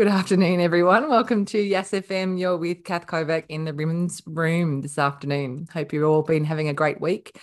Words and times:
Good 0.00 0.08
afternoon, 0.08 0.60
everyone. 0.60 1.10
Welcome 1.10 1.44
to 1.44 1.58
Yes 1.58 1.90
FM. 1.90 2.40
You're 2.40 2.56
with 2.56 2.84
Kath 2.84 3.06
Kovac 3.06 3.44
in 3.50 3.66
the 3.66 3.74
women's 3.74 4.22
room 4.24 4.80
this 4.80 4.96
afternoon. 4.96 5.68
Hope 5.74 5.92
you've 5.92 6.08
all 6.08 6.22
been 6.22 6.42
having 6.42 6.70
a 6.70 6.72
great 6.72 7.02
week. 7.02 7.38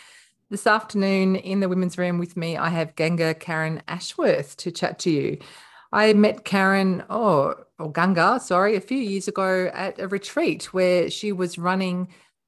This 0.49 0.65
afternoon 0.65 1.35
in 1.35 1.59
the 1.59 1.69
women's 1.69 1.99
room 1.99 2.17
with 2.17 2.35
me, 2.35 2.57
I 2.57 2.69
have 2.69 2.95
Ganga 2.95 3.35
Karen 3.35 3.83
Ashworth 3.87 4.57
to 4.57 4.71
chat 4.71 4.97
to 5.01 5.11
you. 5.11 5.37
I 5.91 6.13
met 6.13 6.45
Karen, 6.45 7.03
oh, 7.11 7.53
or 7.77 7.91
Ganga, 7.91 8.39
sorry, 8.39 8.75
a 8.75 8.81
few 8.81 8.97
years 8.97 9.27
ago 9.27 9.69
at 9.71 9.99
a 9.99 10.07
retreat 10.07 10.73
where 10.73 11.11
she 11.11 11.31
was 11.31 11.59
running 11.59 12.07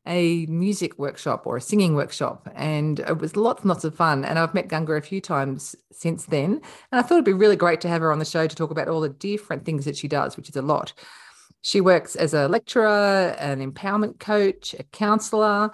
a 0.10 0.46
music 0.48 0.98
workshop 0.98 1.46
or 1.46 1.58
a 1.58 1.62
singing 1.62 1.96
workshop, 1.96 2.50
and 2.56 3.00
it 3.00 3.20
was 3.20 3.38
lots 3.38 3.62
and 3.62 3.70
lots 3.70 3.84
of 3.84 3.96
fun. 3.96 4.26
And 4.26 4.40
I've 4.40 4.54
met 4.54 4.68
Ganga 4.68 4.94
a 4.94 5.02
few 5.02 5.22
times 5.22 5.76
since 5.92 6.26
then, 6.26 6.62
and 6.92 7.00
I 7.00 7.02
thought 7.02 7.16
it'd 7.16 7.26
be 7.26 7.34
really 7.34 7.56
great 7.56 7.80
to 7.82 7.88
have 7.88 8.02
her 8.02 8.12
on 8.12 8.20
the 8.20 8.26
show 8.26 8.48
to 8.48 8.56
talk 8.56 8.72
about 8.72 8.90
all 8.90 9.02
the 9.02 9.10
different 9.10 9.64
things 9.66 9.86
that 9.86 9.96
she 9.96 10.08
does, 10.08 10.36
which 10.36 10.50
is 10.50 10.56
a 10.56 10.62
lot. 10.62 10.94
She 11.62 11.80
works 11.80 12.16
as 12.16 12.34
a 12.34 12.48
lecturer, 12.48 13.36
an 13.40 13.60
empowerment 13.60 14.20
coach, 14.20 14.74
a 14.80 14.84
counselor, 14.84 15.72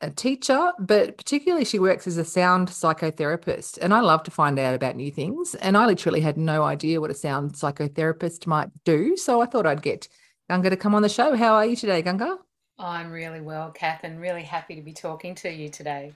a 0.00 0.10
teacher, 0.10 0.72
but 0.78 1.16
particularly 1.16 1.64
she 1.64 1.78
works 1.78 2.06
as 2.06 2.18
a 2.18 2.24
sound 2.24 2.68
psychotherapist. 2.68 3.78
And 3.80 3.92
I 3.92 4.00
love 4.00 4.22
to 4.24 4.30
find 4.30 4.58
out 4.58 4.74
about 4.74 4.96
new 4.96 5.10
things. 5.10 5.54
And 5.56 5.76
I 5.76 5.86
literally 5.86 6.20
had 6.20 6.36
no 6.36 6.62
idea 6.62 7.00
what 7.00 7.10
a 7.10 7.14
sound 7.14 7.54
psychotherapist 7.54 8.46
might 8.46 8.68
do. 8.84 9.16
So 9.16 9.40
I 9.40 9.46
thought 9.46 9.66
I'd 9.66 9.82
get 9.82 10.08
Ganga 10.48 10.70
to 10.70 10.76
come 10.76 10.94
on 10.94 11.02
the 11.02 11.08
show. 11.08 11.34
How 11.36 11.54
are 11.54 11.66
you 11.66 11.74
today, 11.74 12.02
Ganga? 12.02 12.38
I'm 12.78 13.10
really 13.10 13.40
well, 13.40 13.70
Kath, 13.70 14.04
and 14.04 14.20
really 14.20 14.42
happy 14.42 14.76
to 14.76 14.82
be 14.82 14.92
talking 14.92 15.34
to 15.36 15.52
you 15.52 15.68
today. 15.68 16.12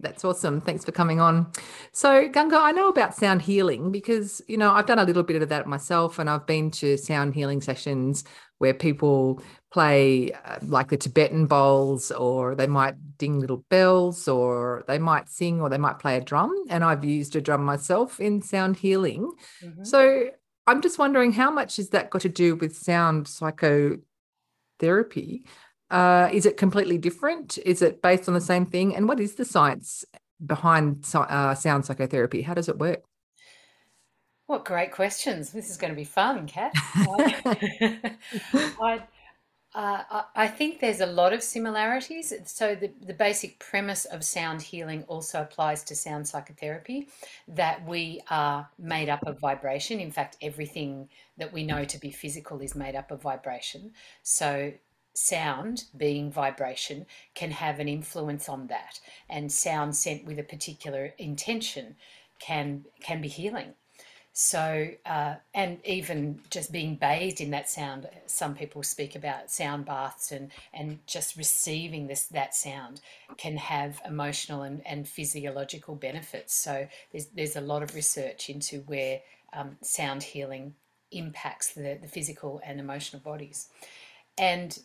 That's 0.00 0.24
awesome. 0.24 0.60
Thanks 0.60 0.84
for 0.84 0.92
coming 0.92 1.20
on. 1.20 1.50
So, 1.92 2.28
Ganga, 2.28 2.58
I 2.58 2.72
know 2.72 2.88
about 2.88 3.14
sound 3.14 3.42
healing 3.42 3.92
because, 3.92 4.42
you 4.46 4.56
know, 4.56 4.72
I've 4.72 4.86
done 4.86 4.98
a 4.98 5.04
little 5.04 5.22
bit 5.22 5.40
of 5.40 5.48
that 5.48 5.66
myself 5.66 6.18
and 6.18 6.28
I've 6.28 6.46
been 6.46 6.70
to 6.72 6.98
sound 6.98 7.34
healing 7.34 7.60
sessions 7.60 8.24
where 8.58 8.74
people 8.74 9.42
play 9.70 10.32
uh, 10.32 10.58
like 10.62 10.88
the 10.88 10.96
Tibetan 10.96 11.46
bowls 11.46 12.10
or 12.10 12.54
they 12.54 12.66
might 12.66 12.94
ding 13.18 13.40
little 13.40 13.64
bells 13.70 14.28
or 14.28 14.84
they 14.86 14.98
might 14.98 15.28
sing 15.28 15.60
or 15.60 15.68
they 15.68 15.78
might 15.78 15.98
play 15.98 16.16
a 16.16 16.20
drum. 16.20 16.54
And 16.68 16.84
I've 16.84 17.04
used 17.04 17.36
a 17.36 17.40
drum 17.40 17.64
myself 17.64 18.20
in 18.20 18.42
sound 18.42 18.76
healing. 18.76 19.32
Mm-hmm. 19.62 19.84
So, 19.84 20.30
I'm 20.68 20.82
just 20.82 20.98
wondering 20.98 21.32
how 21.32 21.52
much 21.52 21.76
has 21.76 21.90
that 21.90 22.10
got 22.10 22.22
to 22.22 22.28
do 22.28 22.56
with 22.56 22.76
sound 22.76 23.28
psychotherapy? 23.28 25.44
Uh, 25.90 26.28
is 26.32 26.46
it 26.46 26.56
completely 26.56 26.98
different? 26.98 27.58
Is 27.64 27.82
it 27.82 28.02
based 28.02 28.28
on 28.28 28.34
the 28.34 28.40
same 28.40 28.66
thing? 28.66 28.94
And 28.94 29.08
what 29.08 29.20
is 29.20 29.34
the 29.34 29.44
science 29.44 30.04
behind 30.44 31.06
uh, 31.14 31.54
sound 31.54 31.84
psychotherapy? 31.84 32.42
How 32.42 32.54
does 32.54 32.68
it 32.68 32.78
work? 32.78 33.04
What 34.46 34.64
great 34.64 34.92
questions. 34.92 35.50
This 35.50 35.70
is 35.70 35.76
going 35.76 35.92
to 35.92 35.96
be 35.96 36.04
fun, 36.04 36.46
Kath. 36.46 36.72
I, 38.54 39.02
uh, 39.74 40.22
I 40.36 40.46
think 40.46 40.78
there's 40.78 41.00
a 41.00 41.06
lot 41.06 41.32
of 41.32 41.42
similarities. 41.42 42.32
So, 42.44 42.76
the, 42.76 42.92
the 43.04 43.12
basic 43.12 43.58
premise 43.58 44.04
of 44.04 44.22
sound 44.22 44.62
healing 44.62 45.02
also 45.08 45.42
applies 45.42 45.82
to 45.84 45.96
sound 45.96 46.28
psychotherapy 46.28 47.08
that 47.48 47.84
we 47.86 48.20
are 48.30 48.68
made 48.78 49.08
up 49.08 49.26
of 49.26 49.40
vibration. 49.40 49.98
In 49.98 50.12
fact, 50.12 50.36
everything 50.40 51.08
that 51.38 51.52
we 51.52 51.64
know 51.64 51.84
to 51.84 51.98
be 51.98 52.12
physical 52.12 52.60
is 52.60 52.76
made 52.76 52.94
up 52.94 53.10
of 53.10 53.20
vibration. 53.20 53.92
So, 54.22 54.72
sound 55.16 55.84
being 55.96 56.30
vibration 56.30 57.06
can 57.34 57.50
have 57.50 57.80
an 57.80 57.88
influence 57.88 58.48
on 58.48 58.66
that. 58.68 59.00
And 59.28 59.50
sound 59.50 59.96
sent 59.96 60.24
with 60.24 60.38
a 60.38 60.42
particular 60.42 61.14
intention 61.18 61.96
can 62.38 62.84
can 63.00 63.20
be 63.20 63.28
healing. 63.28 63.74
So 64.32 64.90
uh, 65.06 65.36
and 65.54 65.78
even 65.86 66.40
just 66.50 66.70
being 66.70 66.96
bathed 66.96 67.40
in 67.40 67.50
that 67.52 67.70
sound 67.70 68.06
some 68.26 68.54
people 68.54 68.82
speak 68.82 69.16
about 69.16 69.50
sound 69.50 69.86
baths 69.86 70.30
and 70.30 70.50
and 70.74 70.98
just 71.06 71.36
receiving 71.36 72.06
this 72.06 72.24
that 72.24 72.54
sound 72.54 73.00
can 73.38 73.56
have 73.56 74.02
emotional 74.06 74.62
and, 74.62 74.86
and 74.86 75.08
physiological 75.08 75.94
benefits. 75.94 76.54
So 76.54 76.86
there's 77.12 77.26
there's 77.28 77.56
a 77.56 77.62
lot 77.62 77.82
of 77.82 77.94
research 77.94 78.50
into 78.50 78.80
where 78.80 79.20
um, 79.54 79.78
sound 79.80 80.22
healing 80.22 80.74
impacts 81.12 81.72
the, 81.72 81.98
the 82.02 82.08
physical 82.08 82.60
and 82.64 82.78
emotional 82.78 83.22
bodies. 83.22 83.68
And 84.38 84.78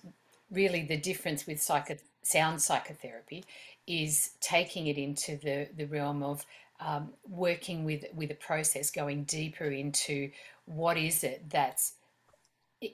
really 0.52 0.84
the 0.84 0.98
difference 0.98 1.48
with 1.48 1.62
psycho, 1.62 1.96
sound 2.24 2.62
psychotherapy 2.62 3.44
is 3.88 4.32
taking 4.42 4.88
it 4.88 4.98
into 4.98 5.38
the, 5.38 5.68
the 5.76 5.86
realm 5.86 6.24
of 6.24 6.46
um, 6.80 7.14
working 7.28 7.84
with, 7.84 8.06
with 8.14 8.32
a 8.32 8.36
process, 8.36 8.92
going 8.92 9.24
deeper 9.24 9.66
into 9.66 10.32
what 10.66 10.98
is 10.98 11.24
it 11.24 11.50
that's 11.50 11.94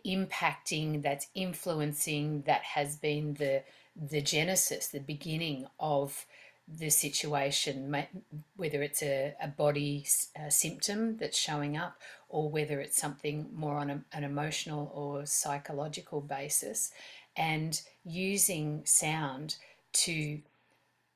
impacting, 0.06 1.02
that's 1.02 1.28
influencing, 1.36 2.44
that 2.44 2.62
has 2.64 2.98
been 2.98 3.34
the, 3.36 3.64
the 3.96 4.22
genesis, 4.22 4.88
the 4.88 5.00
beginning 5.00 5.66
of 5.80 6.26
the 6.68 6.90
situation, 6.90 7.96
whether 8.58 8.82
it's 8.82 9.02
a, 9.02 9.34
a 9.42 9.48
body 9.48 10.06
a 10.36 10.52
symptom 10.52 11.16
that's 11.16 11.38
showing 11.38 11.78
up 11.78 11.96
or 12.28 12.50
whether 12.50 12.82
it's 12.82 12.98
something 12.98 13.48
more 13.54 13.78
on 13.78 13.90
a, 13.90 14.02
an 14.12 14.26
emotional 14.26 14.92
or 14.94 15.26
psychological 15.26 16.20
basis 16.20 16.92
and 17.38 17.82
using 18.04 18.82
sound 18.86 19.56
to 19.94 20.42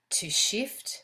to 0.09 0.29
shift 0.29 1.03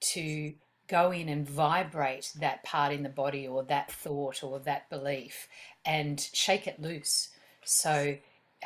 to 0.00 0.54
go 0.88 1.10
in 1.10 1.28
and 1.28 1.48
vibrate 1.48 2.32
that 2.40 2.64
part 2.64 2.92
in 2.92 3.02
the 3.02 3.08
body 3.08 3.46
or 3.46 3.62
that 3.64 3.90
thought 3.90 4.42
or 4.42 4.58
that 4.58 4.88
belief 4.90 5.48
and 5.84 6.28
shake 6.32 6.66
it 6.66 6.80
loose. 6.80 7.28
So 7.64 8.16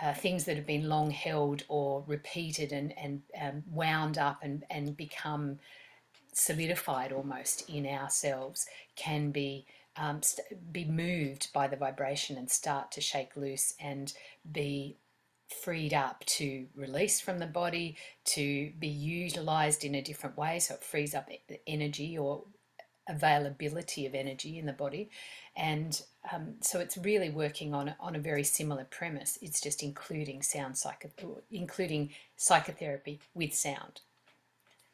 uh, 0.01 0.15
things 0.15 0.45
that 0.45 0.57
have 0.57 0.67
been 0.67 0.89
long 0.89 1.11
held 1.11 1.65
or 1.69 2.05
repeated 2.07 2.73
and, 2.73 2.97
and 2.97 3.23
um, 3.41 3.63
wound 3.71 4.19
up 4.19 4.39
and, 4.43 4.65
and 4.71 4.97
become 4.97 5.59
solidified 6.33 7.13
almost 7.13 7.69
in 7.69 7.87
ourselves 7.87 8.67
can 8.97 9.31
be 9.31 9.67
um, 9.97 10.23
st- 10.23 10.73
be 10.73 10.85
moved 10.87 11.53
by 11.53 11.67
the 11.67 11.77
vibration 11.77 12.39
and 12.39 12.51
start 12.51 12.91
to 12.93 13.01
shake 13.01 13.37
loose 13.37 13.75
and 13.79 14.15
be 14.51 14.97
freed 15.53 15.95
up 15.95 16.25
to 16.27 16.67
release 16.75 17.21
from 17.21 17.39
the 17.39 17.47
body, 17.47 17.97
to 18.25 18.73
be 18.79 18.89
utilized 18.89 19.85
in 19.85 19.95
a 19.95 20.03
different 20.03 20.37
way. 20.37 20.59
So 20.59 20.75
it 20.75 20.85
frees 20.85 21.15
up 21.15 21.29
energy 21.67 22.17
or 22.19 22.45
availability 23.09 24.07
of 24.07 24.15
energy 24.15 24.59
in 24.59 24.67
the 24.67 24.73
body. 24.73 25.11
And 25.57 26.01
um, 26.33 26.55
so 26.61 26.79
it's 26.81 26.97
really 26.97 27.31
working 27.31 27.75
on, 27.75 27.95
on 28.01 28.17
a 28.17 28.21
very 28.21 28.45
similar 28.45 28.85
premise. 28.85 29.39
It's 29.43 29.61
just 29.61 29.83
including 29.83 30.43
sound 30.43 30.79
psycho, 30.79 31.11
including 31.51 32.11
psychotherapy 32.37 33.21
with 33.35 33.55
sound. 33.55 34.01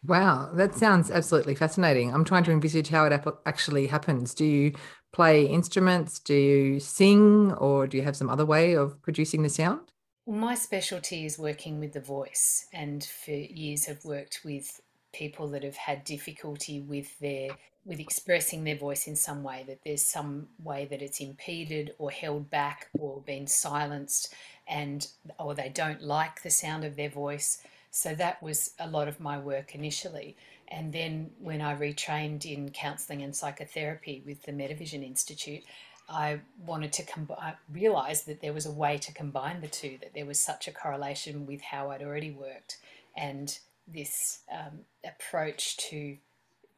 Wow, 0.04 0.50
that 0.54 0.74
sounds 0.74 1.10
absolutely 1.10 1.54
fascinating. 1.54 2.14
I'm 2.14 2.24
trying 2.24 2.44
to 2.44 2.52
envisage 2.52 2.88
how 2.88 3.04
it 3.06 3.24
actually 3.44 3.88
happens. 3.88 4.32
Do 4.32 4.44
you 4.44 4.74
play 5.12 5.44
instruments? 5.44 6.20
Do 6.20 6.34
you 6.34 6.80
sing, 6.80 7.52
or 7.54 7.86
do 7.86 7.96
you 7.96 8.04
have 8.04 8.16
some 8.16 8.30
other 8.30 8.46
way 8.46 8.74
of 8.74 9.02
producing 9.02 9.42
the 9.42 9.48
sound? 9.48 9.90
My 10.28 10.56
specialty 10.56 11.24
is 11.24 11.38
working 11.38 11.80
with 11.80 11.94
the 11.94 12.02
voice, 12.02 12.66
and 12.70 13.02
for 13.02 13.30
years 13.30 13.86
have 13.86 14.04
worked 14.04 14.42
with 14.44 14.82
people 15.10 15.48
that 15.48 15.62
have 15.64 15.76
had 15.76 16.04
difficulty 16.04 16.82
with 16.82 17.18
their 17.18 17.48
with 17.86 17.98
expressing 17.98 18.64
their 18.64 18.76
voice 18.76 19.06
in 19.06 19.16
some 19.16 19.42
way 19.42 19.64
that 19.66 19.78
there's 19.86 20.02
some 20.02 20.48
way 20.62 20.84
that 20.84 21.00
it's 21.00 21.20
impeded 21.20 21.94
or 21.96 22.10
held 22.10 22.50
back 22.50 22.88
or 22.98 23.22
been 23.22 23.46
silenced 23.46 24.34
and 24.66 25.08
or 25.38 25.54
they 25.54 25.70
don't 25.70 26.02
like 26.02 26.42
the 26.42 26.50
sound 26.50 26.84
of 26.84 26.96
their 26.96 27.08
voice. 27.08 27.62
So 27.90 28.14
that 28.16 28.42
was 28.42 28.74
a 28.78 28.86
lot 28.86 29.08
of 29.08 29.20
my 29.20 29.38
work 29.38 29.74
initially. 29.74 30.36
And 30.70 30.92
then 30.92 31.30
when 31.38 31.62
i 31.62 31.74
retrained 31.74 32.44
in 32.44 32.70
counselling 32.70 33.22
and 33.22 33.34
psychotherapy 33.34 34.22
with 34.26 34.42
the 34.42 34.52
metavision 34.52 35.02
institute 35.02 35.62
I 36.08 36.40
wanted 36.64 36.92
to 36.94 37.02
realized 37.70 38.26
that 38.26 38.40
there 38.40 38.52
was 38.52 38.66
a 38.66 38.70
way 38.70 38.96
to 38.98 39.12
combine 39.12 39.60
the 39.60 39.68
two, 39.68 39.98
that 40.00 40.14
there 40.14 40.26
was 40.26 40.40
such 40.40 40.66
a 40.66 40.72
correlation 40.72 41.46
with 41.46 41.60
how 41.60 41.90
I'd 41.90 42.02
already 42.02 42.30
worked 42.30 42.78
and 43.16 43.58
this 43.86 44.40
um, 44.52 44.80
approach 45.04 45.76
to 45.76 46.16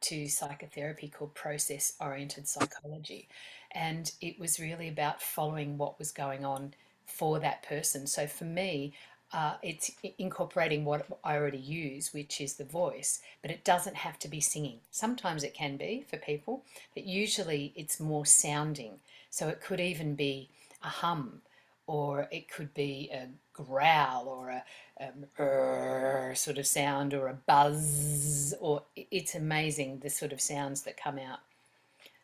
to 0.01 0.29
psychotherapy 0.29 1.09
called 1.09 1.35
process 1.35 1.93
oriented 2.01 2.49
psychology. 2.49 3.29
And 3.73 4.11
it 4.23 4.41
was 4.41 4.59
really 4.59 4.89
about 4.89 5.21
following 5.21 5.77
what 5.77 5.99
was 5.99 6.11
going 6.11 6.43
on 6.43 6.73
for 7.05 7.39
that 7.41 7.63
person. 7.63 8.07
So 8.07 8.27
for 8.27 8.47
me, 8.47 8.95
uh, 9.33 9.55
it's 9.63 9.91
incorporating 10.19 10.85
what 10.85 11.07
I 11.23 11.37
already 11.37 11.59
use, 11.59 12.13
which 12.13 12.41
is 12.41 12.55
the 12.55 12.65
voice, 12.65 13.21
but 13.43 13.51
it 13.51 13.65
doesn't 13.65 13.97
have 13.97 14.19
to 14.21 14.29
be 14.29 14.41
singing. 14.41 14.81
Sometimes 14.91 15.45
it 15.45 15.55
can 15.55 15.77
be 15.77 16.05
for 16.09 16.17
people, 16.17 16.65
but 16.95 17.05
usually 17.05 17.73
it's 17.77 18.01
more 18.01 18.27
sounding. 18.27 18.99
So 19.31 19.49
it 19.49 19.61
could 19.61 19.79
even 19.79 20.17
be 20.17 20.49
a 20.83 20.89
hum, 20.89 21.43
or 21.87 22.29
it 22.33 22.51
could 22.51 22.75
be 22.75 23.11
a 23.13 23.29
growl, 23.53 24.27
or 24.27 24.51
a, 24.51 25.43
a 25.43 26.35
sort 26.35 26.59
of 26.59 26.67
sound, 26.67 27.15
or 27.15 27.29
a 27.29 27.35
buzz, 27.35 28.55
or 28.61 28.83
it's 28.97 29.35
amazing 29.37 30.01
the 30.01 30.11
sort 30.11 30.33
of 30.33 30.41
sounds 30.41 30.83
that 30.83 30.97
come 30.97 31.19
out. 31.19 31.41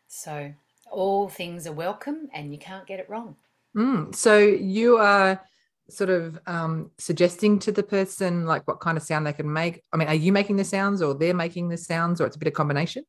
So 0.09 0.53
all 0.91 1.29
things 1.29 1.67
are 1.67 1.73
welcome 1.73 2.29
and 2.33 2.53
you 2.53 2.59
can't 2.59 2.87
get 2.87 3.01
it 3.01 3.11
wrong. 3.11 3.37
Mm, 3.75 4.15
so 4.15 4.39
you 4.39 4.97
are 4.97 5.41
sort 5.89 6.11
of 6.11 6.39
um, 6.47 6.91
suggesting 6.99 7.59
to 7.61 7.73
the 7.73 7.83
person 7.83 8.47
like 8.47 8.67
what 8.67 8.81
kind 8.81 8.97
of 8.97 9.03
sound 9.03 9.27
they 9.27 9.33
can 9.33 9.53
make. 9.53 9.83
I 9.93 9.97
mean, 9.97 10.09
are 10.09 10.15
you 10.15 10.33
making 10.33 10.57
the 10.57 10.65
sounds 10.65 11.03
or 11.03 11.15
they're 11.15 11.35
making 11.35 11.69
the 11.69 11.77
sounds 11.77 12.21
or 12.21 12.27
it's 12.27 12.37
a 12.37 12.39
bit 12.39 12.49
of 12.49 12.55
combination? 12.55 13.05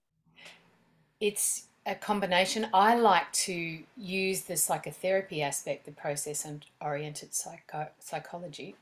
It's 1.19 1.67
a 1.85 1.95
combination. 1.95 2.67
I 2.73 2.95
like 2.95 3.31
to 3.31 3.79
use 3.95 4.41
the 4.41 4.57
psychotherapy 4.57 5.41
aspect, 5.41 5.85
the 5.85 5.91
process 5.91 6.45
and 6.45 6.63
oriented 6.81 7.33
psycho- 7.33 7.89
psychology. 7.99 8.75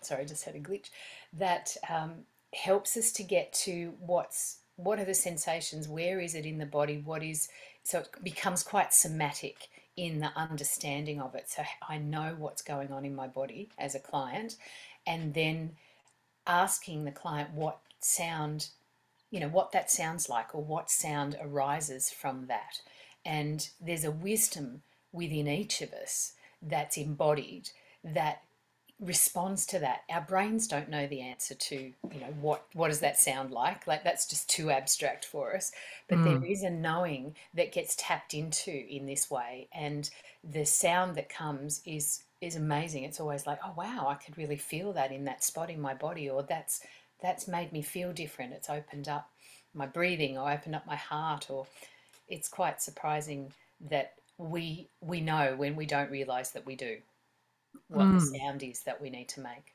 Sorry, 0.00 0.22
I 0.22 0.24
just 0.26 0.44
had 0.44 0.54
a 0.54 0.60
glitch. 0.60 0.90
That 1.32 1.76
um, 1.88 2.24
helps 2.54 2.96
us 2.96 3.12
to 3.12 3.22
get 3.22 3.52
to 3.64 3.94
what's 4.00 4.58
what 4.76 4.98
are 4.98 5.04
the 5.04 5.14
sensations, 5.14 5.88
where 5.88 6.20
is 6.20 6.34
it 6.34 6.46
in 6.46 6.56
the 6.56 6.66
body, 6.66 7.02
what 7.04 7.22
is 7.22 7.48
so 7.82 8.00
it 8.00 8.08
becomes 8.22 8.62
quite 8.62 8.94
somatic 8.94 9.68
in 10.00 10.18
the 10.18 10.32
understanding 10.34 11.20
of 11.20 11.34
it. 11.34 11.50
So 11.50 11.62
I 11.86 11.98
know 11.98 12.34
what's 12.38 12.62
going 12.62 12.90
on 12.90 13.04
in 13.04 13.14
my 13.14 13.26
body 13.26 13.68
as 13.78 13.94
a 13.94 14.00
client, 14.00 14.56
and 15.06 15.34
then 15.34 15.72
asking 16.46 17.04
the 17.04 17.10
client 17.10 17.50
what 17.52 17.80
sound, 18.00 18.68
you 19.30 19.38
know, 19.38 19.48
what 19.48 19.72
that 19.72 19.90
sounds 19.90 20.30
like 20.30 20.54
or 20.54 20.62
what 20.62 20.90
sound 20.90 21.36
arises 21.42 22.08
from 22.08 22.46
that. 22.46 22.80
And 23.26 23.68
there's 23.78 24.04
a 24.04 24.10
wisdom 24.10 24.80
within 25.12 25.46
each 25.46 25.82
of 25.82 25.92
us 25.92 26.32
that's 26.62 26.96
embodied 26.96 27.68
that 28.02 28.42
responds 29.00 29.64
to 29.66 29.78
that. 29.78 30.02
Our 30.10 30.20
brains 30.20 30.66
don't 30.66 30.90
know 30.90 31.06
the 31.06 31.22
answer 31.22 31.54
to 31.54 31.74
you 31.76 32.20
know 32.20 32.34
what 32.40 32.66
what 32.74 32.88
does 32.88 33.00
that 33.00 33.18
sound 33.18 33.50
like? 33.50 33.86
Like 33.86 34.04
that's 34.04 34.26
just 34.26 34.50
too 34.50 34.70
abstract 34.70 35.24
for 35.24 35.56
us. 35.56 35.72
But 36.08 36.18
mm. 36.18 36.24
there 36.24 36.50
is 36.50 36.62
a 36.62 36.70
knowing 36.70 37.34
that 37.54 37.72
gets 37.72 37.96
tapped 37.96 38.34
into 38.34 38.70
in 38.70 39.06
this 39.06 39.30
way 39.30 39.68
and 39.72 40.08
the 40.44 40.64
sound 40.64 41.16
that 41.16 41.28
comes 41.28 41.80
is 41.86 42.24
is 42.40 42.56
amazing. 42.56 43.04
It's 43.04 43.20
always 43.20 43.46
like 43.46 43.58
oh 43.64 43.72
wow 43.76 44.06
i 44.08 44.14
could 44.14 44.36
really 44.36 44.56
feel 44.56 44.92
that 44.92 45.12
in 45.12 45.24
that 45.24 45.44
spot 45.44 45.70
in 45.70 45.80
my 45.80 45.94
body 45.94 46.28
or 46.28 46.42
that's 46.42 46.80
that's 47.22 47.48
made 47.48 47.72
me 47.72 47.82
feel 47.82 48.12
different. 48.12 48.52
It's 48.52 48.70
opened 48.70 49.08
up 49.08 49.30
my 49.74 49.86
breathing 49.86 50.36
or 50.36 50.50
opened 50.50 50.74
up 50.74 50.86
my 50.86 50.96
heart 50.96 51.50
or 51.50 51.66
it's 52.28 52.48
quite 52.48 52.82
surprising 52.82 53.52
that 53.88 54.14
we 54.36 54.88
we 55.00 55.20
know 55.20 55.54
when 55.56 55.76
we 55.76 55.86
don't 55.86 56.10
realize 56.10 56.52
that 56.52 56.66
we 56.66 56.76
do 56.76 56.98
what 57.88 58.06
mm. 58.06 58.20
the 58.20 58.38
sound 58.38 58.62
is 58.62 58.82
that 58.82 59.00
we 59.00 59.10
need 59.10 59.28
to 59.30 59.40
make. 59.40 59.74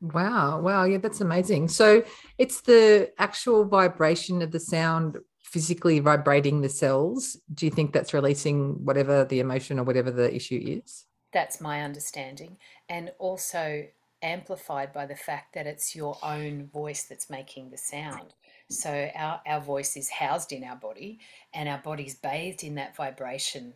Wow. 0.00 0.60
Wow. 0.60 0.84
Yeah, 0.84 0.98
that's 0.98 1.20
amazing. 1.20 1.68
So 1.68 2.02
it's 2.38 2.60
the 2.62 3.12
actual 3.18 3.64
vibration 3.64 4.42
of 4.42 4.50
the 4.50 4.60
sound 4.60 5.18
physically 5.42 6.00
vibrating 6.00 6.60
the 6.60 6.68
cells. 6.68 7.38
Do 7.52 7.64
you 7.64 7.70
think 7.70 7.92
that's 7.92 8.12
releasing 8.12 8.84
whatever 8.84 9.24
the 9.24 9.40
emotion 9.40 9.78
or 9.78 9.84
whatever 9.84 10.10
the 10.10 10.34
issue 10.34 10.60
is? 10.82 11.04
That's 11.32 11.60
my 11.60 11.82
understanding. 11.82 12.58
And 12.88 13.12
also 13.18 13.86
amplified 14.22 14.92
by 14.92 15.06
the 15.06 15.16
fact 15.16 15.54
that 15.54 15.66
it's 15.66 15.94
your 15.94 16.18
own 16.22 16.66
voice 16.66 17.04
that's 17.04 17.30
making 17.30 17.70
the 17.70 17.78
sound. 17.78 18.34
So 18.70 19.10
our, 19.14 19.40
our 19.46 19.60
voice 19.60 19.96
is 19.96 20.08
housed 20.08 20.52
in 20.52 20.64
our 20.64 20.76
body 20.76 21.20
and 21.52 21.68
our 21.68 21.80
body's 21.84 22.14
bathed 22.14 22.64
in 22.64 22.74
that 22.76 22.96
vibration 22.96 23.74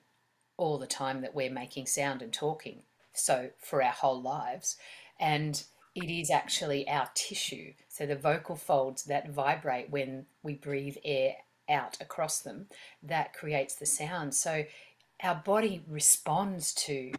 all 0.57 0.79
the 0.79 0.87
time 0.87 1.21
that 1.21 1.35
we're 1.35 1.53
making 1.53 1.87
sound 1.87 2.23
and 2.23 2.33
talking 2.33 2.83
so 3.19 3.51
for 3.59 3.83
our 3.83 3.93
whole 3.93 4.21
lives. 4.21 4.77
And 5.21 5.63
it 5.95 6.11
is 6.11 6.31
actually 6.31 6.89
our 6.89 7.11
tissue. 7.15 7.73
So 7.89 8.07
the 8.07 8.17
vocal 8.17 8.57
folds 8.57 9.05
that 9.05 9.31
vibrate 9.31 9.91
when 9.91 10.27
we 10.43 10.55
breathe 10.55 10.97
air 11.05 11.35
out 11.69 11.99
across 12.01 12.41
them, 12.41 12.67
that 13.03 13.35
creates 13.35 13.75
the 13.75 13.87
sound. 13.87 14.35
So 14.35 14.65
our 15.23 15.35
body 15.35 15.83
responds 15.89 16.73
to 16.75 17.13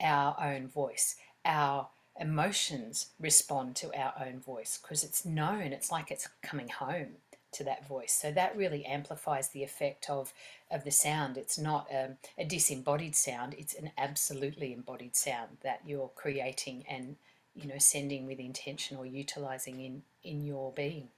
our 0.00 0.36
own 0.40 0.68
voice. 0.68 1.16
Our 1.44 1.88
emotions 2.20 3.10
respond 3.18 3.76
to 3.76 3.98
our 3.98 4.14
own 4.24 4.40
voice 4.40 4.78
because 4.80 5.02
it's 5.02 5.24
known, 5.24 5.72
it's 5.72 5.90
like 5.90 6.10
it's 6.10 6.28
coming 6.42 6.68
home 6.68 7.16
to 7.54 7.64
that 7.64 7.86
voice. 7.86 8.12
So 8.12 8.30
that 8.32 8.56
really 8.56 8.84
amplifies 8.84 9.48
the 9.48 9.62
effect 9.62 10.08
of 10.08 10.32
of 10.70 10.84
the 10.84 10.90
sound. 10.90 11.36
It's 11.36 11.58
not 11.58 11.90
a, 11.90 12.16
a 12.38 12.44
disembodied 12.44 13.16
sound; 13.16 13.54
it's 13.58 13.74
an 13.74 13.90
absolutely 13.98 14.72
embodied 14.72 15.16
sound 15.16 15.58
that 15.62 15.80
you're 15.86 16.10
creating 16.14 16.84
and 16.88 17.16
you 17.54 17.68
know 17.68 17.78
sending 17.78 18.26
with 18.26 18.38
intention 18.38 18.96
or 18.96 19.06
utilizing 19.06 19.80
in 19.80 20.02
in 20.22 20.44
your 20.44 20.72
being. 20.72 21.08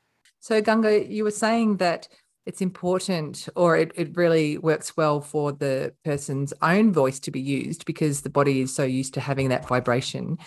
So 0.41 0.61
Ganga, 0.61 1.05
you 1.05 1.25
were 1.25 1.31
saying 1.31 1.79
that 1.79 2.09
it's 2.47 2.61
important 2.61 3.49
or 3.57 3.77
it, 3.77 3.91
it 3.97 4.17
really 4.17 4.57
works 4.57 4.97
well 4.97 5.21
for 5.21 5.51
the 5.53 5.93
person's 6.05 6.53
own 6.63 6.93
voice 6.93 7.19
to 7.21 7.33
be 7.33 7.41
used 7.41 7.85
because 7.85 8.21
the 8.21 8.31
body 8.31 8.61
is 8.61 8.75
so 8.75 8.85
used 8.85 9.15
to 9.15 9.21
having 9.21 9.49
that 9.49 9.67
vibration 9.67 10.39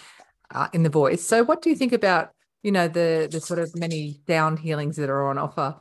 uh, 0.55 0.69
in 0.71 0.83
the 0.83 0.89
voice. 0.89 1.25
So 1.25 1.43
what 1.43 1.61
do 1.61 1.69
you 1.69 1.75
think 1.75 1.91
about 1.91 2.31
you 2.63 2.71
know 2.71 2.87
the 2.87 3.27
the 3.31 3.41
sort 3.41 3.59
of 3.59 3.75
many 3.75 4.19
sound 4.27 4.59
healings 4.59 4.95
that 4.97 5.09
are 5.09 5.29
on 5.29 5.37
offer 5.37 5.75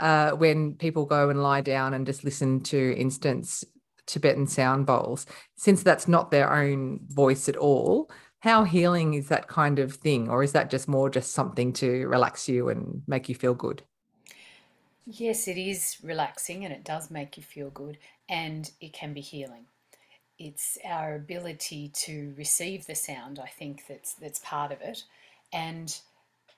uh, 0.00 0.30
when 0.32 0.74
people 0.74 1.06
go 1.06 1.30
and 1.30 1.42
lie 1.42 1.60
down 1.60 1.94
and 1.94 2.06
just 2.06 2.24
listen 2.24 2.60
to 2.60 2.94
instance 2.96 3.64
Tibetan 4.06 4.46
sound 4.46 4.86
bowls, 4.86 5.26
since 5.56 5.82
that's 5.82 6.08
not 6.08 6.30
their 6.30 6.52
own 6.52 7.00
voice 7.08 7.48
at 7.48 7.56
all. 7.56 8.10
How 8.40 8.64
healing 8.64 9.14
is 9.14 9.28
that 9.28 9.48
kind 9.48 9.78
of 9.78 9.94
thing, 9.94 10.28
or 10.28 10.42
is 10.42 10.52
that 10.52 10.70
just 10.70 10.88
more 10.88 11.08
just 11.08 11.32
something 11.32 11.72
to 11.74 12.06
relax 12.06 12.48
you 12.48 12.68
and 12.68 13.02
make 13.06 13.28
you 13.28 13.34
feel 13.34 13.54
good? 13.54 13.82
Yes, 15.06 15.48
it 15.48 15.56
is 15.56 15.96
relaxing 16.02 16.64
and 16.64 16.72
it 16.72 16.84
does 16.84 17.10
make 17.10 17.36
you 17.36 17.42
feel 17.42 17.70
good, 17.70 17.98
and 18.28 18.70
it 18.80 18.92
can 18.92 19.14
be 19.14 19.20
healing. 19.22 19.66
It's 20.38 20.76
our 20.84 21.14
ability 21.14 21.92
to 21.94 22.34
receive 22.36 22.86
the 22.86 22.94
sound, 22.94 23.38
I 23.38 23.48
think, 23.48 23.84
that's 23.88 24.14
that's 24.14 24.40
part 24.40 24.72
of 24.72 24.80
it, 24.82 25.04
and 25.52 25.98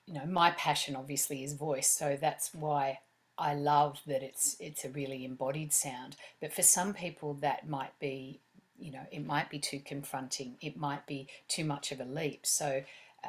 you 0.07 0.13
know, 0.13 0.25
my 0.25 0.51
passion 0.51 0.95
obviously 0.95 1.43
is 1.43 1.53
voice, 1.53 1.89
so 1.89 2.17
that's 2.19 2.53
why 2.53 2.99
I 3.37 3.53
love 3.53 3.99
that 4.07 4.23
it's 4.23 4.55
it's 4.59 4.85
a 4.85 4.89
really 4.89 5.25
embodied 5.25 5.73
sound. 5.73 6.15
But 6.41 6.53
for 6.53 6.63
some 6.63 6.93
people, 6.93 7.35
that 7.35 7.67
might 7.67 7.99
be, 7.99 8.39
you 8.79 8.91
know, 8.91 9.05
it 9.11 9.25
might 9.25 9.49
be 9.49 9.59
too 9.59 9.79
confronting. 9.79 10.55
It 10.61 10.77
might 10.77 11.05
be 11.05 11.27
too 11.49 11.65
much 11.65 11.91
of 11.91 11.99
a 11.99 12.05
leap. 12.05 12.45
So 12.45 12.83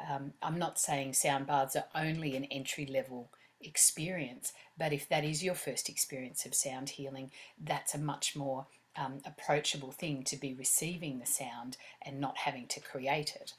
um, 0.09 0.33
I'm 0.41 0.57
not 0.57 0.79
saying 0.79 1.13
sound 1.13 1.47
baths 1.47 1.75
are 1.75 1.85
only 1.93 2.35
an 2.35 2.45
entry 2.45 2.85
level 2.85 3.29
experience, 3.61 4.53
but 4.77 4.93
if 4.93 5.09
that 5.09 5.25
is 5.25 5.43
your 5.43 5.55
first 5.55 5.89
experience 5.89 6.45
of 6.45 6.55
sound 6.55 6.89
healing, 6.91 7.31
that's 7.61 7.93
a 7.93 7.97
much 7.99 8.35
more 8.37 8.67
um, 8.95 9.19
approachable 9.25 9.91
thing 9.91 10.23
to 10.23 10.37
be 10.37 10.53
receiving 10.53 11.19
the 11.19 11.25
sound 11.25 11.75
and 12.01 12.21
not 12.21 12.37
having 12.37 12.67
to 12.67 12.79
create 12.79 13.35
it. 13.35 13.53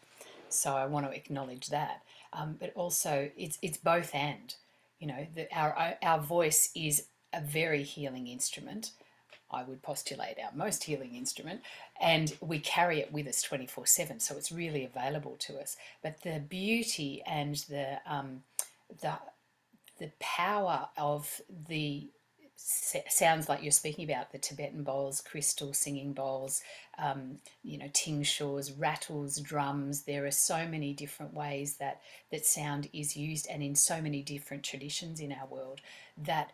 So 0.49 0.75
I 0.75 0.87
want 0.87 1.07
to 1.07 1.17
acknowledge 1.17 1.69
that 1.69 2.03
um, 2.33 2.57
but 2.59 2.73
also 2.75 3.31
it's 3.37 3.59
it's 3.63 3.79
both 3.79 4.15
and. 4.15 4.55
You 4.99 5.07
know, 5.09 5.27
our 5.53 5.95
our 6.03 6.21
voice 6.21 6.71
is 6.75 7.07
a 7.33 7.41
very 7.41 7.83
healing 7.83 8.27
instrument. 8.27 8.93
I 9.51 9.65
would 9.65 9.83
postulate 9.83 10.37
our 10.43 10.53
most 10.55 10.85
healing 10.85 11.15
instrument, 11.15 11.63
and 12.01 12.37
we 12.41 12.61
carry 12.61 13.01
it 13.01 13.13
with 13.13 13.27
us 13.27 13.43
24 13.43 13.87
7. 13.87 14.21
So 14.21 14.37
it's 14.37 14.53
really 14.53 14.85
available 14.85 15.37
to 15.41 15.59
us. 15.59 15.77
But 16.03 16.23
the 16.23 16.41
beauty 16.49 17.23
and 17.27 17.57
the, 17.69 17.99
um, 18.07 18.43
the, 19.01 19.15
the 19.99 20.13
power 20.21 20.89
of 20.97 21.41
the 21.69 22.09
sounds 23.09 23.49
like 23.49 23.63
you're 23.63 23.73
speaking 23.73 24.11
about 24.11 24.33
the 24.33 24.39
Tibetan 24.39 24.83
bowls, 24.83 25.21
crystal 25.21 25.73
singing 25.73 26.13
bowls, 26.13 26.63
um, 26.99 27.39
you 27.63 27.79
know, 27.79 27.89
tingshas, 27.93 28.73
rattles, 28.79 29.39
drums. 29.39 30.03
There 30.03 30.27
are 30.27 30.31
so 30.31 30.67
many 30.67 30.93
different 30.93 31.35
ways 31.35 31.77
that 31.77 32.03
that 32.31 32.45
sound 32.45 32.89
is 32.93 33.17
used, 33.17 33.47
and 33.49 33.63
in 33.63 33.75
so 33.75 34.01
many 34.01 34.23
different 34.23 34.63
traditions 34.63 35.21
in 35.21 35.33
our 35.33 35.47
world 35.47 35.81
that 36.19 36.53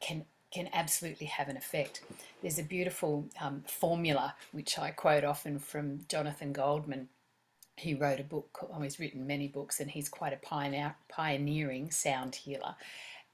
can 0.00 0.24
can 0.52 0.68
absolutely 0.72 1.26
have 1.26 1.48
an 1.48 1.56
effect. 1.56 2.00
There's 2.40 2.58
a 2.58 2.62
beautiful 2.62 3.26
um, 3.40 3.64
formula 3.66 4.36
which 4.52 4.78
I 4.78 4.90
quote 4.90 5.24
often 5.24 5.58
from 5.58 6.00
Jonathan 6.08 6.52
Goldman. 6.52 7.08
He 7.76 7.94
wrote 7.94 8.20
a 8.20 8.24
book, 8.24 8.70
he's 8.80 9.00
written 9.00 9.26
many 9.26 9.48
books, 9.48 9.80
and 9.80 9.90
he's 9.90 10.08
quite 10.08 10.32
a 10.32 10.36
pioneer, 10.36 10.94
pioneering 11.08 11.90
sound 11.90 12.36
healer 12.36 12.76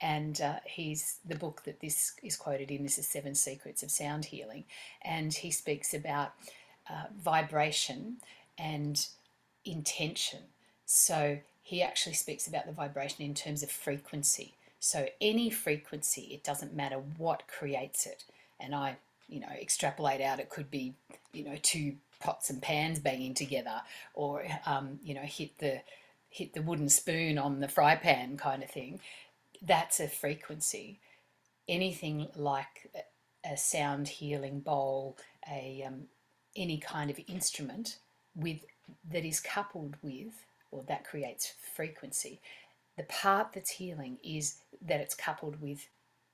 and 0.01 0.41
uh, 0.41 0.61
he's 0.65 1.19
the 1.27 1.35
book 1.35 1.63
that 1.65 1.81
this 1.81 2.15
is 2.23 2.37
quoted 2.37 2.71
in. 2.71 2.83
This 2.83 2.99
is 2.99 3.07
Seven 3.07 3.35
Secrets 3.35 3.83
of 3.83 3.91
Sound 3.91 4.27
Healing, 4.27 4.65
and 5.03 5.33
he 5.33 5.51
speaks 5.51 5.93
about 5.93 6.33
uh, 6.89 7.05
vibration 7.23 8.17
and 8.59 9.07
intention. 9.65 10.41
So 10.87 11.39
he 11.63 11.83
actually 11.83 12.15
speaks 12.15 12.47
about 12.47 12.67
the 12.67 12.73
vibration 12.73 13.25
in 13.25 13.35
terms 13.35 13.63
of 13.63 13.71
frequency. 13.71 14.55
So 14.81 15.07
any 15.21 15.51
frequency, 15.51 16.23
it 16.33 16.43
doesn't 16.43 16.75
matter 16.75 17.01
what 17.19 17.43
creates 17.47 18.07
it. 18.07 18.25
And 18.59 18.75
I, 18.75 18.97
you 19.29 19.41
know, 19.41 19.49
extrapolate 19.61 20.23
out. 20.23 20.41
It 20.41 20.49
could 20.49 20.71
be, 20.71 20.95
you 21.33 21.45
know, 21.45 21.57
two 21.63 21.95
pots 22.21 22.51
and 22.51 22.61
pans 22.61 22.99
banging 22.99 23.35
together, 23.35 23.83
or 24.15 24.45
um, 24.67 24.99
you 25.05 25.15
know, 25.15 25.23
hit 25.23 25.59
the 25.59 25.81
hit 26.31 26.55
the 26.55 26.63
wooden 26.63 26.89
spoon 26.89 27.39
on 27.39 27.61
the 27.61 27.69
fry 27.69 27.97
pan 27.97 28.37
kind 28.37 28.63
of 28.63 28.71
thing 28.71 29.01
that's 29.63 30.01
a 30.01 30.09
frequency. 30.09 31.01
Anything 31.69 32.29
like 32.35 32.91
a 33.45 33.57
sound 33.57 34.09
healing 34.09 34.61
bowl, 34.61 35.17
a 35.51 35.85
um, 35.87 36.05
any 36.57 36.79
kind 36.79 37.11
of 37.11 37.21
instrument 37.29 37.99
with 38.35 38.65
that 39.11 39.25
is 39.25 39.41
coupled 39.41 39.97
with, 40.03 40.45
or 40.71 40.83
that 40.89 41.05
creates 41.05 41.55
frequency. 41.75 42.41
The 42.97 43.05
part 43.05 43.53
that's 43.55 43.71
healing 43.71 44.19
is 44.23 44.57
that 44.83 45.01
it's 45.01 45.15
coupled 45.15 45.61
with 45.61 45.89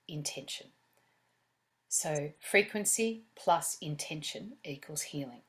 intention. 0.07 0.67
So 1.87 2.31
frequency 2.39 3.23
plus 3.35 3.77
intention 3.81 4.53
equals 4.63 5.03
healing. 5.03 5.41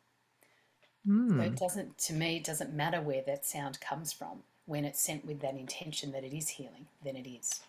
Mm. 1.07 1.37
So 1.37 1.43
it 1.43 1.49
hmm. 1.49 1.55
doesn't, 1.55 1.99
to 1.99 2.13
me, 2.13 2.37
it 2.37 2.45
doesn't 2.45 2.73
matter 2.73 3.01
where 3.01 3.23
that 3.27 3.45
sound 3.45 3.81
comes 3.81 4.13
from. 4.13 4.43
When 4.69 4.85
it's 4.85 5.01
sent 5.01 5.25
with 5.25 5.41
that 5.41 5.57
intention 5.57 6.13
that 6.13 6.23
it 6.23 6.37
is 6.37 6.51
healing, 6.51 6.87
then 7.03 7.17
it 7.17 7.27
is. 7.29 7.63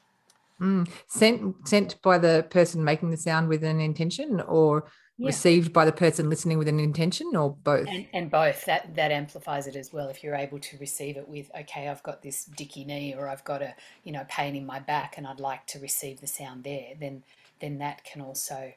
Mm. 0.59 0.89
Sent 1.07 1.67
sent 1.67 2.01
by 2.01 2.17
the 2.17 2.45
person 2.49 2.83
making 2.83 3.11
the 3.11 3.17
sound 3.17 3.47
with 3.47 3.63
an 3.63 3.79
intention, 3.79 4.41
or 4.41 4.83
yeah. 5.17 5.27
received 5.27 5.71
by 5.71 5.85
the 5.85 5.93
person 5.93 6.29
listening 6.29 6.57
with 6.57 6.67
an 6.67 6.79
intention, 6.79 7.33
or 7.35 7.55
both? 7.63 7.87
And, 7.87 8.05
and, 8.13 8.29
both. 8.29 8.65
That 8.65 8.93
that 8.95 9.11
amplifies 9.11 9.67
it 9.67 9.77
as 9.77 9.93
well. 9.93 10.09
If 10.09 10.21
you're 10.21 10.35
able 10.35 10.59
to 10.59 10.77
receive 10.77 11.15
it 11.15 11.29
with, 11.29 11.49
okay, 11.61 11.87
I've 11.87 12.03
got 12.03 12.21
this 12.21 12.43
dicky 12.43 12.83
knee, 12.83 13.15
or 13.17 13.29
I've 13.29 13.45
got 13.45 13.61
a 13.61 13.73
you 14.03 14.11
know 14.11 14.25
pain 14.27 14.55
in 14.55 14.65
my 14.65 14.79
back, 14.79 15.17
and 15.17 15.25
I'd 15.25 15.39
like 15.39 15.65
to 15.67 15.79
receive 15.79 16.19
the 16.19 16.27
sound 16.27 16.65
there, 16.65 16.91
then 16.99 17.23
then 17.61 17.77
that 17.77 18.03
can 18.03 18.21
also 18.21 18.73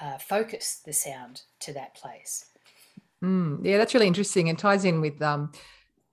uh, 0.00 0.18
focus 0.18 0.82
the 0.84 0.92
sound 0.92 1.42
to 1.60 1.72
that 1.72 1.94
place. 1.94 2.46
Mm, 3.24 3.64
yeah, 3.64 3.78
that's 3.78 3.94
really 3.94 4.06
interesting. 4.06 4.48
It 4.48 4.58
ties 4.58 4.84
in 4.84 5.00
with 5.00 5.20
um, 5.22 5.52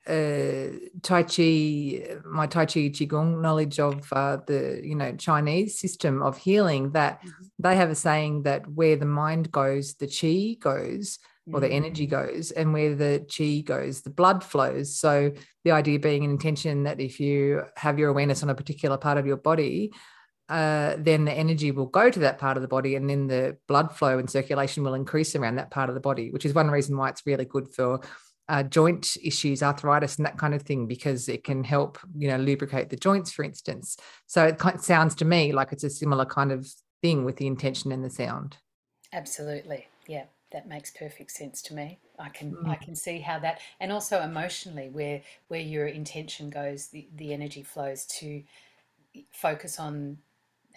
uh, 0.07 0.77
Tai 1.01 1.23
Chi, 1.23 2.17
my 2.25 2.47
Tai 2.47 2.65
Chi 2.65 2.89
Qigong 2.89 3.41
knowledge 3.41 3.79
of 3.79 4.11
uh, 4.11 4.37
the 4.45 4.81
you 4.83 4.95
know 4.95 5.15
Chinese 5.15 5.79
system 5.79 6.21
of 6.21 6.37
healing. 6.37 6.91
That 6.91 7.19
mm-hmm. 7.19 7.43
they 7.59 7.75
have 7.75 7.89
a 7.89 7.95
saying 7.95 8.43
that 8.43 8.67
where 8.67 8.95
the 8.95 9.05
mind 9.05 9.51
goes, 9.51 9.95
the 9.95 10.07
chi 10.07 10.57
goes, 10.59 11.19
or 11.51 11.59
the 11.59 11.69
energy 11.69 12.07
mm-hmm. 12.07 12.33
goes, 12.33 12.51
and 12.51 12.73
where 12.73 12.95
the 12.95 13.25
chi 13.35 13.61
goes, 13.61 14.01
the 14.01 14.09
blood 14.09 14.43
flows. 14.43 14.97
So 14.97 15.31
the 15.63 15.71
idea 15.71 15.99
being 15.99 16.25
an 16.25 16.31
intention 16.31 16.83
that 16.83 16.99
if 16.99 17.19
you 17.19 17.63
have 17.77 17.97
your 17.97 18.09
awareness 18.09 18.43
on 18.43 18.49
a 18.49 18.55
particular 18.55 18.97
part 18.97 19.17
of 19.17 19.25
your 19.25 19.37
body, 19.37 19.91
uh, 20.49 20.95
then 20.99 21.25
the 21.25 21.31
energy 21.31 21.71
will 21.71 21.85
go 21.85 22.09
to 22.09 22.19
that 22.19 22.37
part 22.37 22.57
of 22.57 22.61
the 22.61 22.67
body 22.67 22.95
and 22.95 23.09
then 23.09 23.27
the 23.27 23.57
blood 23.67 23.95
flow 23.95 24.19
and 24.19 24.29
circulation 24.29 24.83
will 24.83 24.93
increase 24.93 25.35
around 25.35 25.55
that 25.55 25.71
part 25.71 25.89
of 25.89 25.95
the 25.95 26.01
body, 26.01 26.31
which 26.31 26.45
is 26.45 26.53
one 26.53 26.69
reason 26.69 26.97
why 26.97 27.09
it's 27.09 27.25
really 27.25 27.45
good 27.45 27.73
for 27.73 28.01
uh, 28.49 28.63
joint 28.63 29.15
issues, 29.23 29.63
arthritis, 29.63 30.17
and 30.17 30.25
that 30.25 30.37
kind 30.37 30.53
of 30.53 30.63
thing, 30.63 30.87
because 30.87 31.29
it 31.29 31.43
can 31.43 31.63
help, 31.63 31.97
you 32.15 32.27
know, 32.27 32.37
lubricate 32.37 32.89
the 32.89 32.97
joints, 32.97 33.31
for 33.31 33.43
instance. 33.43 33.97
So 34.27 34.45
it 34.45 34.57
kind 34.57 34.75
of 34.75 34.83
sounds 34.83 35.15
to 35.15 35.25
me 35.25 35.53
like 35.53 35.71
it's 35.71 35.83
a 35.83 35.89
similar 35.89 36.25
kind 36.25 36.51
of 36.51 36.67
thing 37.01 37.25
with 37.25 37.37
the 37.37 37.47
intention 37.47 37.91
and 37.91 38.03
the 38.03 38.09
sound. 38.09 38.57
Absolutely, 39.13 39.87
yeah, 40.07 40.25
that 40.51 40.67
makes 40.67 40.91
perfect 40.91 41.31
sense 41.31 41.61
to 41.63 41.73
me. 41.73 41.99
I 42.19 42.29
can 42.29 42.53
mm. 42.53 42.69
I 42.69 42.75
can 42.75 42.95
see 42.95 43.19
how 43.19 43.39
that, 43.39 43.59
and 43.79 43.91
also 43.91 44.21
emotionally, 44.21 44.89
where 44.89 45.21
where 45.47 45.61
your 45.61 45.87
intention 45.87 46.49
goes, 46.49 46.87
the 46.87 47.07
the 47.15 47.33
energy 47.33 47.63
flows 47.63 48.05
to 48.19 48.43
focus 49.31 49.79
on 49.79 50.17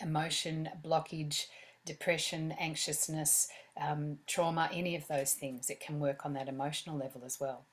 emotion, 0.01 0.69
blockage, 0.85 1.47
depression, 1.85 2.53
anxiousness, 2.61 3.49
um, 3.81 4.19
trauma, 4.27 4.69
any 4.73 4.97
of 4.97 5.07
those 5.09 5.35
things. 5.35 5.71
It 5.71 5.81
can 5.81 6.01
work 6.01 6.25
on 6.25 6.35
that 6.35 6.49
emotional 6.49 6.97
level 6.97 7.23
as 7.25 7.39
well. 7.41 7.67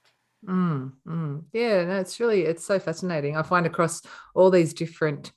Mm, 0.45 0.93
mm. 1.07 1.43
Yeah, 1.53 1.85
no, 1.85 1.99
it's 1.99 2.19
really 2.19 2.41
it's 2.41 2.65
so 2.65 2.79
fascinating. 2.79 3.37
I 3.37 3.43
find 3.43 3.65
across 3.65 4.01
all 4.35 4.49
these 4.49 4.73
different 4.73 5.31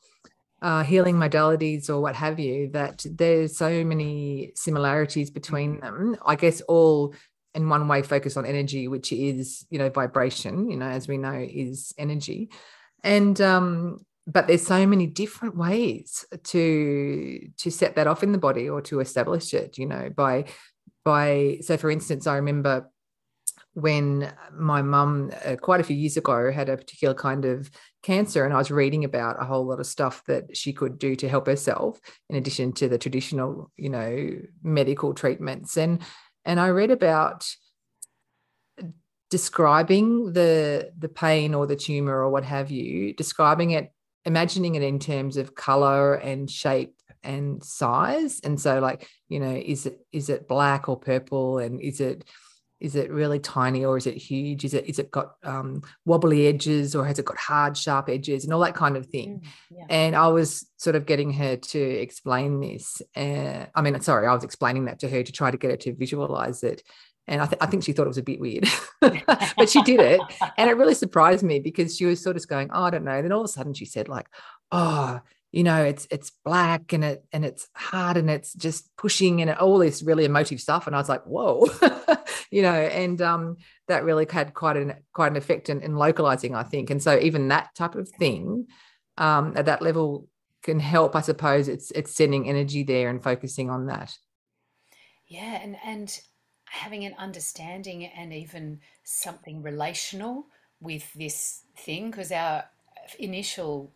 uh, 0.62 0.82
healing 0.82 1.16
modalities 1.16 1.88
or 1.88 2.00
what 2.00 2.16
have 2.16 2.40
you 2.40 2.70
that 2.70 3.04
there's 3.08 3.56
so 3.56 3.84
many 3.84 4.52
similarities 4.54 5.30
between 5.30 5.80
them. 5.80 6.16
I 6.24 6.34
guess 6.34 6.60
all 6.62 7.14
in 7.54 7.68
one 7.68 7.88
way 7.88 8.02
focus 8.02 8.36
on 8.36 8.46
energy, 8.46 8.88
which 8.88 9.12
is 9.12 9.64
you 9.70 9.78
know 9.78 9.90
vibration. 9.90 10.68
You 10.70 10.76
know, 10.76 10.88
as 10.88 11.06
we 11.06 11.18
know, 11.18 11.46
is 11.48 11.94
energy, 11.98 12.50
and 13.04 13.40
um, 13.40 14.04
but 14.26 14.46
there's 14.46 14.66
so 14.66 14.86
many 14.86 15.06
different 15.06 15.56
ways 15.56 16.26
to 16.44 17.48
to 17.56 17.70
set 17.70 17.94
that 17.96 18.06
off 18.06 18.22
in 18.22 18.32
the 18.32 18.38
body 18.38 18.68
or 18.68 18.80
to 18.82 19.00
establish 19.00 19.54
it 19.54 19.78
you 19.78 19.86
know 19.86 20.10
by 20.14 20.44
by 21.04 21.58
so 21.62 21.76
for 21.76 21.90
instance 21.90 22.26
i 22.26 22.36
remember 22.36 22.90
when 23.74 24.32
my 24.52 24.80
mum 24.80 25.30
uh, 25.44 25.54
quite 25.56 25.80
a 25.80 25.84
few 25.84 25.94
years 25.94 26.16
ago 26.16 26.50
had 26.50 26.70
a 26.70 26.78
particular 26.78 27.14
kind 27.14 27.44
of 27.44 27.70
cancer 28.02 28.44
and 28.44 28.54
i 28.54 28.58
was 28.58 28.70
reading 28.70 29.04
about 29.04 29.40
a 29.40 29.44
whole 29.44 29.66
lot 29.66 29.80
of 29.80 29.86
stuff 29.86 30.24
that 30.26 30.56
she 30.56 30.72
could 30.72 30.98
do 30.98 31.14
to 31.14 31.28
help 31.28 31.46
herself 31.46 32.00
in 32.30 32.36
addition 32.36 32.72
to 32.72 32.88
the 32.88 32.98
traditional 32.98 33.70
you 33.76 33.90
know 33.90 34.30
medical 34.62 35.14
treatments. 35.14 35.76
And 35.76 36.02
and 36.44 36.58
i 36.58 36.68
read 36.68 36.90
about 36.90 37.46
describing 39.30 40.32
the 40.32 40.92
the 40.96 41.08
pain 41.08 41.54
or 41.54 41.66
the 41.66 41.76
tumor 41.76 42.16
or 42.16 42.30
what 42.30 42.44
have 42.44 42.70
you 42.70 43.12
describing 43.12 43.72
it 43.72 43.92
imagining 44.26 44.74
it 44.74 44.82
in 44.82 44.98
terms 44.98 45.38
of 45.38 45.54
color 45.54 46.14
and 46.14 46.50
shape 46.50 46.94
and 47.22 47.64
size. 47.64 48.40
And 48.44 48.60
so 48.60 48.80
like 48.80 49.08
you 49.28 49.40
know 49.40 49.54
is 49.54 49.86
it 49.86 50.00
is 50.12 50.28
it 50.28 50.48
black 50.48 50.88
or 50.88 50.98
purple? 50.98 51.58
And 51.58 51.80
is 51.80 52.00
it 52.00 52.24
is 52.78 52.94
it 52.94 53.10
really 53.10 53.38
tiny 53.38 53.84
or 53.86 53.96
is 53.96 54.06
it 54.06 54.16
huge? 54.16 54.64
Is 54.64 54.74
it 54.74 54.86
is 54.86 54.98
it 54.98 55.10
got 55.10 55.36
um, 55.42 55.82
wobbly 56.04 56.46
edges 56.46 56.94
or 56.94 57.06
has 57.06 57.18
it 57.18 57.24
got 57.24 57.38
hard 57.38 57.76
sharp 57.76 58.08
edges 58.08 58.44
and 58.44 58.52
all 58.52 58.60
that 58.60 58.74
kind 58.74 58.96
of 58.96 59.06
thing? 59.06 59.40
Mm, 59.40 59.48
yeah. 59.70 59.86
and 59.88 60.16
i 60.16 60.28
was 60.28 60.66
sort 60.76 60.96
of 60.96 61.06
getting 61.06 61.32
her 61.32 61.56
to 61.56 61.80
explain 61.80 62.60
this 62.60 63.00
uh, 63.16 63.66
i 63.74 63.80
mean 63.80 63.98
sorry 64.00 64.26
i 64.26 64.34
was 64.34 64.44
explaining 64.44 64.84
that 64.86 64.98
to 65.00 65.08
her 65.08 65.22
to 65.22 65.32
try 65.32 65.50
to 65.50 65.56
get 65.56 65.70
her 65.70 65.76
to 65.76 65.94
visualize 65.94 66.62
it 66.62 66.82
and 67.28 67.42
I, 67.42 67.46
th- 67.46 67.58
I 67.60 67.66
think 67.66 67.82
she 67.82 67.92
thought 67.92 68.04
it 68.04 68.08
was 68.08 68.18
a 68.18 68.22
bit 68.22 68.40
weird, 68.40 68.68
but 69.00 69.68
she 69.68 69.82
did 69.82 70.00
it. 70.00 70.20
And 70.56 70.70
it 70.70 70.76
really 70.76 70.94
surprised 70.94 71.42
me 71.42 71.58
because 71.58 71.96
she 71.96 72.04
was 72.04 72.22
sort 72.22 72.36
of 72.36 72.46
going, 72.46 72.70
oh, 72.72 72.84
I 72.84 72.90
don't 72.90 73.04
know. 73.04 73.20
Then 73.20 73.32
all 73.32 73.40
of 73.40 73.46
a 73.46 73.48
sudden 73.48 73.74
she 73.74 73.84
said, 73.84 74.08
like, 74.08 74.28
oh, 74.70 75.20
you 75.52 75.64
know, 75.64 75.82
it's 75.82 76.06
it's 76.10 76.32
black 76.44 76.92
and 76.92 77.02
it 77.02 77.24
and 77.32 77.44
it's 77.44 77.68
hard 77.74 78.16
and 78.16 78.28
it's 78.28 78.52
just 78.52 78.94
pushing 78.96 79.40
and 79.40 79.50
all 79.52 79.78
this 79.78 80.02
really 80.02 80.24
emotive 80.24 80.60
stuff. 80.60 80.86
And 80.86 80.94
I 80.94 80.98
was 80.98 81.08
like, 81.08 81.24
whoa, 81.24 81.66
you 82.50 82.62
know, 82.62 82.74
and 82.74 83.20
um, 83.22 83.56
that 83.88 84.04
really 84.04 84.26
had 84.30 84.54
quite 84.54 84.76
an 84.76 84.94
quite 85.12 85.30
an 85.30 85.36
effect 85.36 85.68
in, 85.68 85.80
in 85.80 85.96
localizing, 85.96 86.54
I 86.54 86.62
think. 86.62 86.90
And 86.90 87.02
so 87.02 87.18
even 87.18 87.48
that 87.48 87.74
type 87.74 87.94
of 87.94 88.08
thing 88.08 88.66
um, 89.18 89.54
at 89.56 89.66
that 89.66 89.82
level 89.82 90.28
can 90.62 90.78
help, 90.78 91.16
I 91.16 91.22
suppose. 91.22 91.68
It's 91.68 91.90
it's 91.92 92.14
sending 92.14 92.48
energy 92.48 92.82
there 92.82 93.08
and 93.08 93.22
focusing 93.22 93.70
on 93.70 93.86
that. 93.86 94.16
Yeah, 95.26 95.60
and 95.62 95.76
and 95.84 96.20
having 96.66 97.04
an 97.04 97.14
understanding 97.18 98.04
and 98.04 98.32
even 98.32 98.80
something 99.04 99.62
relational 99.62 100.46
with 100.80 101.12
this 101.14 101.62
thing 101.76 102.10
because 102.10 102.30
our 102.32 102.64
initial 103.18 103.90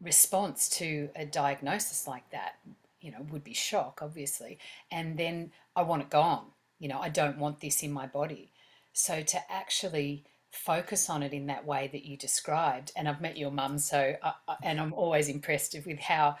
response 0.00 0.68
to 0.68 1.08
a 1.14 1.24
diagnosis 1.24 2.06
like 2.08 2.28
that 2.30 2.56
you 3.00 3.10
know 3.10 3.24
would 3.30 3.44
be 3.44 3.54
shock 3.54 4.00
obviously. 4.02 4.58
And 4.90 5.16
then 5.16 5.52
i 5.74 5.82
want 5.82 6.02
it 6.02 6.10
gone. 6.10 6.46
You 6.78 6.88
know 6.88 7.00
i 7.00 7.08
don't 7.08 7.38
want 7.38 7.60
this 7.60 7.82
in 7.82 7.92
my 7.92 8.06
body. 8.06 8.50
So 8.92 9.22
to 9.22 9.52
actually 9.52 10.24
focus 10.50 11.10
on 11.10 11.22
it 11.22 11.32
in 11.32 11.46
that 11.46 11.66
way 11.66 11.88
that 11.92 12.06
you 12.06 12.16
described 12.16 12.90
and 12.96 13.06
i've 13.06 13.20
met 13.20 13.36
your 13.36 13.50
mum 13.50 13.78
so 13.78 14.14
I, 14.22 14.32
and 14.62 14.80
i'm 14.80 14.94
always 14.94 15.28
impressed 15.28 15.76
with 15.84 15.98
how 15.98 16.36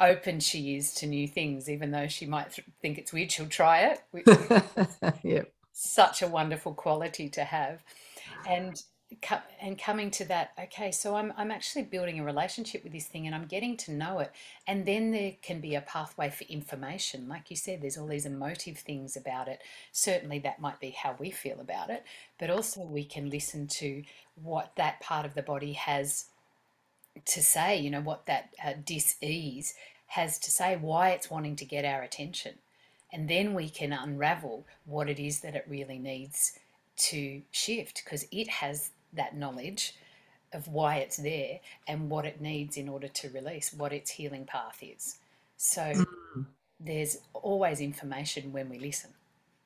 open 0.00 0.40
she 0.40 0.76
is 0.76 0.92
to 0.94 1.06
new 1.06 1.28
things, 1.28 1.68
even 1.68 1.90
though 1.90 2.08
she 2.08 2.26
might 2.26 2.52
th- 2.52 2.68
think 2.80 2.98
it's 2.98 3.12
weird, 3.12 3.30
she'll 3.30 3.46
try 3.46 3.80
it. 3.80 4.00
Which 4.10 4.26
yep. 5.22 5.52
Such 5.72 6.22
a 6.22 6.28
wonderful 6.28 6.74
quality 6.74 7.28
to 7.30 7.44
have. 7.44 7.82
And 8.46 8.82
and 9.60 9.76
coming 9.76 10.10
to 10.10 10.24
that 10.24 10.52
okay 10.58 10.92
so 10.92 11.16
I'm, 11.16 11.32
I'm 11.36 11.50
actually 11.50 11.82
building 11.82 12.20
a 12.20 12.24
relationship 12.24 12.84
with 12.84 12.92
this 12.92 13.06
thing 13.06 13.26
and 13.26 13.34
i'm 13.34 13.46
getting 13.46 13.76
to 13.78 13.92
know 13.92 14.20
it 14.20 14.30
and 14.68 14.86
then 14.86 15.10
there 15.10 15.32
can 15.42 15.60
be 15.60 15.74
a 15.74 15.80
pathway 15.80 16.30
for 16.30 16.44
information 16.44 17.28
like 17.28 17.50
you 17.50 17.56
said 17.56 17.82
there's 17.82 17.98
all 17.98 18.06
these 18.06 18.24
emotive 18.26 18.78
things 18.78 19.16
about 19.16 19.48
it 19.48 19.60
certainly 19.90 20.38
that 20.38 20.60
might 20.60 20.78
be 20.78 20.90
how 20.90 21.16
we 21.18 21.30
feel 21.30 21.60
about 21.60 21.90
it 21.90 22.04
but 22.38 22.50
also 22.50 22.82
we 22.82 23.04
can 23.04 23.28
listen 23.28 23.66
to 23.66 24.02
what 24.36 24.72
that 24.76 25.00
part 25.00 25.26
of 25.26 25.34
the 25.34 25.42
body 25.42 25.72
has 25.72 26.26
to 27.24 27.42
say, 27.42 27.78
you 27.78 27.90
know, 27.90 28.00
what 28.00 28.26
that 28.26 28.50
uh, 28.64 28.74
dis-ease 28.84 29.74
has 30.06 30.38
to 30.40 30.50
say, 30.50 30.76
why 30.76 31.10
it's 31.10 31.30
wanting 31.30 31.56
to 31.56 31.64
get 31.64 31.84
our 31.84 32.02
attention. 32.02 32.54
And 33.12 33.28
then 33.28 33.54
we 33.54 33.68
can 33.68 33.92
unravel 33.92 34.66
what 34.84 35.08
it 35.08 35.18
is 35.18 35.40
that 35.40 35.54
it 35.54 35.66
really 35.68 35.98
needs 35.98 36.58
to 36.96 37.42
shift 37.50 38.02
because 38.04 38.26
it 38.30 38.48
has 38.48 38.90
that 39.12 39.36
knowledge 39.36 39.94
of 40.52 40.68
why 40.68 40.96
it's 40.96 41.16
there 41.16 41.60
and 41.86 42.10
what 42.10 42.24
it 42.26 42.40
needs 42.40 42.76
in 42.76 42.88
order 42.88 43.08
to 43.08 43.30
release, 43.30 43.72
what 43.72 43.92
its 43.92 44.10
healing 44.10 44.44
path 44.44 44.78
is. 44.82 45.18
So 45.56 45.82
mm. 45.82 46.46
there's 46.78 47.18
always 47.34 47.80
information 47.80 48.52
when 48.52 48.68
we 48.68 48.78
listen. 48.78 49.10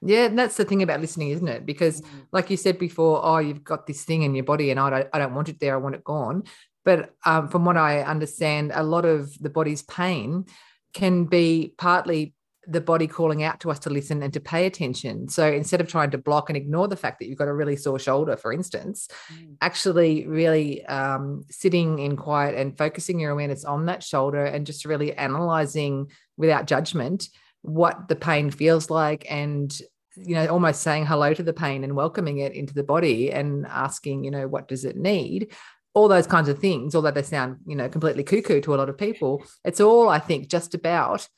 Yeah, 0.02 0.26
and 0.26 0.38
that's 0.38 0.56
the 0.58 0.66
thing 0.66 0.82
about 0.82 1.00
listening, 1.00 1.30
isn't 1.30 1.48
it? 1.48 1.64
Because, 1.64 2.02
mm. 2.02 2.26
like 2.32 2.50
you 2.50 2.58
said 2.58 2.78
before, 2.78 3.24
oh, 3.24 3.38
you've 3.38 3.64
got 3.64 3.86
this 3.86 4.04
thing 4.04 4.22
in 4.22 4.34
your 4.34 4.44
body, 4.44 4.70
and 4.70 4.78
I 4.78 4.90
don't, 4.90 5.08
I 5.14 5.18
don't 5.18 5.34
want 5.34 5.48
it 5.48 5.60
there. 5.60 5.74
I 5.74 5.78
want 5.78 5.94
it 5.94 6.04
gone. 6.04 6.44
But 6.84 7.14
um, 7.24 7.48
from 7.48 7.64
what 7.64 7.76
I 7.76 8.02
understand, 8.02 8.72
a 8.74 8.82
lot 8.82 9.04
of 9.04 9.36
the 9.38 9.50
body's 9.50 9.82
pain 9.82 10.46
can 10.92 11.24
be 11.24 11.74
partly 11.78 12.34
the 12.66 12.80
body 12.80 13.06
calling 13.06 13.42
out 13.42 13.60
to 13.60 13.70
us 13.70 13.78
to 13.80 13.90
listen 13.90 14.22
and 14.22 14.32
to 14.32 14.40
pay 14.40 14.66
attention. 14.66 15.28
So 15.28 15.46
instead 15.50 15.80
of 15.80 15.88
trying 15.88 16.10
to 16.12 16.18
block 16.18 16.48
and 16.48 16.56
ignore 16.56 16.88
the 16.88 16.96
fact 16.96 17.18
that 17.18 17.26
you've 17.26 17.38
got 17.38 17.48
a 17.48 17.54
really 17.54 17.76
sore 17.76 17.98
shoulder, 17.98 18.36
for 18.36 18.52
instance, 18.52 19.08
mm. 19.32 19.56
actually 19.60 20.26
really 20.26 20.84
um, 20.86 21.44
sitting 21.50 21.98
in 21.98 22.16
quiet 22.16 22.54
and 22.54 22.76
focusing 22.76 23.18
your 23.18 23.32
awareness 23.32 23.64
on 23.64 23.86
that 23.86 24.02
shoulder 24.02 24.44
and 24.44 24.66
just 24.66 24.84
really 24.84 25.12
analyzing 25.14 26.10
without 26.36 26.66
judgment 26.66 27.28
what 27.62 28.08
the 28.08 28.16
pain 28.16 28.50
feels 28.50 28.90
like 28.90 29.26
and 29.30 29.80
you 30.16 30.34
know 30.34 30.46
almost 30.46 30.82
saying 30.82 31.06
hello 31.06 31.32
to 31.32 31.42
the 31.42 31.52
pain 31.52 31.82
and 31.82 31.96
welcoming 31.96 32.38
it 32.38 32.52
into 32.52 32.74
the 32.74 32.84
body 32.84 33.32
and 33.32 33.66
asking 33.66 34.22
you 34.22 34.30
know 34.30 34.46
what 34.46 34.68
does 34.68 34.84
it 34.84 34.96
need 34.96 35.52
all 35.94 36.08
those 36.08 36.26
kinds 36.26 36.48
of 36.48 36.58
things 36.58 36.94
although 36.94 37.10
they 37.10 37.22
sound 37.22 37.56
you 37.66 37.76
know 37.76 37.88
completely 37.88 38.22
cuckoo 38.22 38.60
to 38.60 38.74
a 38.74 38.76
lot 38.76 38.88
of 38.88 38.98
people 38.98 39.42
it's 39.64 39.80
all 39.80 40.08
i 40.08 40.18
think 40.18 40.48
just 40.48 40.74
about 40.74 41.28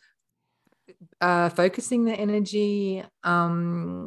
uh, 1.21 1.49
focusing 1.49 2.05
the 2.05 2.15
energy 2.15 3.03
um, 3.25 4.07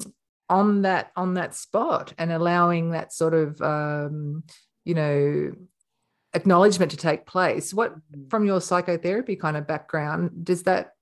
on 0.50 0.84
that 0.84 1.12
on 1.16 1.36
that 1.36 1.54
spot 1.54 2.14
and 2.18 2.32
allowing 2.32 2.92
that 2.92 3.14
sort 3.14 3.34
of 3.34 3.62
um, 3.62 4.44
you 4.86 4.94
know 4.94 5.52
acknowledgement 6.34 6.92
to 6.92 6.98
take 6.98 7.26
place. 7.26 7.74
What 7.74 7.96
mm. 7.96 8.30
from 8.30 8.46
your 8.46 8.62
psychotherapy 8.62 9.36
kind 9.36 9.58
of 9.58 9.68
background 9.68 10.46
does 10.46 10.64
that 10.64 10.94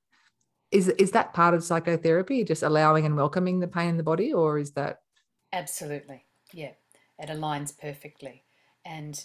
is 0.72 0.90
is 0.90 1.12
that 1.12 1.34
part 1.34 1.54
of 1.54 1.64
psychotherapy 1.64 2.44
just 2.44 2.64
allowing 2.64 3.06
and 3.06 3.16
welcoming 3.16 3.60
the 3.60 3.68
pain 3.68 3.90
in 3.90 3.98
the 3.98 4.04
body 4.04 4.34
or 4.34 4.58
is 4.58 4.72
that 4.74 5.00
absolutely. 5.54 6.26
Yeah. 6.54 6.72
It 7.20 7.30
aligns 7.30 7.78
perfectly. 7.78 8.44
And 8.86 9.20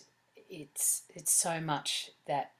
it's 0.52 1.02
it's 1.08 1.32
so 1.32 1.60
much 1.60 2.10
that 2.26 2.52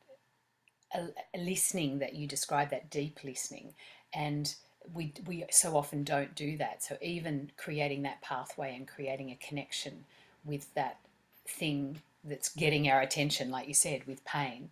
a 0.95 1.09
listening 1.39 1.99
that 2.01 2.15
you 2.15 2.27
describe 2.27 2.71
that 2.71 2.91
deep 2.91 3.21
listening. 3.23 3.75
And 4.13 4.55
we 4.93 5.13
we 5.27 5.45
so 5.51 5.77
often 5.77 6.03
don't 6.03 6.35
do 6.35 6.57
that. 6.59 6.83
So 6.83 6.97
even 7.01 7.53
creating 7.57 8.03
that 8.03 8.23
pathway 8.23 8.75
and 8.75 8.89
creating 8.89 9.31
a 9.31 9.37
connection 9.47 10.05
with 10.45 10.73
that 10.75 10.99
thing 11.47 12.01
that's 12.25 12.49
getting 12.55 12.89
our 12.89 13.01
attention 13.01 13.51
like 13.51 13.67
you 13.67 13.75
said 13.75 14.07
with 14.07 14.25
pain 14.25 14.71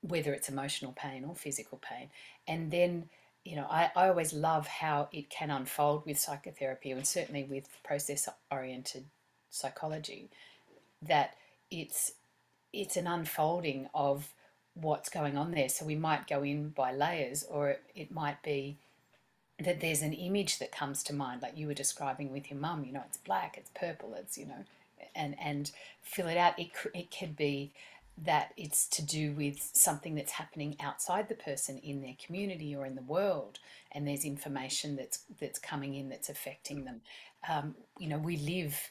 whether 0.00 0.32
it's 0.32 0.48
emotional 0.48 0.92
pain 0.92 1.24
or 1.24 1.34
physical 1.34 1.78
pain. 1.78 2.08
And 2.46 2.70
then 2.70 3.08
you 3.44 3.56
know 3.56 3.66
I, 3.70 3.90
I 3.94 4.08
always 4.08 4.32
love 4.32 4.66
how 4.66 5.08
it 5.12 5.28
can 5.28 5.50
unfold 5.50 6.06
with 6.06 6.18
psychotherapy 6.18 6.90
and 6.92 7.06
certainly 7.06 7.44
with 7.44 7.68
process 7.84 8.28
oriented 8.50 9.04
psychology 9.50 10.30
that 11.02 11.34
it's 11.70 12.12
it's 12.72 12.96
an 12.96 13.06
unfolding 13.06 13.88
of 13.94 14.32
what's 14.74 15.08
going 15.08 15.36
on 15.36 15.52
there. 15.52 15.68
So 15.68 15.84
we 15.84 15.94
might 15.94 16.26
go 16.26 16.42
in 16.42 16.70
by 16.70 16.92
layers, 16.92 17.44
or 17.44 17.76
it, 17.94 18.12
might 18.12 18.42
be 18.42 18.76
that 19.60 19.80
there's 19.80 20.02
an 20.02 20.12
image 20.12 20.58
that 20.58 20.72
comes 20.72 21.02
to 21.04 21.14
mind, 21.14 21.40
like 21.42 21.56
you 21.56 21.68
were 21.68 21.74
describing 21.74 22.32
with 22.32 22.50
your 22.50 22.58
mum. 22.58 22.84
You 22.84 22.92
know, 22.92 23.04
it's 23.06 23.18
black, 23.18 23.56
it's 23.56 23.70
purple, 23.74 24.14
it's 24.14 24.36
you 24.36 24.46
know, 24.46 24.64
and 25.14 25.36
and 25.40 25.70
fill 26.02 26.28
it 26.28 26.36
out. 26.36 26.58
It 26.58 26.70
it 26.92 27.14
could 27.16 27.36
be 27.36 27.72
that 28.16 28.52
it's 28.56 28.86
to 28.86 29.02
do 29.02 29.32
with 29.32 29.70
something 29.72 30.14
that's 30.14 30.32
happening 30.32 30.76
outside 30.80 31.28
the 31.28 31.34
person 31.34 31.78
in 31.78 32.00
their 32.00 32.14
community 32.24 32.74
or 32.74 32.86
in 32.86 32.94
the 32.94 33.02
world, 33.02 33.58
and 33.92 34.06
there's 34.06 34.24
information 34.24 34.96
that's 34.96 35.20
that's 35.40 35.58
coming 35.58 35.94
in 35.94 36.08
that's 36.08 36.28
affecting 36.28 36.84
them. 36.84 37.00
Um, 37.48 37.76
you 37.98 38.08
know, 38.08 38.18
we 38.18 38.36
live 38.36 38.90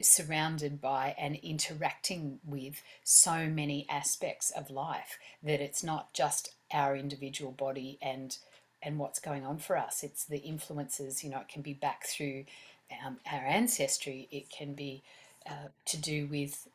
surrounded 0.00 0.80
by 0.80 1.14
and 1.18 1.36
interacting 1.36 2.38
with 2.44 2.82
so 3.02 3.46
many 3.48 3.86
aspects 3.88 4.50
of 4.50 4.70
life 4.70 5.18
that 5.42 5.60
it's 5.60 5.82
not 5.82 6.12
just 6.12 6.54
our 6.72 6.96
individual 6.96 7.52
body 7.52 7.98
and 8.02 8.38
and 8.82 8.98
what's 8.98 9.18
going 9.18 9.46
on 9.46 9.56
for 9.56 9.78
us. 9.78 10.02
It's 10.02 10.24
the 10.24 10.38
influences 10.38 11.24
you 11.24 11.30
know 11.30 11.40
it 11.40 11.48
can 11.48 11.62
be 11.62 11.74
back 11.74 12.06
through 12.06 12.44
um, 13.04 13.18
our 13.30 13.44
ancestry. 13.44 14.28
It 14.30 14.50
can 14.50 14.74
be 14.74 15.02
uh, 15.48 15.68
to 15.86 15.96
do 15.96 16.26
with 16.26 16.68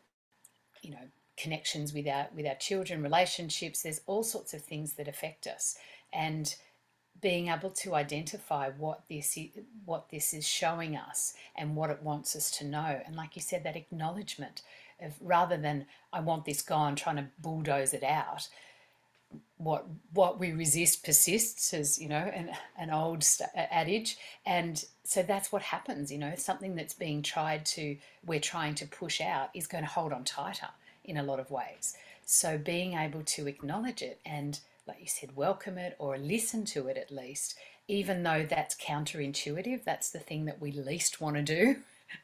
you 0.82 0.91
know 0.91 1.08
connections 1.38 1.93
with 1.93 2.08
our 2.08 2.28
with 2.36 2.45
our 2.45 2.56
children 2.56 3.02
relationships. 3.02 3.82
There's 3.82 4.02
all 4.06 4.24
sorts 4.24 4.54
of 4.54 4.62
things 4.62 4.93
that 4.93 5.08
affect 5.08 5.48
us. 5.48 5.78
And 6.12 6.56
being 7.22 7.48
able 7.50 7.70
to 7.70 7.96
identify 7.96 8.70
what 8.70 9.04
this 9.10 9.38
is, 9.38 9.50
what 9.86 10.10
this 10.10 10.34
is 10.34 10.48
showing 10.48 10.96
us 10.96 11.34
and 11.56 11.76
what 11.76 11.90
it 11.90 12.02
wants 12.02 12.36
us 12.36 12.52
to 12.52 12.66
know. 12.66 13.02
And 13.06 13.16
like 13.16 13.36
you 13.36 13.42
said 13.42 13.64
that 13.64 13.76
acknowledgement 13.76 14.62
of 15.02 15.14
rather 15.22 15.58
than 15.58 15.86
I 16.12 16.20
want 16.20 16.46
this 16.46 16.62
gone 16.62 16.96
trying 16.96 17.18
to 17.18 17.28
bulldoze 17.42 17.94
it 17.94 18.04
out 18.04 18.48
what 19.58 19.86
what 20.14 20.40
we 20.40 20.52
resist 20.52 21.04
persists 21.04 21.74
as 21.74 22.00
you 22.00 22.08
know 22.08 22.32
an, 22.34 22.50
an 22.78 22.90
old 22.90 23.26
adage. 23.56 24.18
And 24.46 24.84
so 25.04 25.22
that's 25.22 25.52
what 25.52 25.62
happens 25.62 26.12
you 26.12 26.18
know 26.18 26.34
something 26.38 26.76
that's 26.76 26.94
being 26.94 27.22
tried 27.22 27.66
to 27.68 27.98
we're 28.26 28.40
trying 28.40 28.76
to 28.76 28.88
push 28.88 29.22
out 29.22 29.50
is 29.54 29.68
going 29.68 29.84
to 29.84 29.90
hold 29.90 30.14
on 30.14 30.24
tighter 30.24 30.70
in 31.04 31.18
a 31.18 31.24
lot 31.24 31.40
of 31.40 31.52
ways. 31.52 31.96
So 32.26 32.58
being 32.58 32.94
able 32.94 33.24
to 33.24 33.48
acknowledge 33.48 34.02
it 34.02 34.20
and 34.26 34.60
like 34.89 34.99
you 34.99 35.08
said, 35.08 35.36
welcome 35.36 35.78
it 35.78 35.95
or 35.99 36.17
listen 36.17 36.65
to 36.65 36.88
it 36.88 36.97
at 36.97 37.12
least, 37.12 37.56
even 37.88 38.23
though 38.23 38.45
that's 38.49 38.75
counterintuitive. 38.75 39.84
That's 39.84 40.10
the 40.10 40.19
thing 40.19 40.45
that 40.45 40.60
we 40.60 40.71
least 40.71 41.21
want 41.21 41.36
to 41.36 41.43
do. 41.43 41.75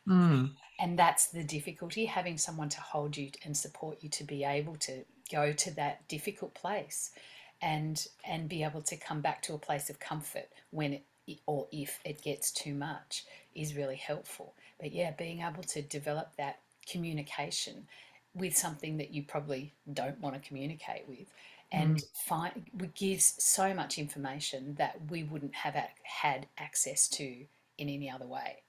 Mm. 0.07 0.51
And 0.79 0.97
that's 0.97 1.27
the 1.27 1.43
difficulty 1.43 2.05
having 2.05 2.39
someone 2.39 2.69
to 2.69 2.81
hold 2.81 3.15
you 3.15 3.29
and 3.45 3.55
support 3.55 3.99
you 4.01 4.09
to 4.09 4.23
be 4.23 4.43
able 4.43 4.75
to 4.77 5.05
go 5.31 5.53
to 5.53 5.75
that 5.75 6.07
difficult 6.07 6.55
place 6.55 7.11
and 7.61 8.07
and 8.25 8.49
be 8.49 8.63
able 8.63 8.81
to 8.81 8.97
come 8.97 9.21
back 9.21 9.43
to 9.43 9.53
a 9.53 9.59
place 9.59 9.89
of 9.89 9.99
comfort 9.99 10.49
when 10.71 10.93
it 10.93 11.03
or 11.45 11.67
if 11.71 11.99
it 12.03 12.21
gets 12.21 12.51
too 12.51 12.73
much 12.73 13.25
is 13.53 13.75
really 13.75 13.95
helpful. 13.95 14.55
But 14.79 14.91
yeah, 14.91 15.11
being 15.11 15.41
able 15.41 15.63
to 15.63 15.81
develop 15.83 16.35
that 16.37 16.61
communication 16.89 17.87
with 18.33 18.57
something 18.57 18.97
that 18.97 19.11
you 19.11 19.23
probably 19.23 19.73
don't 19.91 20.19
want 20.19 20.35
to 20.35 20.47
communicate 20.47 21.07
with 21.07 21.27
and 21.71 21.97
mm. 21.97 22.03
find 22.25 22.65
gives 22.95 23.35
so 23.39 23.73
much 23.73 23.97
information 23.97 24.75
that 24.75 24.95
we 25.09 25.23
wouldn't 25.23 25.55
have 25.55 25.75
had 26.03 26.47
access 26.57 27.07
to 27.09 27.45
in 27.77 27.89
any 27.89 28.09
other 28.09 28.27
way. 28.27 28.63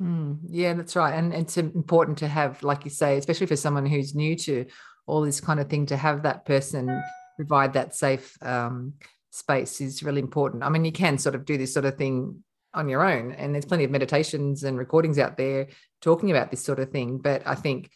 Mm, 0.00 0.38
yeah, 0.48 0.74
that's 0.74 0.94
right. 0.94 1.14
And 1.14 1.34
it's 1.34 1.56
important 1.56 2.18
to 2.18 2.28
have, 2.28 2.62
like 2.62 2.84
you 2.84 2.90
say, 2.90 3.16
especially 3.16 3.46
for 3.46 3.56
someone 3.56 3.86
who's 3.86 4.14
new 4.14 4.36
to 4.36 4.66
all 5.06 5.22
this 5.22 5.40
kind 5.40 5.58
of 5.58 5.68
thing, 5.68 5.86
to 5.86 5.96
have 5.96 6.22
that 6.22 6.44
person 6.44 7.02
provide 7.36 7.72
that 7.72 7.94
safe 7.94 8.36
um, 8.42 8.94
space 9.30 9.80
is 9.80 10.02
really 10.02 10.20
important. 10.20 10.62
I 10.62 10.68
mean, 10.68 10.84
you 10.84 10.92
can 10.92 11.18
sort 11.18 11.34
of 11.34 11.44
do 11.44 11.56
this 11.56 11.72
sort 11.72 11.86
of 11.86 11.96
thing 11.96 12.42
on 12.74 12.88
your 12.88 13.04
own, 13.04 13.32
and 13.32 13.54
there's 13.54 13.64
plenty 13.64 13.84
of 13.84 13.90
meditations 13.90 14.62
and 14.64 14.78
recordings 14.78 15.18
out 15.18 15.36
there 15.36 15.68
talking 16.00 16.30
about 16.30 16.50
this 16.50 16.62
sort 16.62 16.78
of 16.78 16.90
thing. 16.90 17.18
But 17.18 17.42
I 17.46 17.54
think 17.54 17.90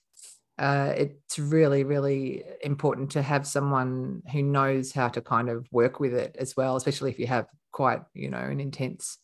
uh, 0.59 0.93
it's 0.97 1.39
really, 1.39 1.85
really 1.85 2.45
important 2.63 3.11
to 3.13 3.23
have 3.23 3.47
someone 3.47 4.23
who 4.33 4.43
knows 4.43 4.93
how 4.93 5.09
to 5.09 5.21
kind 5.21 5.49
of 5.49 5.67
work 5.73 5.99
with 5.99 6.15
it 6.15 6.37
as 6.39 6.57
well, 6.57 6.77
especially 6.77 7.11
if 7.11 7.19
you 7.19 7.27
have 7.27 7.47
quite, 7.73 8.01
you 8.15 8.31
know, 8.31 8.39
an 8.39 8.61
intense 8.61 9.19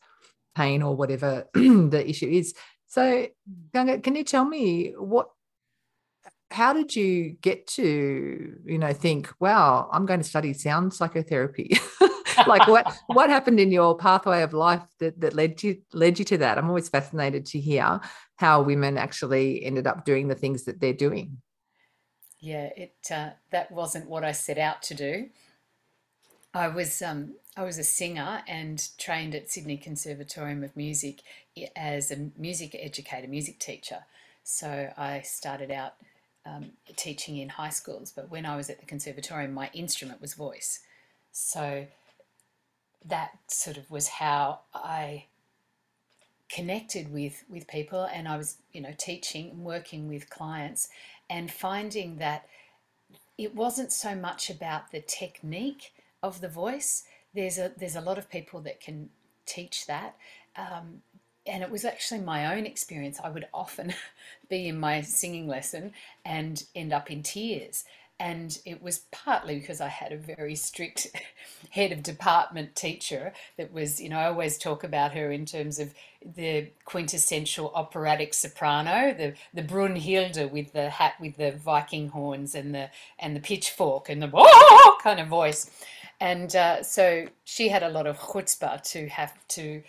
pain 0.57 0.83
or 0.83 0.97
whatever 0.97 1.47
the 1.55 2.05
issue 2.07 2.29
is. 2.29 2.55
So, 2.87 3.29
Ganga, 3.75 3.99
can 3.99 4.17
you 4.17 4.25
tell 4.25 4.45
me 4.45 4.95
what, 4.99 5.29
how 6.51 6.73
did 6.73 6.97
you 6.97 7.37
get 7.43 7.67
to, 7.67 8.55
you 8.65 8.79
know, 8.79 8.93
think, 8.95 9.31
wow, 9.39 9.89
I'm 9.93 10.07
going 10.07 10.21
to 10.21 10.29
study 10.29 10.55
sound 10.55 10.95
psychotherapy? 10.95 11.79
like 12.47 12.67
what 12.69 12.97
what 13.07 13.31
happened 13.31 13.61
in 13.61 13.71
your 13.71 13.97
pathway 13.97 14.43
of 14.43 14.53
life 14.53 14.83
that, 15.01 15.21
that 15.21 15.35
led 15.35 15.63
you 15.63 15.83
led 15.93 16.19
you 16.19 16.25
to 16.27 16.39
that? 16.39 16.59
I'm 16.59 16.69
always 16.69 16.89
fascinated 16.89 17.47
to 17.47 17.61
hear 17.61 18.01
how 18.37 18.63
women 18.63 18.97
actually 18.97 19.65
ended 19.65 19.87
up 19.87 20.05
doing 20.05 20.29
the 20.29 20.35
things 20.35 20.65
that 20.65 20.81
they're 20.81 20.93
doing. 20.93 21.39
Yeah 22.41 22.71
it 22.77 22.95
uh, 23.11 23.31
that 23.51 23.71
wasn't 23.73 24.09
what 24.09 24.25
i 24.25 24.33
set 24.33 24.59
out 24.59 24.83
to 24.83 24.95
do. 24.95 25.29
I 26.55 26.69
was 26.69 27.03
um, 27.03 27.35
i 27.57 27.65
was 27.65 27.79
a 27.79 27.85
singer 27.85 28.43
and 28.47 28.87
trained 28.99 29.35
at 29.35 29.51
sydney 29.51 29.77
conservatorium 29.77 30.63
of 30.65 30.77
music 30.77 31.23
as 31.77 32.11
a 32.11 32.31
music 32.37 32.77
educator 32.79 33.29
music 33.29 33.59
teacher. 33.59 34.05
So 34.45 34.93
i 34.97 35.21
started 35.23 35.71
out 35.71 35.95
um, 36.47 36.71
teaching 36.97 37.37
in 37.37 37.51
high 37.51 37.69
schools 37.71 38.13
but 38.15 38.31
when 38.31 38.47
i 38.47 38.57
was 38.57 38.71
at 38.71 38.81
the 38.81 38.87
conservatorium 38.87 39.53
my 39.53 39.71
instrument 39.75 40.21
was 40.21 40.35
voice. 40.35 40.81
So 41.33 41.87
that 43.05 43.39
sort 43.49 43.77
of 43.77 43.91
was 43.91 44.09
how 44.09 44.61
I 44.75 45.27
connected 46.49 47.13
with 47.13 47.45
with 47.49 47.69
people 47.69 48.05
and 48.05 48.27
I 48.27 48.39
was 48.39 48.57
you 48.73 48.81
know 48.81 48.95
teaching 48.97 49.51
and 49.51 49.65
working 49.65 50.09
with 50.09 50.31
clients 50.31 50.89
and 51.29 51.51
finding 51.51 52.17
that 52.17 52.47
it 53.37 53.55
wasn't 53.55 53.93
so 53.93 54.15
much 54.15 54.49
about 54.49 54.91
the 54.91 55.01
technique 55.01 55.93
of 56.23 56.41
the 56.41 56.49
voice. 56.49 57.05
There's 57.35 57.59
a 57.59 57.73
there's 57.77 57.97
a 57.97 58.01
lot 58.01 58.19
of 58.19 58.31
people 58.31 58.61
that 58.63 58.81
can 58.81 59.11
teach 59.47 59.87
that 59.87 60.17
um, 60.57 61.03
and 61.47 61.63
it 61.63 61.71
was 61.71 61.85
actually 61.85 62.21
my 62.21 62.55
own 62.55 62.67
experience. 62.67 63.19
I 63.23 63.31
would 63.31 63.47
often 63.55 63.95
be 64.49 64.69
in 64.69 64.79
my 64.79 65.01
singing 65.01 65.47
lesson 65.47 65.93
and 66.25 66.63
end 66.75 66.93
up 66.93 67.11
in 67.11 67.23
tears 67.23 67.85
And 68.21 68.59
it 68.65 68.83
was 68.83 69.03
partly 69.13 69.61
because 69.61 69.81
I 69.81 69.89
had 69.89 70.13
a 70.13 70.17
very 70.17 70.57
strict 70.57 71.09
head 71.71 71.93
of 71.93 72.03
department 72.03 72.75
teacher 72.75 73.33
that 73.57 73.73
was, 73.73 74.01
you 74.01 74.09
know, 74.09 74.19
I 74.19 74.27
always 74.27 74.59
talk 74.59 74.83
about 74.83 75.13
her 75.13 75.31
in 75.31 75.47
terms 75.47 75.79
of 75.79 75.95
the 76.37 76.69
quintessential 76.85 77.71
operatic 77.75 78.35
soprano, 78.35 79.15
the 79.15 79.35
the 79.55 79.63
Brunhilde 79.63 80.51
with 80.51 80.73
the 80.73 80.91
hat 80.91 81.15
with 81.21 81.37
the 81.37 81.53
Viking 81.53 82.09
horns 82.09 82.55
and 82.57 82.75
the 82.75 82.91
and 83.21 83.37
the 83.37 83.41
pitchfork 83.41 84.09
and 84.09 84.21
the 84.21 84.97
kind 85.03 85.21
of 85.21 85.29
voice. 85.29 85.71
And 86.21 86.55
uh, 86.57 86.83
so 86.83 87.29
she 87.45 87.69
had 87.69 87.85
a 87.85 87.89
lot 87.89 88.09
of 88.09 88.19
chutzpah 88.19 88.83
to 88.91 89.09
have 89.09 89.33
to 89.49 89.83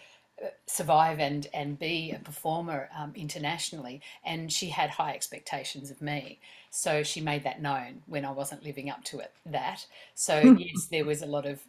survive 0.67 1.19
and 1.19 1.47
and 1.53 1.77
be 1.79 2.11
a 2.11 2.19
performer 2.19 2.89
um, 2.97 3.11
internationally 3.15 4.01
and 4.23 4.51
she 4.51 4.69
had 4.69 4.89
high 4.89 5.13
expectations 5.13 5.91
of 5.91 6.01
me 6.01 6.39
so 6.69 7.03
she 7.03 7.21
made 7.21 7.43
that 7.43 7.61
known 7.61 8.01
when 8.05 8.25
i 8.25 8.31
wasn't 8.31 8.63
living 8.63 8.89
up 8.89 9.03
to 9.03 9.19
it 9.19 9.31
that. 9.45 9.85
So 10.15 10.39
yes 10.57 10.85
there 10.85 11.05
was 11.05 11.21
a 11.21 11.27
lot 11.27 11.45
of 11.45 11.61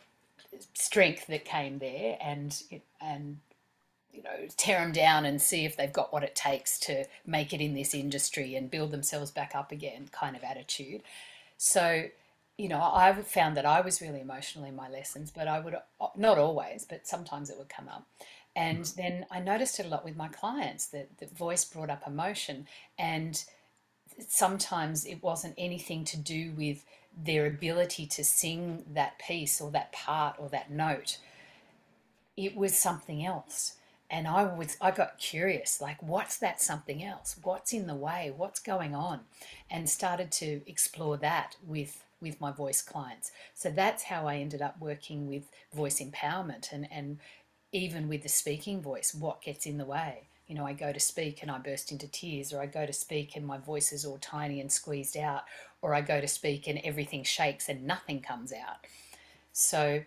strength 0.74 1.26
that 1.28 1.44
came 1.44 1.78
there 1.78 2.18
and 2.20 2.62
and 3.00 3.38
you 4.12 4.22
know 4.22 4.48
tear 4.56 4.80
them 4.80 4.92
down 4.92 5.24
and 5.24 5.40
see 5.40 5.64
if 5.64 5.76
they've 5.76 5.92
got 5.92 6.12
what 6.12 6.24
it 6.24 6.34
takes 6.34 6.78
to 6.80 7.04
make 7.26 7.52
it 7.52 7.60
in 7.60 7.74
this 7.74 7.94
industry 7.94 8.56
and 8.56 8.70
build 8.70 8.90
themselves 8.90 9.30
back 9.30 9.54
up 9.54 9.70
again 9.72 10.08
kind 10.10 10.36
of 10.36 10.42
attitude. 10.42 11.02
So 11.56 12.06
you 12.58 12.68
know 12.68 12.80
i 12.80 13.12
found 13.22 13.56
that 13.56 13.64
i 13.64 13.80
was 13.80 14.02
really 14.02 14.20
emotional 14.20 14.66
in 14.66 14.76
my 14.76 14.86
lessons 14.86 15.30
but 15.34 15.48
i 15.48 15.58
would 15.58 15.74
uh, 15.74 16.08
not 16.14 16.36
always 16.36 16.84
but 16.84 17.06
sometimes 17.06 17.48
it 17.48 17.56
would 17.56 17.70
come 17.70 17.88
up. 17.88 18.06
And 18.56 18.80
mm. 18.80 18.94
then 18.96 19.26
I 19.30 19.40
noticed 19.40 19.78
it 19.78 19.86
a 19.86 19.88
lot 19.88 20.04
with 20.04 20.16
my 20.16 20.28
clients 20.28 20.86
that 20.86 21.18
the 21.18 21.26
voice 21.26 21.64
brought 21.64 21.90
up 21.90 22.06
emotion. 22.06 22.66
And 22.98 23.42
sometimes 24.28 25.04
it 25.04 25.22
wasn't 25.22 25.54
anything 25.58 26.04
to 26.04 26.16
do 26.16 26.52
with 26.56 26.84
their 27.16 27.46
ability 27.46 28.06
to 28.06 28.24
sing 28.24 28.84
that 28.94 29.18
piece 29.18 29.60
or 29.60 29.70
that 29.70 29.92
part 29.92 30.36
or 30.38 30.48
that 30.50 30.70
note. 30.70 31.18
It 32.36 32.56
was 32.56 32.78
something 32.78 33.24
else. 33.24 33.74
And 34.10 34.26
I 34.26 34.42
was 34.42 34.76
I 34.80 34.90
got 34.90 35.18
curious, 35.18 35.80
like 35.80 36.02
what's 36.02 36.36
that 36.38 36.60
something 36.60 37.02
else? 37.02 37.36
What's 37.42 37.72
in 37.72 37.86
the 37.86 37.94
way? 37.94 38.32
What's 38.36 38.58
going 38.58 38.94
on? 38.94 39.20
And 39.70 39.88
started 39.88 40.32
to 40.32 40.62
explore 40.66 41.16
that 41.18 41.56
with 41.64 42.02
with 42.20 42.40
my 42.40 42.50
voice 42.50 42.82
clients. 42.82 43.30
So 43.54 43.70
that's 43.70 44.04
how 44.04 44.26
I 44.26 44.36
ended 44.36 44.62
up 44.62 44.80
working 44.80 45.26
with 45.26 45.44
voice 45.72 46.00
empowerment 46.00 46.72
and, 46.72 46.86
and 46.90 47.18
even 47.72 48.08
with 48.08 48.22
the 48.22 48.28
speaking 48.28 48.82
voice, 48.82 49.14
what 49.14 49.42
gets 49.42 49.64
in 49.64 49.78
the 49.78 49.84
way? 49.84 50.24
You 50.50 50.56
know, 50.56 50.66
I 50.66 50.72
go 50.72 50.92
to 50.92 50.98
speak 50.98 51.42
and 51.42 51.50
I 51.50 51.58
burst 51.58 51.92
into 51.92 52.08
tears, 52.08 52.52
or 52.52 52.60
I 52.60 52.66
go 52.66 52.84
to 52.84 52.92
speak 52.92 53.36
and 53.36 53.46
my 53.46 53.56
voice 53.56 53.92
is 53.92 54.04
all 54.04 54.18
tiny 54.18 54.60
and 54.60 54.70
squeezed 54.72 55.16
out, 55.16 55.44
or 55.80 55.94
I 55.94 56.00
go 56.00 56.20
to 56.20 56.26
speak 56.26 56.66
and 56.66 56.80
everything 56.82 57.22
shakes 57.22 57.68
and 57.68 57.86
nothing 57.86 58.20
comes 58.20 58.52
out. 58.52 58.84
So 59.52 60.02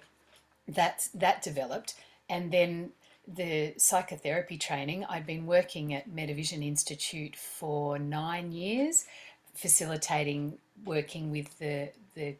that's 0.67 1.07
that 1.07 1.41
developed. 1.43 1.95
And 2.29 2.51
then 2.51 2.89
the 3.25 3.73
psychotherapy 3.77 4.57
training, 4.57 5.05
I've 5.05 5.25
been 5.25 5.45
working 5.45 5.93
at 5.93 6.09
Metavision 6.09 6.61
Institute 6.61 7.37
for 7.37 7.97
nine 7.97 8.51
years, 8.51 9.05
facilitating 9.53 10.57
working 10.83 11.31
with 11.31 11.57
the 11.57 11.91
the 12.15 12.35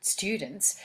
students 0.00 0.80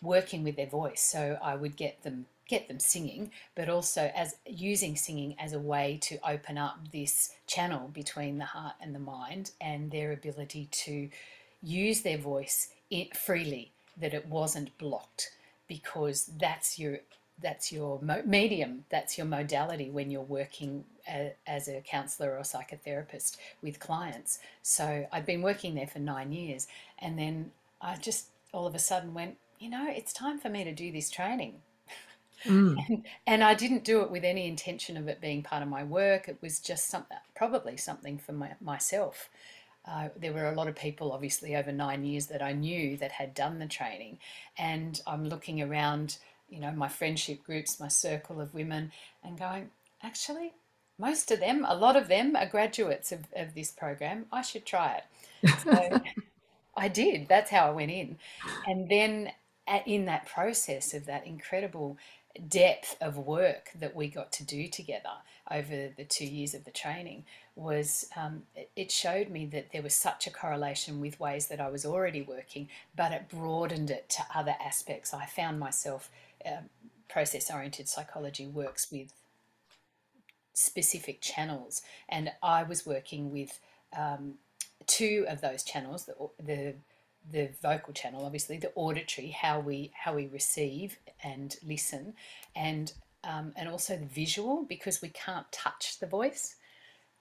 working 0.00 0.42
with 0.42 0.56
their 0.56 0.66
voice. 0.66 1.02
So 1.02 1.38
I 1.42 1.54
would 1.54 1.76
get 1.76 2.02
them 2.02 2.24
get 2.46 2.68
them 2.68 2.78
singing, 2.78 3.30
but 3.54 3.68
also 3.68 4.10
as 4.14 4.36
using 4.46 4.96
singing 4.96 5.34
as 5.38 5.52
a 5.52 5.58
way 5.58 5.98
to 6.02 6.18
open 6.28 6.58
up 6.58 6.78
this 6.92 7.34
channel 7.46 7.88
between 7.88 8.38
the 8.38 8.44
heart 8.44 8.74
and 8.80 8.94
the 8.94 8.98
mind 8.98 9.50
and 9.60 9.90
their 9.90 10.12
ability 10.12 10.68
to 10.70 11.08
use 11.62 12.02
their 12.02 12.18
voice 12.18 12.68
freely, 13.14 13.72
that 13.96 14.14
it 14.14 14.26
wasn't 14.28 14.76
blocked, 14.78 15.30
because 15.68 16.30
that's 16.38 16.78
your 16.78 16.98
that's 17.42 17.72
your 17.72 18.00
medium, 18.24 18.84
that's 18.90 19.18
your 19.18 19.26
modality 19.26 19.90
when 19.90 20.08
you're 20.08 20.22
working 20.22 20.84
as 21.46 21.66
a 21.66 21.80
counselor 21.80 22.36
or 22.36 22.42
psychotherapist 22.42 23.38
with 23.60 23.80
clients. 23.80 24.38
So 24.62 25.06
I'd 25.10 25.26
been 25.26 25.42
working 25.42 25.74
there 25.74 25.88
for 25.88 25.98
nine 25.98 26.30
years, 26.30 26.68
and 27.00 27.18
then 27.18 27.50
I 27.80 27.96
just 27.96 28.26
all 28.52 28.66
of 28.66 28.74
a 28.74 28.78
sudden 28.78 29.14
went, 29.14 29.36
you 29.58 29.68
know, 29.68 29.88
it's 29.88 30.12
time 30.12 30.38
for 30.38 30.48
me 30.48 30.62
to 30.62 30.72
do 30.72 30.92
this 30.92 31.10
training 31.10 31.54
Mm. 32.44 33.02
And, 33.26 33.42
I 33.44 33.54
didn't 33.54 33.84
do 33.84 34.02
it 34.02 34.10
with 34.10 34.24
any 34.24 34.46
intention 34.46 34.96
of 34.96 35.08
it 35.08 35.20
being 35.20 35.42
part 35.42 35.62
of 35.62 35.68
my 35.68 35.84
work. 35.84 36.28
It 36.28 36.38
was 36.40 36.60
just 36.60 36.88
some, 36.88 37.06
probably 37.34 37.76
something 37.76 38.18
for 38.18 38.32
my, 38.32 38.52
myself. 38.60 39.28
Uh, 39.86 40.08
there 40.16 40.32
were 40.32 40.48
a 40.48 40.54
lot 40.54 40.68
of 40.68 40.74
people, 40.74 41.12
obviously, 41.12 41.56
over 41.56 41.72
nine 41.72 42.04
years 42.04 42.26
that 42.26 42.42
I 42.42 42.52
knew 42.52 42.96
that 42.98 43.12
had 43.12 43.34
done 43.34 43.58
the 43.58 43.66
training. 43.66 44.18
And 44.56 45.00
I'm 45.06 45.28
looking 45.28 45.60
around, 45.60 46.18
you 46.48 46.60
know, 46.60 46.72
my 46.72 46.88
friendship 46.88 47.44
groups, 47.44 47.80
my 47.80 47.88
circle 47.88 48.40
of 48.40 48.54
women, 48.54 48.92
and 49.22 49.38
going, 49.38 49.70
actually, 50.02 50.52
most 50.98 51.30
of 51.30 51.40
them, 51.40 51.66
a 51.68 51.74
lot 51.74 51.96
of 51.96 52.08
them 52.08 52.36
are 52.36 52.46
graduates 52.46 53.12
of, 53.12 53.26
of 53.36 53.54
this 53.54 53.70
program. 53.70 54.26
I 54.32 54.42
should 54.42 54.64
try 54.64 55.00
it. 55.42 55.50
So 55.60 56.00
I 56.76 56.88
did. 56.88 57.28
That's 57.28 57.50
how 57.50 57.66
I 57.66 57.70
went 57.70 57.90
in. 57.90 58.18
And 58.66 58.88
then 58.88 59.32
in 59.86 60.04
that 60.06 60.26
process 60.26 60.94
of 60.94 61.06
that 61.06 61.26
incredible 61.26 61.96
depth 62.48 62.96
of 63.00 63.16
work 63.16 63.70
that 63.78 63.94
we 63.94 64.08
got 64.08 64.32
to 64.32 64.44
do 64.44 64.68
together 64.68 65.10
over 65.50 65.90
the 65.96 66.04
two 66.04 66.26
years 66.26 66.54
of 66.54 66.64
the 66.64 66.70
training 66.70 67.24
was 67.56 68.06
um, 68.16 68.42
it 68.74 68.90
showed 68.90 69.28
me 69.28 69.46
that 69.46 69.70
there 69.72 69.82
was 69.82 69.94
such 69.94 70.26
a 70.26 70.30
correlation 70.30 71.00
with 71.00 71.20
ways 71.20 71.46
that 71.46 71.60
I 71.60 71.68
was 71.68 71.84
already 71.84 72.22
working, 72.22 72.68
but 72.96 73.12
it 73.12 73.28
broadened 73.28 73.90
it 73.90 74.08
to 74.10 74.22
other 74.34 74.56
aspects. 74.64 75.14
I 75.14 75.26
found 75.26 75.60
myself 75.60 76.10
um, 76.44 76.70
process 77.08 77.50
oriented 77.50 77.88
psychology 77.88 78.46
works 78.46 78.90
with 78.90 79.12
specific 80.54 81.20
channels, 81.20 81.82
and 82.08 82.32
I 82.42 82.64
was 82.64 82.84
working 82.84 83.30
with 83.30 83.60
um, 83.96 84.34
two 84.86 85.24
of 85.28 85.40
those 85.40 85.62
channels 85.62 86.04
the, 86.04 86.14
the 86.42 86.74
the 87.30 87.50
vocal 87.62 87.92
channel, 87.92 88.24
obviously 88.24 88.58
the 88.58 88.72
auditory, 88.74 89.28
how 89.28 89.60
we 89.60 89.92
how 89.94 90.14
we 90.14 90.26
receive 90.26 90.98
and 91.22 91.56
listen, 91.66 92.14
and 92.54 92.92
um, 93.24 93.52
and 93.56 93.68
also 93.68 93.96
the 93.96 94.06
visual 94.06 94.64
because 94.68 95.00
we 95.00 95.08
can't 95.08 95.50
touch 95.52 95.98
the 96.00 96.06
voice. 96.06 96.56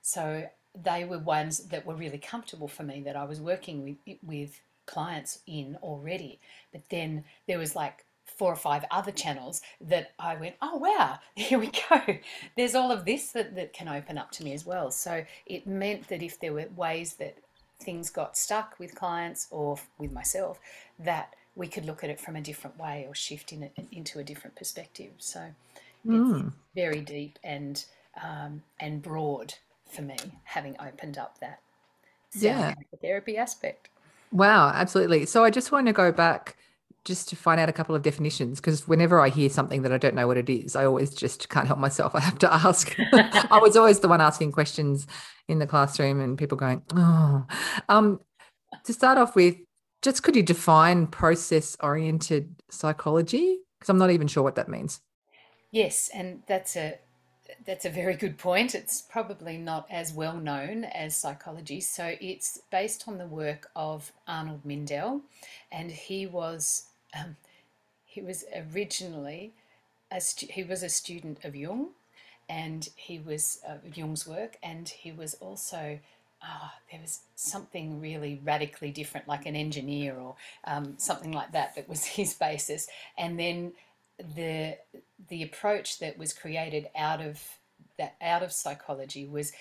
So 0.01 0.45
they 0.75 1.05
were 1.05 1.19
ones 1.19 1.69
that 1.69 1.85
were 1.85 1.95
really 1.95 2.17
comfortable 2.17 2.67
for 2.67 2.83
me 2.83 3.01
that 3.05 3.15
I 3.15 3.23
was 3.23 3.39
working 3.39 3.83
with 3.83 4.17
with 4.21 4.59
clients 4.85 5.39
in 5.47 5.77
already. 5.81 6.39
But 6.71 6.83
then 6.89 7.23
there 7.47 7.57
was 7.59 7.75
like 7.75 8.05
four 8.25 8.51
or 8.51 8.57
five 8.57 8.83
other 8.91 9.11
channels 9.11 9.61
that 9.81 10.11
I 10.17 10.35
went, 10.35 10.55
oh 10.61 10.77
wow, 10.77 11.19
here 11.35 11.59
we 11.59 11.71
go. 11.89 12.01
There's 12.57 12.75
all 12.75 12.91
of 12.91 13.05
this 13.05 13.31
that, 13.31 13.55
that 13.55 13.73
can 13.73 13.87
open 13.87 14.17
up 14.17 14.31
to 14.31 14.43
me 14.43 14.53
as 14.53 14.65
well. 14.65 14.91
So 14.91 15.23
it 15.45 15.67
meant 15.67 16.07
that 16.07 16.23
if 16.23 16.39
there 16.39 16.53
were 16.53 16.67
ways 16.75 17.15
that 17.15 17.37
things 17.83 18.09
got 18.09 18.37
stuck 18.37 18.79
with 18.79 18.95
clients 18.95 19.47
or 19.51 19.77
with 19.97 20.11
myself, 20.11 20.59
that 20.99 21.35
we 21.55 21.67
could 21.67 21.85
look 21.85 22.03
at 22.03 22.09
it 22.09 22.19
from 22.19 22.35
a 22.35 22.41
different 22.41 22.77
way 22.79 23.05
or 23.07 23.13
shift 23.13 23.51
in 23.51 23.63
it 23.63 23.73
into 23.91 24.19
a 24.19 24.23
different 24.23 24.55
perspective. 24.55 25.11
So 25.19 25.41
mm. 26.05 26.47
it's 26.47 26.55
very 26.75 27.01
deep 27.01 27.37
and 27.43 27.83
um, 28.21 28.63
and 28.79 29.01
broad 29.01 29.53
for 29.89 30.01
me, 30.01 30.17
having 30.43 30.75
opened 30.79 31.17
up 31.17 31.39
that 31.39 31.59
yeah 32.33 32.73
therapy 33.01 33.37
aspect. 33.37 33.89
Wow, 34.31 34.69
absolutely. 34.69 35.25
So 35.27 35.43
I 35.43 35.51
just 35.51 35.71
want 35.71 35.85
to 35.87 35.93
go 35.93 36.11
back 36.11 36.57
just 37.05 37.27
to 37.29 37.35
find 37.35 37.59
out 37.59 37.67
a 37.69 37.73
couple 37.73 37.95
of 37.95 38.01
definitions 38.01 38.59
because 38.59 38.87
whenever 38.87 39.19
I 39.19 39.29
hear 39.29 39.49
something 39.49 39.81
that 39.81 39.91
I 39.91 39.97
don't 39.97 40.15
know 40.15 40.27
what 40.27 40.37
it 40.37 40.49
is, 40.49 40.75
I 40.75 40.85
always 40.85 41.13
just 41.13 41.49
can't 41.49 41.67
help 41.67 41.79
myself. 41.79 42.15
I 42.15 42.21
have 42.21 42.39
to 42.39 42.53
ask. 42.53 42.95
I 42.97 43.59
was 43.61 43.75
always 43.75 43.99
the 43.99 44.07
one 44.07 44.21
asking 44.21 44.51
questions 44.51 45.07
in 45.47 45.59
the 45.59 45.67
classroom 45.67 46.21
and 46.21 46.37
people 46.37 46.57
going, 46.57 46.81
oh. 46.95 47.45
Um, 47.89 48.21
to 48.85 48.93
start 48.93 49.17
off 49.17 49.35
with, 49.35 49.57
just 50.01 50.23
could 50.23 50.35
you 50.35 50.43
define 50.43 51.07
process 51.07 51.77
oriented 51.81 52.55
psychology? 52.69 53.59
Because 53.79 53.89
I'm 53.89 53.97
not 53.97 54.11
even 54.11 54.27
sure 54.27 54.43
what 54.43 54.55
that 54.55 54.69
means. 54.69 55.01
Yes, 55.71 56.09
and 56.13 56.43
that's 56.47 56.75
a 56.75 56.99
that's 57.65 57.85
a 57.85 57.89
very 57.89 58.15
good 58.15 58.37
point. 58.37 58.75
It's 58.75 59.01
probably 59.01 59.57
not 59.57 59.87
as 59.89 60.13
well 60.13 60.37
known 60.37 60.85
as 60.85 61.15
psychology. 61.15 61.81
So 61.81 62.15
it's 62.19 62.59
based 62.71 63.05
on 63.07 63.17
the 63.17 63.27
work 63.27 63.69
of 63.75 64.11
Arnold 64.27 64.63
Mindell, 64.65 65.21
and 65.71 65.91
he 65.91 66.25
was 66.25 66.85
um, 67.17 67.37
he 68.05 68.21
was 68.21 68.45
originally 68.73 69.53
a 70.11 70.21
stu- 70.21 70.47
he 70.49 70.63
was 70.63 70.83
a 70.83 70.89
student 70.89 71.43
of 71.43 71.55
Jung, 71.55 71.89
and 72.49 72.89
he 72.95 73.19
was 73.19 73.59
uh, 73.67 73.77
Jung's 73.93 74.27
work, 74.27 74.57
and 74.61 74.87
he 74.87 75.11
was 75.11 75.33
also 75.35 75.99
oh, 76.43 76.71
there 76.91 76.99
was 77.01 77.21
something 77.35 78.01
really 78.01 78.39
radically 78.43 78.91
different, 78.91 79.27
like 79.27 79.45
an 79.45 79.55
engineer 79.55 80.15
or 80.15 80.35
um, 80.65 80.95
something 80.97 81.31
like 81.31 81.51
that, 81.53 81.75
that 81.75 81.87
was 81.87 82.05
his 82.19 82.33
basis, 82.33 82.87
and 83.17 83.39
then 83.39 83.73
the 84.35 84.77
the 85.29 85.41
approach 85.41 85.99
that 85.99 86.17
was 86.17 86.33
created 86.33 86.87
out 86.95 87.21
of 87.21 87.41
that 87.97 88.15
out 88.21 88.43
of 88.43 88.51
psychology 88.51 89.25
was 89.25 89.51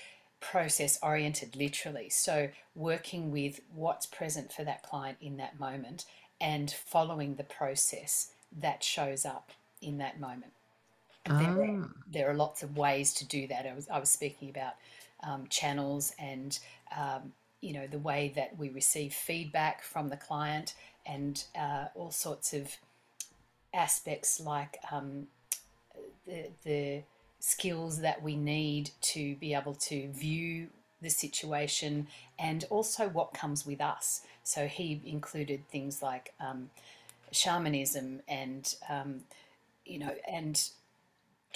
process 0.41 0.99
oriented, 1.03 1.57
literally. 1.57 2.11
So, 2.11 2.49
working 2.75 3.31
with 3.31 3.61
what's 3.75 4.07
present 4.07 4.53
for 4.53 4.65
that 4.65 4.83
client 4.83 5.19
in 5.21 5.37
that 5.39 5.59
moment 5.59 6.05
and 6.43 6.71
following 6.71 7.37
the 7.37 7.45
process 7.45 8.33
that 8.61 8.83
shows 8.85 9.25
up 9.25 9.53
in 9.81 9.97
that 9.99 10.21
moment. 10.21 10.53
There, 11.25 11.63
are, 11.63 11.83
Ah. 11.85 11.89
there 12.11 12.29
are 12.31 12.35
lots 12.35 12.63
of 12.65 12.77
ways 12.77 13.15
to 13.15 13.25
do 13.25 13.47
that. 13.47 13.65
I 13.65 13.75
was, 13.75 13.89
I 13.89 13.99
was 14.01 14.11
speaking 14.11 14.51
about 14.51 14.75
um, 15.23 15.47
channels 15.49 16.13
and 16.19 16.59
um, 16.97 17.33
you 17.61 17.73
know 17.73 17.87
the 17.87 17.99
way 18.01 18.33
that 18.35 18.59
we 18.59 18.69
receive 18.71 19.15
feedback 19.15 19.83
from 19.83 20.09
the 20.09 20.17
client 20.17 20.75
and 21.07 21.45
uh, 21.57 21.87
all 21.95 22.11
sorts 22.11 22.53
of 22.53 22.77
aspects 23.73 24.41
like 24.41 24.79
um, 24.91 25.29
the, 26.27 26.47
the 26.65 27.03
skills 27.39 28.01
that 28.01 28.21
we 28.23 28.37
need 28.37 28.91
to 29.01 29.37
be 29.37 29.55
able 29.55 29.75
to 29.75 30.09
view 30.11 30.69
the 31.01 31.09
situation 31.11 32.07
and 32.39 32.65
also 32.71 33.09
what 33.09 33.33
comes 33.33 33.65
with 33.67 33.81
us. 33.81 34.23
So 34.45 34.67
he 34.67 35.01
included 35.05 35.69
things 35.69 36.03
like 36.03 36.33
um, 36.41 36.71
shamanism 37.33 38.21
and 38.29 38.75
um, 38.89 39.21
you 39.85 39.99
know 39.99 40.15
and 40.29 40.71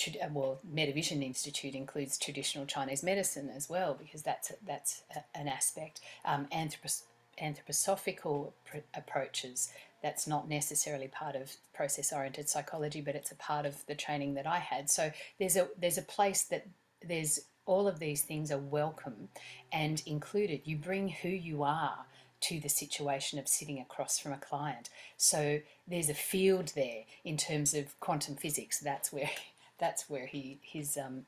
uh, 0.07 0.27
well 0.33 0.59
Metavision 0.75 1.23
Institute 1.23 1.75
includes 1.75 2.19
traditional 2.19 2.67
Chinese 2.67 3.03
medicine 3.03 3.51
as 3.55 3.69
well 3.69 3.95
because 3.95 4.23
that's 4.23 4.53
that's 4.67 5.03
an 5.35 5.49
aspect. 5.49 6.01
Um, 6.25 6.47
anthropos- 6.53 7.03
anthroposophical 7.43 8.53
pr- 8.65 8.79
approaches 8.95 9.71
that's 10.03 10.27
not 10.27 10.49
necessarily 10.49 11.09
part 11.09 11.37
of 11.37 11.53
process 11.75 12.13
oriented 12.13 12.49
psychology 12.49 13.01
but 13.01 13.15
it's 13.15 13.31
a 13.33 13.37
part 13.37 13.67
of 13.67 13.85
the 13.87 13.95
training 13.95 14.35
that 14.35 14.47
I 14.47 14.59
had. 14.59 14.91
So 14.91 15.13
there's 15.39 15.57
a 15.57 15.69
there's 15.79 15.99
a 15.99 16.03
place 16.03 16.45
that 16.45 16.67
there's 17.07 17.41
all 17.67 17.89
of 17.89 17.99
these 17.99 18.23
things 18.23 18.53
are 18.53 18.59
welcome 18.59 19.29
and 19.73 20.03
included. 20.07 20.63
You 20.65 20.77
bring 20.77 21.09
who 21.09 21.29
you 21.29 21.65
are 21.65 22.07
to 22.41 22.61
the 22.61 22.69
situation 22.69 23.39
of 23.39 23.49
sitting 23.49 23.81
across 23.81 24.19
from 24.19 24.33
a 24.33 24.39
client. 24.39 24.91
So 25.17 25.61
there's 25.87 26.11
a 26.11 26.15
field 26.15 26.73
there 26.75 27.05
in 27.25 27.37
terms 27.37 27.75
of 27.75 27.99
quantum 28.01 28.37
physics. 28.37 28.79
That's 28.79 29.13
where 29.13 29.31
that's 29.79 30.09
where 30.09 30.27
he 30.27 30.59
his 30.63 30.97
um, 30.97 31.27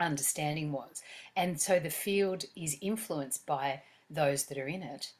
understanding 0.00 0.72
was. 0.72 1.02
And 1.36 1.60
so 1.60 1.78
the 1.78 1.90
field 1.90 2.44
is 2.56 2.76
influenced 2.80 3.46
by 3.46 3.82
those 4.10 4.44
that 4.46 4.58
are 4.58 4.68
in 4.68 4.82
it 4.82 5.12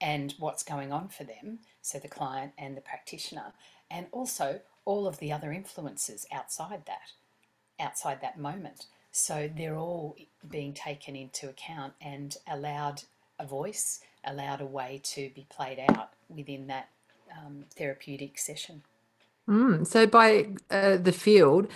and 0.00 0.34
what's 0.38 0.62
going 0.62 0.92
on 0.92 1.08
for 1.08 1.24
them, 1.24 1.60
so 1.80 1.98
the 1.98 2.08
client 2.08 2.52
and 2.58 2.76
the 2.76 2.82
practitioner, 2.82 3.52
and 3.90 4.06
also 4.12 4.60
all 4.84 5.06
of 5.06 5.18
the 5.18 5.32
other 5.32 5.52
influences 5.52 6.26
outside 6.30 6.82
that, 6.86 7.12
outside 7.80 8.20
that 8.20 8.38
moment. 8.38 8.86
So 9.10 9.48
they're 9.54 9.76
all 9.76 10.16
being 10.48 10.74
taken 10.74 11.16
into 11.16 11.48
account 11.48 11.94
and 12.00 12.36
allowed 12.46 13.04
a 13.38 13.46
voice, 13.46 14.00
allowed 14.26 14.60
a 14.60 14.66
way 14.66 15.00
to 15.04 15.30
be 15.34 15.46
played 15.48 15.78
out 15.88 16.10
within 16.28 16.66
that 16.66 16.88
um, 17.36 17.64
therapeutic 17.76 18.38
session. 18.38 18.82
Mm. 19.48 19.86
So 19.86 20.06
by 20.06 20.48
uh, 20.70 20.96
the 20.96 21.12
field, 21.12 21.68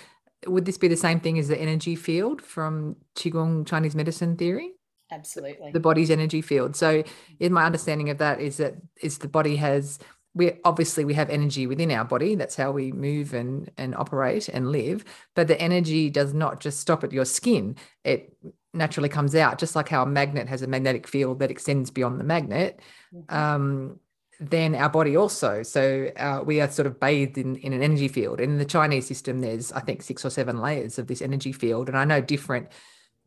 would 0.45 0.65
this 0.65 0.77
be 0.77 0.87
the 0.87 0.97
same 0.97 1.19
thing 1.19 1.39
as 1.39 1.47
the 1.47 1.59
energy 1.59 1.95
field 1.95 2.41
from 2.41 2.97
Qigong 3.15 3.65
Chinese 3.65 3.95
medicine 3.95 4.35
theory? 4.35 4.71
Absolutely. 5.11 5.71
the 5.71 5.79
body's 5.79 6.09
energy 6.09 6.41
field. 6.41 6.75
So, 6.75 7.03
in 7.39 7.51
my 7.51 7.65
understanding 7.65 8.09
of 8.09 8.17
that 8.19 8.39
is 8.39 8.57
that 8.57 8.75
is 9.01 9.17
the 9.17 9.27
body 9.27 9.57
has 9.57 9.99
we 10.33 10.53
obviously 10.63 11.03
we 11.03 11.13
have 11.15 11.29
energy 11.29 11.67
within 11.67 11.91
our 11.91 12.05
body. 12.05 12.35
That's 12.35 12.55
how 12.55 12.71
we 12.71 12.91
move 12.91 13.33
and 13.33 13.69
and 13.77 13.93
operate 13.95 14.47
and 14.47 14.71
live. 14.71 15.03
But 15.35 15.47
the 15.47 15.59
energy 15.59 16.09
does 16.09 16.33
not 16.33 16.61
just 16.61 16.79
stop 16.79 17.03
at 17.03 17.11
your 17.11 17.25
skin. 17.25 17.75
It 18.05 18.33
naturally 18.73 19.09
comes 19.09 19.35
out, 19.35 19.59
just 19.59 19.75
like 19.75 19.89
how 19.89 20.03
a 20.03 20.05
magnet 20.05 20.47
has 20.47 20.61
a 20.61 20.67
magnetic 20.67 21.07
field 21.07 21.39
that 21.39 21.51
extends 21.51 21.91
beyond 21.91 22.19
the 22.19 22.23
magnet. 22.23 22.79
Mhm. 23.13 23.33
Um, 23.33 23.99
then 24.39 24.73
our 24.73 24.89
body 24.89 25.15
also. 25.15 25.61
So 25.61 26.09
uh, 26.17 26.41
we 26.43 26.61
are 26.61 26.69
sort 26.69 26.87
of 26.87 26.99
bathed 26.99 27.37
in, 27.37 27.57
in 27.57 27.73
an 27.73 27.83
energy 27.83 28.07
field. 28.07 28.39
And 28.41 28.53
in 28.53 28.57
the 28.57 28.65
Chinese 28.65 29.05
system, 29.05 29.39
there's 29.39 29.71
I 29.71 29.81
think 29.81 30.01
six 30.01 30.25
or 30.25 30.31
seven 30.31 30.59
layers 30.59 30.97
of 30.97 31.05
this 31.07 31.21
energy 31.21 31.51
field. 31.51 31.87
And 31.87 31.97
I 31.97 32.05
know 32.05 32.21
different 32.21 32.69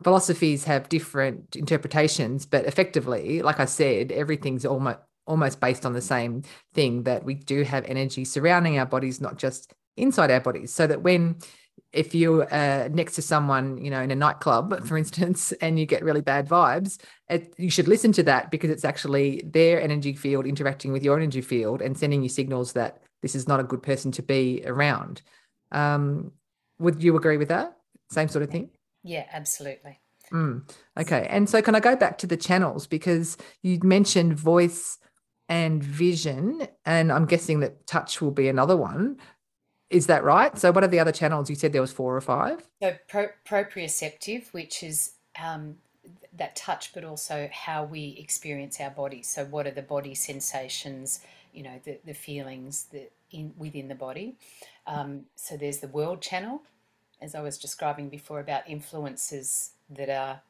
philosophies 0.03 0.65
have 0.65 0.89
different 0.89 1.55
interpretations, 1.55 2.47
but 2.47 2.65
effectively, 2.65 3.43
like 3.43 3.61
I 3.61 3.67
said, 3.67 4.11
everything's 4.11 4.67
almost 4.67 4.99
almost 5.27 5.59
based 5.59 5.87
on 5.87 5.95
the 5.95 6.03
same 6.03 6.43
thing 6.75 7.05
that 7.05 7.25
we 7.25 7.35
do 7.35 7.63
have 7.63 7.85
energy 7.87 8.27
surrounding 8.27 8.79
our 8.79 8.85
bodies, 8.85 9.21
not 9.21 9.39
just 9.39 9.73
inside 9.97 10.31
our 10.31 10.41
bodies. 10.41 10.75
So 10.75 10.87
that 10.87 11.03
when 11.03 11.37
if 11.93 12.15
you're 12.15 12.53
uh, 12.53 12.89
next 12.93 13.15
to 13.15 13.23
someone, 13.23 13.79
you 13.79 13.91
know, 13.91 14.01
in 14.01 14.11
a 14.11 14.17
nightclub, 14.17 14.85
for 14.87 14.99
instance, 14.99 15.53
and 15.61 15.79
you 15.79 15.87
get 15.87 16.03
really 16.03 16.21
bad 16.21 16.49
vibes, 16.49 17.01
it, 17.29 17.55
you 17.57 17.71
should 17.71 17.89
listen 17.89 18.13
to 18.13 18.23
that 18.25 18.51
because 18.51 18.71
it's 18.71 18.85
actually 18.85 19.43
their 19.45 19.81
energy 19.81 20.13
field 20.13 20.47
interacting 20.47 20.93
with 20.93 21.05
your 21.05 21.17
energy 21.17 21.41
field 21.41 21.81
and 21.81 21.97
sending 21.97 22.23
you 22.23 22.29
signals 22.29 22.73
that 22.73 23.03
this 23.23 23.35
is 23.35 23.49
not 23.49 23.61
a 23.61 23.65
good 23.65 23.83
person 23.83 24.13
to 24.13 24.23
be 24.23 24.63
around. 24.67 25.23
Um, 25.73 26.33
would 26.79 27.03
you 27.03 27.17
agree 27.17 27.37
with 27.37 27.49
that? 27.49 27.77
Same 28.11 28.29
sort 28.29 28.43
of 28.43 28.51
thing? 28.51 28.71
Yeah, 29.03 29.25
absolutely. 29.33 30.01
Mm, 30.33 30.69
okay. 30.99 31.27
And 31.31 31.49
so, 31.49 31.63
can 31.63 31.75
I 31.75 31.81
go 31.81 31.97
back 31.97 32.19
to 32.19 32.27
the 32.27 32.37
channels 32.37 32.87
because 32.87 33.37
you 33.63 33.79
mentioned 33.83 34.35
voice 34.35 34.99
and 35.49 35.83
vision, 35.83 36.67
and 36.87 37.13
I'm 37.13 37.27
guessing 37.27 37.61
that 37.61 37.87
touch 37.87 38.21
will 38.21 38.31
be 38.31 38.49
another 38.49 38.77
one. 38.77 39.19
Is 39.91 40.07
that 40.07 40.25
right? 40.25 40.57
So, 40.59 40.73
what 40.73 40.83
are 40.85 40.89
the 40.89 40.99
other 41.01 41.13
channels? 41.13 41.49
You 41.51 41.57
said 41.57 41.73
there 41.73 41.81
was 41.83 41.93
four 41.93 42.17
or 42.17 42.21
five. 42.21 42.67
So 42.83 42.95
pro- 43.09 43.29
proprioceptive, 43.47 44.53
which 44.53 44.83
is 44.83 45.13
um, 45.43 45.77
that 46.37 46.57
touch, 46.57 46.93
but 46.95 47.05
also 47.05 47.49
how 47.53 47.85
we 47.85 48.17
experience 48.19 48.81
our 48.81 48.91
bodies. 48.91 49.29
So, 49.29 49.45
what 49.45 49.67
are 49.67 49.71
the 49.71 49.83
body 49.83 50.15
sensations? 50.15 51.21
You 51.53 51.65
know, 51.65 51.81
the 51.85 51.99
the 52.05 52.15
feelings 52.15 52.87
that 52.93 53.13
in 53.31 53.53
within 53.57 53.89
the 53.89 53.95
body. 53.95 54.37
Um, 54.87 55.27
so, 55.37 55.57
there's 55.57 55.79
the 55.79 55.89
world 55.89 56.21
channel, 56.23 56.63
as 57.21 57.35
I 57.35 57.41
was 57.43 57.59
describing 57.59 58.09
before, 58.09 58.41
about 58.41 58.69
influences 58.69 59.71
that 59.91 60.09
are 60.11 60.41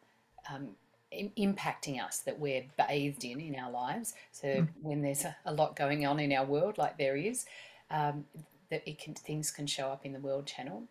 um, 0.53 0.71
im- 1.11 1.33
impacting 1.37 2.03
us 2.03 2.19
that 2.21 2.39
we're 2.39 2.65
bathed 2.79 3.25
in 3.25 3.41
in 3.41 3.57
our 3.57 3.71
lives. 3.71 4.15
So, 4.33 4.49
Mm, 4.49 4.69
when 4.81 5.03
there's 5.03 5.25
a, 5.25 5.37
a 5.45 5.53
lot 5.53 5.77
going 5.77 6.07
on 6.07 6.19
in 6.21 6.33
our 6.33 6.47
world, 6.47 6.79
like 6.79 6.99
there 6.99 7.17
is, 7.17 7.45
um, 7.91 8.25
that 8.75 8.83
it 8.91 8.99
can 8.99 9.15
things 9.15 9.53
can 9.53 9.67
show 9.67 9.87
up 9.89 10.05
in 10.05 10.13
the 10.13 10.19
world 10.19 10.47
channel. 10.47 10.83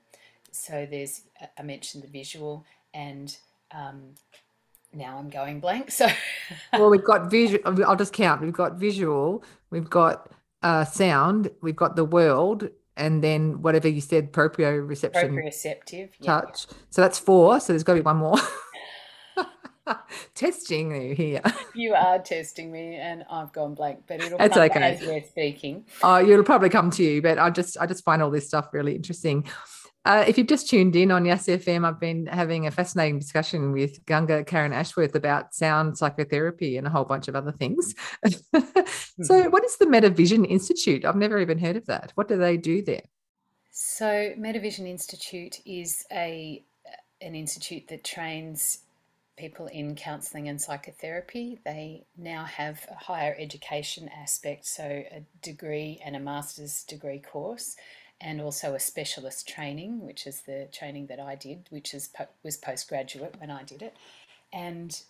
So 0.52 0.88
there's 0.90 1.24
I 1.42 1.50
I 1.60 1.64
mentioned 1.64 2.04
the 2.04 2.08
visual, 2.08 2.66
and 2.94 3.36
um, 3.72 4.16
now 4.94 5.18
I'm 5.18 5.30
going 5.30 5.60
blank. 5.60 5.92
So 5.92 6.08
Well, 6.74 6.90
we've 6.90 7.04
got 7.04 7.30
visual. 7.30 7.62
I'll 7.86 7.98
just 7.98 8.14
count. 8.14 8.42
We've 8.42 8.54
got 8.54 8.76
visual. 8.76 9.44
We've 9.70 9.90
got 9.90 10.32
uh, 10.62 10.86
sound. 10.86 11.52
We've 11.62 11.76
got 11.76 11.98
the 11.98 12.06
world, 12.06 12.70
and 12.96 13.22
then 13.22 13.62
whatever 13.62 13.90
you 13.90 14.00
said, 14.00 14.32
proprioception, 14.32 15.34
proprioceptive, 15.34 16.10
yeah, 16.20 16.40
touch. 16.40 16.68
So 16.90 17.02
that's 17.02 17.20
four. 17.20 17.60
So 17.60 17.74
there's 17.74 17.84
got 17.84 17.96
to 17.96 18.00
be 18.00 18.06
one 18.06 18.18
more. 18.18 18.38
Testing 20.36 20.96
you 20.96 21.16
here. 21.16 21.42
you 21.76 21.94
are 21.94 22.20
testing 22.20 22.72
me, 22.72 22.96
and 22.96 23.26
I've 23.30 23.52
gone 23.52 23.74
blank, 23.74 24.04
but 24.08 24.22
it'll 24.22 24.38
That's 24.38 24.54
come 24.56 24.64
okay. 24.64 24.94
as 24.94 25.02
we're 25.02 25.24
speaking. 25.24 25.86
Oh, 26.02 26.26
it'll 26.26 26.44
probably 26.44 26.70
come 26.70 26.90
to 26.92 27.04
you, 27.04 27.22
but 27.22 27.38
I 27.38 27.50
just 27.50 27.78
I 27.80 27.86
just 27.86 28.04
find 28.04 28.22
all 28.22 28.32
this 28.32 28.48
stuff 28.48 28.70
really 28.74 28.96
interesting. 28.96 29.48
Uh, 30.06 30.26
if 30.28 30.38
you've 30.38 30.48
just 30.48 30.70
tuned 30.70 30.98
in 30.98 31.12
on 31.12 31.24
Yes 31.26 31.48
FM, 31.48 31.86
I've 31.86 32.00
been 32.00 32.26
having 32.26 32.68
a 32.68 32.72
fascinating 32.72 33.20
discussion 33.20 33.72
with 33.72 34.06
Ganga 34.06 34.44
Karen 34.44 34.74
Ashworth 34.74 35.16
about 35.16 35.56
sound 35.56 35.98
psychotherapy 35.98 36.76
and 36.76 36.86
a 36.86 36.90
whole 36.90 37.06
bunch 37.06 37.30
of 37.30 37.38
other 37.38 37.54
things. 37.54 37.96
so, 38.26 38.32
Mhm. 39.44 39.52
what 39.52 39.64
is 39.64 39.78
the 39.78 39.86
Metavision 39.86 40.46
Institute? 40.46 41.06
I've 41.06 41.16
never 41.16 41.40
even 41.40 41.58
heard 41.58 41.78
of 41.78 41.86
that. 41.86 42.12
What 42.16 42.28
do 42.28 42.38
they 42.38 42.58
do 42.58 42.82
there? 42.82 43.04
So 43.72 44.34
Metavision 44.38 44.88
Institute 44.88 45.60
is 45.66 46.06
a 46.12 46.64
an 47.22 47.36
institute 47.36 47.88
that 47.88 48.04
trains 48.04 48.80
people 49.38 49.68
in 49.68 49.96
counselling 49.96 50.48
and 50.48 50.60
psychotherapy. 50.60 51.60
They 51.66 52.06
now 52.18 52.46
have 52.46 52.86
a 52.90 52.96
higher 52.96 53.36
education 53.38 54.10
aspect, 54.10 54.66
so 54.66 54.84
a 54.84 55.24
degree 55.42 56.02
and 56.04 56.16
a 56.16 56.20
master's 56.20 56.84
degree 56.84 57.20
course, 57.20 57.76
and 58.22 58.42
also 58.42 58.74
a 58.74 58.80
specialist 58.80 59.48
training, 59.48 60.06
which 60.06 60.28
is 60.28 60.42
the 60.42 60.68
training 60.72 61.08
that 61.08 61.20
I 61.20 61.36
did, 61.36 61.68
which 61.70 61.94
is 61.94 62.10
was 62.44 62.58
postgraduate 62.58 63.36
when 63.40 63.52
I 63.52 63.64
did 63.64 63.82
it. 63.82 63.96
And 64.52 65.02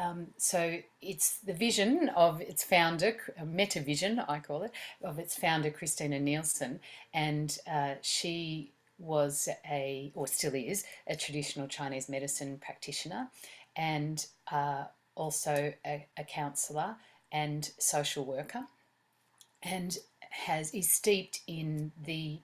um, 0.00 0.28
so 0.36 0.78
it's 1.00 1.38
the 1.38 1.52
vision 1.52 2.08
of 2.10 2.40
its 2.40 2.62
founder, 2.62 3.16
uh, 3.38 3.44
Metavision, 3.44 4.24
I 4.28 4.38
call 4.38 4.62
it, 4.62 4.72
of 5.02 5.18
its 5.18 5.36
founder, 5.36 5.70
Christina 5.70 6.20
Nielsen, 6.20 6.80
and 7.12 7.58
uh, 7.70 7.94
she 8.00 8.72
was 8.98 9.48
a, 9.68 10.12
or 10.14 10.26
still 10.26 10.54
is, 10.54 10.84
a 11.06 11.16
traditional 11.16 11.66
Chinese 11.66 12.08
medicine 12.08 12.58
practitioner 12.58 13.28
and 13.76 14.26
uh, 14.50 14.84
also 15.14 15.72
a, 15.86 16.06
a 16.18 16.24
counsellor 16.24 16.96
and 17.30 17.70
social 17.78 18.24
worker, 18.24 18.64
and 19.62 19.98
has 20.30 20.72
is 20.72 20.90
steeped 20.90 21.40
in 21.46 21.92
the 22.04 22.40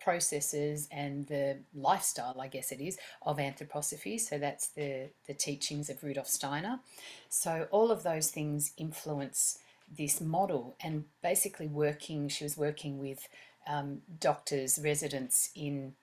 processes 0.00 0.88
and 0.90 1.26
the 1.28 1.58
lifestyle, 1.74 2.40
I 2.40 2.48
guess 2.48 2.72
it 2.72 2.80
is, 2.80 2.98
of 3.22 3.38
anthroposophy. 3.38 4.18
So 4.20 4.38
that's 4.38 4.68
the, 4.68 5.10
the 5.26 5.34
teachings 5.34 5.88
of 5.88 6.02
Rudolf 6.02 6.28
Steiner. 6.28 6.80
So 7.28 7.68
all 7.70 7.90
of 7.90 8.02
those 8.02 8.30
things 8.30 8.72
influence 8.76 9.58
this 9.96 10.20
model 10.20 10.74
and 10.82 11.04
basically 11.22 11.68
working, 11.68 12.28
she 12.28 12.44
was 12.44 12.56
working 12.56 12.98
with 12.98 13.28
um, 13.66 14.02
doctors, 14.18 14.78
residents 14.82 15.50
in 15.54 15.94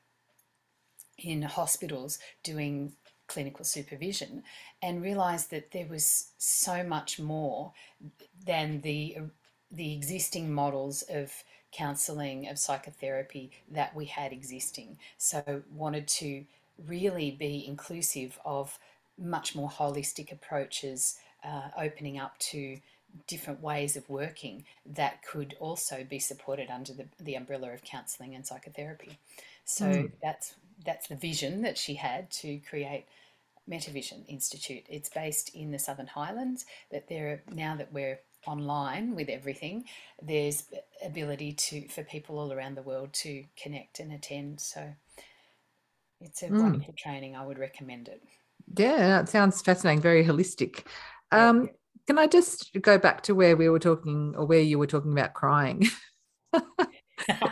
in 1.18 1.42
hospitals 1.42 2.18
doing 2.44 2.94
clinical 3.30 3.64
supervision 3.64 4.44
and 4.82 5.02
realized 5.02 5.52
that 5.52 5.72
there 5.72 5.86
was 5.86 6.32
so 6.38 6.84
much 6.84 7.20
more 7.20 7.72
than 8.46 8.82
the 8.82 9.18
the 9.72 9.94
existing 9.94 10.52
models 10.52 11.04
of 11.04 11.32
counseling 11.72 12.50
of 12.50 12.58
psychotherapy 12.58 13.52
that 13.70 13.96
we 13.96 14.06
had 14.06 14.34
existing 14.34 14.98
so 15.18 15.62
wanted 15.72 16.08
to 16.08 16.44
really 16.88 17.30
be 17.30 17.66
inclusive 17.68 18.40
of 18.44 18.80
much 19.18 19.56
more 19.56 19.70
holistic 19.70 20.32
approaches 20.32 21.20
uh, 21.44 21.70
opening 21.78 22.18
up 22.18 22.38
to 22.40 22.80
different 23.28 23.62
ways 23.62 23.96
of 23.96 24.10
working 24.10 24.66
that 24.86 25.22
could 25.24 25.56
also 25.60 26.04
be 26.08 26.20
supported 26.20 26.70
under 26.70 26.94
the, 26.94 27.06
the 27.20 27.36
umbrella 27.36 27.72
of 27.72 27.84
counseling 27.84 28.34
and 28.34 28.46
psychotherapy 28.46 29.18
so 29.66 29.86
mm. 29.86 30.12
that's 30.24 30.56
that's 30.86 31.08
the 31.08 31.16
vision 31.16 31.62
that 31.64 31.78
she 31.78 31.96
had 31.96 32.30
to 32.32 32.60
create 32.70 33.06
Metavision 33.70 34.28
Institute. 34.28 34.84
It's 34.90 35.10
based 35.10 35.54
in 35.54 35.72
the 35.72 35.80
Southern 35.80 36.08
Highlands, 36.08 36.66
but 36.92 37.08
there 37.08 37.44
now 37.52 37.76
that 37.76 37.94
we're 37.94 38.20
online 38.48 39.16
with 39.16 39.30
everything, 39.30 39.86
there's 40.22 40.64
ability 41.04 41.54
to 41.54 41.88
for 41.90 42.04
people 42.04 42.40
all 42.40 42.54
around 42.54 42.76
the 42.76 42.82
world 42.82 43.14
to 43.14 43.44
connect 43.62 44.00
and 44.00 44.12
attend. 44.12 44.60
So 44.60 44.94
it's 46.22 46.42
a 46.44 46.48
mm. 46.48 46.62
wonderful 46.62 46.96
training. 46.98 47.36
I 47.36 47.46
would 47.46 47.60
recommend 47.60 48.08
it. 48.08 48.22
Yeah, 48.78 49.20
it 49.20 49.30
sounds 49.30 49.62
fascinating, 49.62 50.02
very 50.02 50.24
holistic. 50.24 50.86
Um, 51.32 51.70
can 52.08 52.18
I 52.18 52.28
just 52.28 52.72
go 52.82 52.98
back 52.98 53.22
to 53.24 53.36
where 53.36 53.56
we 53.56 53.70
were 53.70 53.80
talking 53.80 54.34
or 54.36 54.46
where 54.46 54.62
you 54.62 54.80
were 54.80 54.88
talking 54.88 55.12
about 55.12 55.34
crying? 55.34 55.88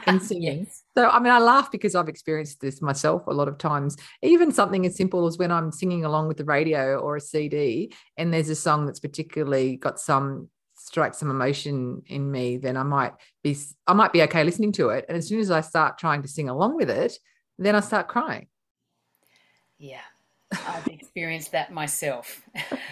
and 0.05 0.21
singing. 0.23 0.59
yes. 0.65 0.83
So, 0.97 1.09
I 1.09 1.19
mean, 1.19 1.31
I 1.31 1.39
laugh 1.39 1.71
because 1.71 1.95
I've 1.95 2.09
experienced 2.09 2.61
this 2.61 2.81
myself 2.81 3.27
a 3.27 3.33
lot 3.33 3.47
of 3.47 3.57
times. 3.57 3.97
Even 4.21 4.51
something 4.51 4.85
as 4.85 4.95
simple 4.95 5.27
as 5.27 5.37
when 5.37 5.51
I'm 5.51 5.71
singing 5.71 6.05
along 6.05 6.27
with 6.27 6.37
the 6.37 6.45
radio 6.45 6.97
or 6.97 7.15
a 7.15 7.21
CD, 7.21 7.93
and 8.17 8.33
there's 8.33 8.49
a 8.49 8.55
song 8.55 8.85
that's 8.85 8.99
particularly 8.99 9.77
got 9.77 9.99
some 9.99 10.49
strike 10.87 11.13
some 11.13 11.29
emotion 11.29 12.01
in 12.07 12.31
me, 12.31 12.57
then 12.57 12.77
I 12.77 12.83
might 12.83 13.13
be 13.43 13.57
I 13.87 13.93
might 13.93 14.13
be 14.13 14.21
okay 14.23 14.43
listening 14.43 14.71
to 14.73 14.89
it. 14.89 15.05
And 15.07 15.17
as 15.17 15.27
soon 15.27 15.39
as 15.39 15.51
I 15.51 15.61
start 15.61 15.97
trying 15.97 16.21
to 16.21 16.27
sing 16.27 16.49
along 16.49 16.75
with 16.75 16.89
it, 16.89 17.17
then 17.59 17.75
I 17.75 17.81
start 17.81 18.07
crying. 18.07 18.47
Yeah. 19.77 20.01
I've 20.51 20.87
experienced 20.87 21.51
that 21.51 21.73
myself. 21.73 22.41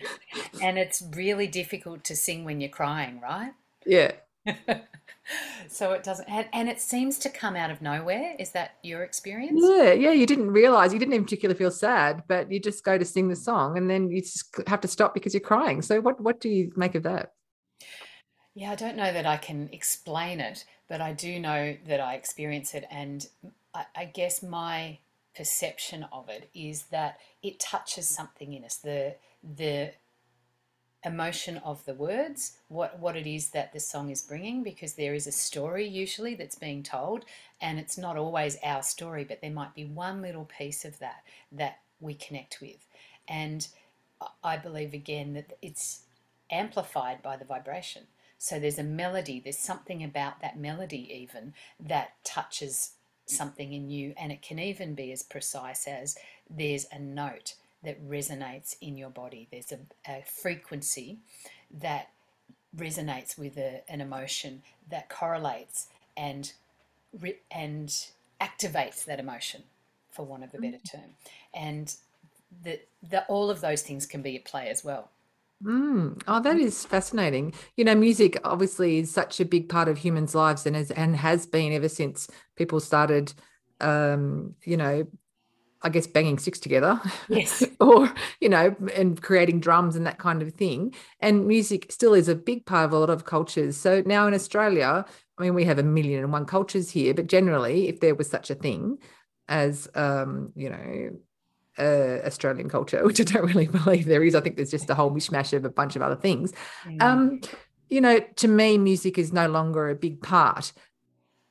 and 0.62 0.78
it's 0.78 1.04
really 1.13 1.48
difficult 1.48 2.04
to 2.06 2.15
sing 2.15 2.43
when 2.43 2.60
you're 2.60 2.69
crying, 2.69 3.21
right? 3.21 3.54
Yeah. 3.86 4.12
so 5.67 5.91
it 5.91 6.03
doesn't 6.03 6.27
and, 6.29 6.47
and 6.53 6.69
it 6.69 6.79
seems 6.79 7.17
to 7.19 7.29
come 7.29 7.55
out 7.55 7.69
of 7.69 7.81
nowhere. 7.81 8.36
Is 8.39 8.51
that 8.51 8.75
your 8.84 9.03
experience? 9.03 9.62
Yeah 9.63 9.93
yeah 9.93 10.12
you 10.12 10.25
didn't 10.25 10.51
realize 10.51 10.93
you 10.93 10.99
didn't 10.99 11.13
in 11.13 11.23
particular 11.23 11.55
feel 11.55 11.71
sad 11.71 12.23
but 12.27 12.51
you 12.51 12.60
just 12.60 12.84
go 12.84 12.97
to 12.97 13.05
sing 13.05 13.27
the 13.27 13.36
song 13.36 13.77
and 13.77 13.89
then 13.89 14.10
you 14.12 14.21
just 14.21 14.55
have 14.67 14.81
to 14.81 14.88
stop 14.88 15.13
because 15.13 15.34
you're 15.34 15.41
crying. 15.41 15.81
So 15.81 16.01
what 16.01 16.19
what 16.21 16.39
do 16.39 16.49
you 16.49 16.71
make 16.75 16.95
of 16.95 17.03
that? 17.03 17.34
Yeah 18.53 18.71
i 18.71 18.75
don't 18.75 18.95
know 18.95 19.12
that 19.12 19.25
i 19.25 19.38
can 19.38 19.69
explain 19.71 20.39
it 20.39 20.65
but 20.88 21.01
i 21.01 21.12
do 21.12 21.39
know 21.39 21.75
that 21.88 21.99
i 21.99 22.13
experience 22.13 22.73
it. 22.73 22.86
And 22.89 23.27
i, 23.73 23.86
I 23.95 24.05
guess 24.05 24.43
my 24.43 24.99
perception 25.36 26.05
of 26.12 26.29
it 26.29 26.49
is 26.53 26.84
that 26.84 27.17
it 27.43 27.60
touches 27.60 28.08
something 28.08 28.53
in 28.53 28.63
us. 28.63 28.77
The 28.77 29.15
the 29.43 29.91
emotion 31.06 31.58
of 31.58 31.86
the 31.86 31.94
words, 31.94 32.58
what, 32.68 33.00
what 33.00 33.15
it 33.15 33.28
is 33.28 33.52
that 33.52 33.72
the 33.72 33.80
song 33.80 34.10
is 34.10 34.22
bringing, 34.22 34.63
because 34.63 34.94
there 34.94 35.13
is 35.13 35.28
a 35.28 35.32
story 35.32 35.88
usually 35.88 36.36
that's 36.36 36.58
being 36.58 36.84
told, 36.84 37.26
and 37.62 37.80
it's 37.80 37.98
not 37.98 38.18
always 38.18 38.58
our 38.63 38.84
story, 38.84 39.24
but 39.24 39.39
there 39.39 39.52
might 39.52 39.76
be 39.76 39.86
one 39.86 40.22
little 40.22 40.46
piece 40.46 40.84
of 40.84 40.98
that 41.00 41.24
that 41.52 41.80
we 42.00 42.15
connect 42.15 42.60
with. 42.60 42.88
And 43.28 43.68
I 44.44 44.58
believe 44.58 44.94
again 44.94 45.34
that 45.34 45.58
it's 45.62 46.02
amplified 46.52 47.22
by 47.22 47.38
the 47.38 47.46
vibration. 47.46 48.04
So 48.38 48.60
there's 48.60 48.80
a 48.80 48.84
melody, 48.84 49.39
there's 49.39 49.58
something 49.58 50.04
about 50.04 50.41
that 50.41 50.60
melody, 50.60 51.10
even 51.13 51.54
that 51.80 52.13
touches 52.24 52.91
something 53.26 53.74
in 53.74 53.89
you, 53.89 54.13
and 54.18 54.32
it 54.32 54.41
can 54.41 54.60
even 54.60 54.94
be 54.94 55.12
as 55.12 55.24
precise 55.24 55.88
as 55.88 56.18
there's 56.50 56.86
a 56.91 57.00
note 57.00 57.56
that 57.86 58.06
resonates 58.08 58.76
in 58.82 58.98
your 58.98 59.10
body. 59.10 59.48
There's 59.52 59.71
a, 59.71 59.80
a 60.08 60.24
frequency 60.24 61.19
that 61.80 62.10
resonates 62.76 63.38
with 63.38 63.58
a, 63.58 63.82
an 63.88 64.02
emotion 64.02 64.62
that 64.89 65.10
correlates 65.10 65.88
and 66.17 66.52
and 67.52 67.89
activates 68.41 69.06
that 69.06 69.19
emotion, 69.19 69.63
for 70.12 70.26
want 70.26 70.43
of 70.43 70.54
a 70.54 70.58
better 70.58 70.78
mm. 70.78 70.91
term. 70.91 71.10
And 71.54 71.95
the, 72.63 72.82
the, 73.10 73.24
all 73.26 73.50
of 73.50 73.62
those 73.62 73.82
things 73.82 74.06
can 74.06 74.21
be 74.21 74.36
at 74.36 74.43
play 74.43 74.67
as 74.69 74.84
well. 74.84 75.10
Mm. 75.63 76.21
Oh, 76.28 76.41
that 76.41 76.58
is 76.58 76.86
fascinating. 76.86 77.54
You 77.78 77.86
know, 77.86 77.95
music 77.95 78.38
obviously 78.43 79.00
is 79.00 79.12
such 79.12 79.39
a 79.39 79.45
big 79.45 79.69
part 79.69 79.88
of 79.88 79.98
humans' 79.98 80.36
lives 80.36 80.65
and 80.65 80.76
has, 80.76 80.91
and 80.91 81.15
has 81.15 81.45
been 81.45 81.71
ever 81.71 81.88
since 81.88 82.28
people 82.58 82.82
started, 82.82 83.34
um, 83.80 84.56
you 84.63 84.76
know, 84.76 85.08
I 85.86 85.89
guess 85.89 86.08
banging 86.08 86.39
sticks 86.39 86.60
together. 86.60 87.00
Yes. 87.30 87.63
or, 87.80 88.12
you 88.41 88.50
know, 88.50 88.76
and 88.95 89.21
creating 89.21 89.60
drums 89.60 89.95
and 89.95 90.08
that 90.08 90.17
kind 90.17 90.41
of 90.41 90.52
thing. 90.52 90.95
And 91.19 91.48
music 91.48 91.91
still 91.91 92.15
is 92.15 92.28
a 92.28 92.34
big 92.34 92.65
part 92.65 92.86
of 92.86 92.91
a 92.91 92.98
lot 92.98 93.12
of 93.12 93.26
cultures. 93.26 93.78
So 93.78 94.02
now 94.04 94.26
in 94.28 94.34
Australia, 94.34 95.06
I 95.38 95.41
mean, 95.43 95.54
we 95.54 95.63
have 95.65 95.78
a 95.78 95.84
million 95.84 96.24
and 96.24 96.34
one 96.34 96.45
cultures 96.45 96.89
here, 96.89 97.13
but 97.13 97.28
generally, 97.28 97.88
if 97.88 98.00
there 98.00 98.15
was 98.15 98.28
such 98.28 98.50
a 98.50 98.56
thing 98.56 98.98
as, 99.48 99.88
um, 99.93 100.52
you 100.56 100.71
know, 100.71 101.12
uh, 101.78 102.26
Australian 102.26 102.67
culture, 102.67 103.04
which 103.06 103.21
I 103.21 103.24
don't 103.24 103.45
really 103.45 103.67
believe 103.67 104.06
there 104.06 104.24
is, 104.24 104.34
I 104.34 104.41
think 104.41 104.56
there's 104.56 104.71
just 104.71 104.89
a 104.89 104.95
whole 104.95 105.12
mishmash 105.12 105.54
of 105.54 105.65
a 105.65 105.69
bunch 105.69 105.95
of 105.95 106.02
other 106.02 106.15
things. 106.15 106.52
Mm. 106.86 107.02
Um, 107.02 107.41
you 107.89 108.02
know, 108.02 108.21
to 108.38 108.48
me, 108.48 108.80
music 108.80 109.19
is 109.19 109.32
no 109.32 109.48
longer 109.48 109.88
a 109.88 109.95
big 109.95 110.24
part 110.24 110.74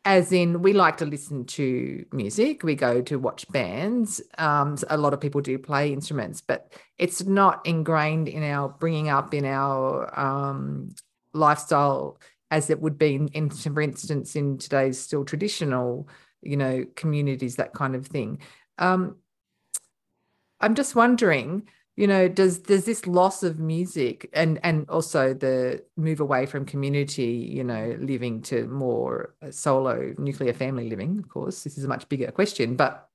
as 0.05 0.33
in 0.33 0.61
we 0.61 0.73
like 0.73 0.99
to 0.99 1.07
listen 1.07 1.45
to 1.47 2.05
music. 2.13 2.63
We 2.63 2.75
go 2.75 3.01
to 3.03 3.19
watch 3.19 3.51
bands. 3.51 4.21
Um, 4.39 4.77
a 4.91 4.97
lot 4.97 5.15
of 5.15 5.21
people 5.21 5.41
do 5.41 5.59
play 5.59 5.93
instruments 5.93 6.41
but 6.41 6.73
it's 6.99 7.25
not 7.25 7.65
ingrained 7.67 8.29
in 8.29 8.43
our 8.43 8.69
bringing 8.69 9.09
up 9.09 9.35
in 9.35 9.45
our 9.45 10.19
um, 10.19 10.95
lifestyle 11.33 12.19
as 12.51 12.71
it 12.71 12.81
would 12.81 12.99
be 12.99 13.15
in, 13.15 13.29
in, 13.29 13.51
for 13.51 13.81
instance 13.81 14.37
in 14.37 14.59
today's 14.59 14.99
still 14.99 15.25
traditional 15.25 16.09
you 16.43 16.57
know 16.57 16.85
communities 16.95 17.57
that 17.57 17.73
kind 17.73 17.95
of 17.95 18.07
thing. 18.07 18.39
Um, 18.79 19.17
i'm 20.61 20.75
just 20.75 20.95
wondering 20.95 21.69
you 21.97 22.07
know 22.07 22.29
does 22.29 22.59
does 22.59 22.85
this 22.85 23.07
loss 23.07 23.43
of 23.43 23.59
music 23.59 24.29
and 24.33 24.59
and 24.63 24.89
also 24.89 25.33
the 25.33 25.83
move 25.97 26.21
away 26.21 26.45
from 26.47 26.65
community 26.65 27.49
you 27.53 27.63
know 27.63 27.97
living 28.01 28.43
to 28.43 28.67
more 28.67 29.35
uh, 29.43 29.51
solo 29.51 30.15
nuclear 30.19 30.53
family 30.53 30.89
living 30.89 31.19
of 31.19 31.29
course 31.29 31.63
this 31.63 31.79
is 31.79 31.85
a 31.85 31.89
much 31.89 32.09
bigger 32.09 32.31
question 32.31 32.75
but 32.75 33.09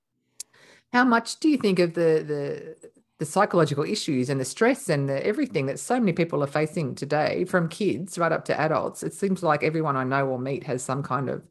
how 0.93 1.03
much 1.03 1.39
do 1.39 1.49
you 1.49 1.57
think 1.57 1.79
of 1.79 1.93
the 1.93 2.23
the 2.25 2.89
the 3.19 3.25
psychological 3.25 3.83
issues 3.83 4.29
and 4.29 4.39
the 4.39 4.45
stress 4.45 4.87
and 4.87 5.09
the 5.09 5.25
everything 5.25 5.65
that 5.65 5.77
so 5.77 5.99
many 5.99 6.13
people 6.13 6.41
are 6.41 6.47
facing 6.47 6.95
today 6.95 7.43
from 7.43 7.67
kids 7.67 8.17
right 8.17 8.31
up 8.31 8.45
to 8.45 8.57
adults? 8.57 9.03
It 9.03 9.13
seems 9.13 9.43
like 9.43 9.61
everyone 9.61 9.97
i 9.97 10.05
know 10.05 10.25
or 10.25 10.39
meet 10.39 10.63
has 10.63 10.81
some 10.81 11.03
kind 11.03 11.29
of 11.29 11.43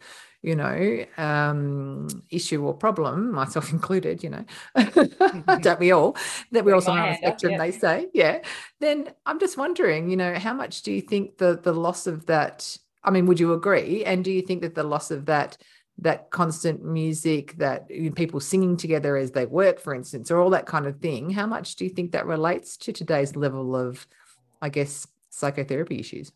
you 0.42 0.54
know, 0.54 1.04
um, 1.16 2.08
issue 2.30 2.64
or 2.64 2.74
problem, 2.74 3.32
myself 3.32 3.72
included, 3.72 4.22
you 4.22 4.30
know, 4.30 4.44
don't 5.60 5.80
we 5.80 5.90
all, 5.90 6.16
that 6.52 6.64
we're 6.64 6.74
also 6.74 6.92
on 6.92 7.10
the 7.10 7.16
spectrum, 7.16 7.54
up, 7.54 7.58
yeah. 7.58 7.64
they 7.64 7.72
say, 7.72 8.08
yeah, 8.14 8.42
then 8.80 9.10
I'm 9.26 9.40
just 9.40 9.56
wondering, 9.56 10.10
you 10.10 10.16
know, 10.16 10.34
how 10.34 10.54
much 10.54 10.82
do 10.82 10.92
you 10.92 11.00
think 11.00 11.38
the 11.38 11.58
the 11.60 11.72
loss 11.72 12.06
of 12.06 12.26
that, 12.26 12.76
I 13.02 13.10
mean, 13.10 13.26
would 13.26 13.40
you 13.40 13.52
agree? 13.52 14.04
And 14.04 14.24
do 14.24 14.30
you 14.30 14.42
think 14.42 14.62
that 14.62 14.76
the 14.76 14.84
loss 14.84 15.10
of 15.10 15.26
that, 15.26 15.56
that 15.98 16.30
constant 16.30 16.84
music, 16.84 17.56
that 17.56 17.88
people 18.14 18.38
singing 18.38 18.76
together 18.76 19.16
as 19.16 19.32
they 19.32 19.46
work, 19.46 19.80
for 19.80 19.92
instance, 19.92 20.30
or 20.30 20.40
all 20.40 20.50
that 20.50 20.66
kind 20.66 20.86
of 20.86 21.00
thing, 21.00 21.30
how 21.30 21.46
much 21.46 21.74
do 21.74 21.84
you 21.84 21.90
think 21.90 22.12
that 22.12 22.26
relates 22.26 22.76
to 22.76 22.92
today's 22.92 23.34
level 23.34 23.74
of, 23.74 24.06
I 24.62 24.68
guess, 24.68 25.04
psychotherapy 25.30 25.98
issues? 25.98 26.30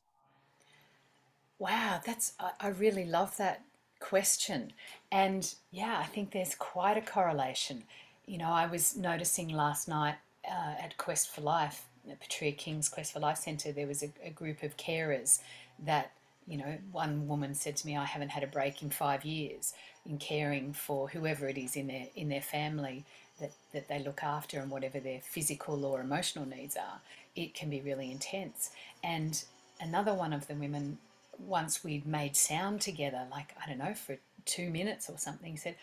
Wow, 1.60 2.00
that's 2.04 2.32
I, 2.40 2.50
I 2.58 2.68
really 2.70 3.04
love 3.04 3.36
that 3.36 3.62
question. 4.02 4.72
And 5.10 5.54
yeah, 5.70 5.98
I 5.98 6.04
think 6.04 6.32
there's 6.32 6.54
quite 6.54 6.98
a 6.98 7.00
correlation. 7.00 7.84
You 8.26 8.38
know, 8.38 8.50
I 8.50 8.66
was 8.66 8.96
noticing 8.96 9.48
last 9.48 9.88
night 9.88 10.16
uh, 10.46 10.74
at 10.82 10.96
Quest 10.98 11.34
for 11.34 11.40
Life, 11.40 11.86
at 12.10 12.20
Petrea 12.20 12.56
King's 12.56 12.88
Quest 12.88 13.12
for 13.12 13.20
Life 13.20 13.38
Centre, 13.38 13.72
there 13.72 13.86
was 13.86 14.02
a, 14.02 14.10
a 14.24 14.30
group 14.30 14.62
of 14.62 14.76
carers 14.76 15.40
that 15.84 16.12
you 16.46 16.58
know, 16.58 16.76
one 16.90 17.28
woman 17.28 17.54
said 17.54 17.76
to 17.76 17.86
me, 17.86 17.96
I 17.96 18.04
haven't 18.04 18.30
had 18.30 18.42
a 18.42 18.48
break 18.48 18.82
in 18.82 18.90
five 18.90 19.24
years 19.24 19.74
in 20.04 20.18
caring 20.18 20.72
for 20.72 21.08
whoever 21.08 21.48
it 21.48 21.56
is 21.56 21.76
in 21.76 21.86
their 21.86 22.08
in 22.16 22.28
their 22.28 22.40
family 22.40 23.04
that, 23.40 23.52
that 23.72 23.88
they 23.88 24.00
look 24.00 24.22
after 24.22 24.58
and 24.58 24.70
whatever 24.70 24.98
their 25.00 25.20
physical 25.20 25.84
or 25.84 26.00
emotional 26.00 26.46
needs 26.46 26.76
are, 26.76 27.00
it 27.36 27.54
can 27.54 27.70
be 27.70 27.80
really 27.80 28.10
intense. 28.10 28.70
And 29.02 29.42
another 29.80 30.14
one 30.14 30.32
of 30.32 30.46
the 30.48 30.54
women, 30.54 30.98
once 31.38 31.82
we'd 31.84 32.06
made 32.06 32.36
sound 32.36 32.80
together, 32.80 33.26
like 33.30 33.54
I 33.62 33.68
don't 33.68 33.78
know, 33.78 33.94
for 33.94 34.18
two 34.44 34.70
minutes 34.70 35.08
or 35.08 35.18
something, 35.18 35.56
said, 35.56 35.76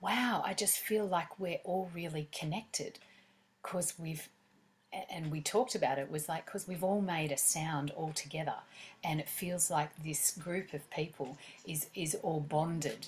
Wow, 0.00 0.42
I 0.44 0.54
just 0.54 0.78
feel 0.78 1.06
like 1.06 1.38
we're 1.38 1.60
all 1.64 1.90
really 1.94 2.28
connected. 2.32 2.98
Because 3.62 3.94
we've 3.98 4.28
and 5.10 5.30
we 5.30 5.40
talked 5.40 5.74
about 5.74 5.98
it 5.98 6.10
was 6.10 6.28
like 6.28 6.46
because 6.46 6.66
we've 6.66 6.84
all 6.84 7.00
made 7.00 7.32
a 7.32 7.36
sound 7.36 7.90
all 7.92 8.12
together 8.12 8.54
and 9.04 9.20
it 9.20 9.28
feels 9.28 9.70
like 9.70 9.90
this 10.02 10.32
group 10.32 10.72
of 10.72 10.88
people 10.90 11.36
is 11.66 11.88
is 11.94 12.14
all 12.22 12.40
bonded 12.40 13.06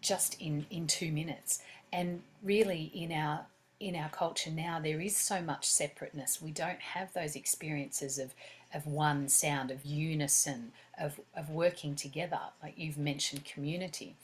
just 0.00 0.40
in 0.40 0.66
in 0.70 0.86
2 0.86 1.12
minutes. 1.12 1.62
And 1.92 2.22
really 2.42 2.90
in 2.94 3.12
our 3.12 3.46
in 3.80 3.96
our 3.96 4.08
culture 4.10 4.50
now 4.50 4.80
there 4.80 5.00
is 5.00 5.16
so 5.16 5.40
much 5.40 5.64
separateness. 5.64 6.42
We 6.42 6.50
don't 6.50 6.80
have 6.80 7.12
those 7.12 7.36
experiences 7.36 8.18
of 8.18 8.34
of 8.74 8.86
one 8.86 9.28
sound 9.28 9.70
of 9.70 9.84
unison 9.84 10.72
of 10.98 11.20
of 11.36 11.50
working 11.50 11.94
together 11.94 12.40
like 12.62 12.74
you've 12.76 12.98
mentioned 12.98 13.44
community 13.44 14.16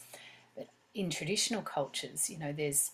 but 0.56 0.68
in 0.94 1.10
traditional 1.10 1.62
cultures 1.62 2.28
you 2.30 2.38
know 2.38 2.52
there's 2.52 2.92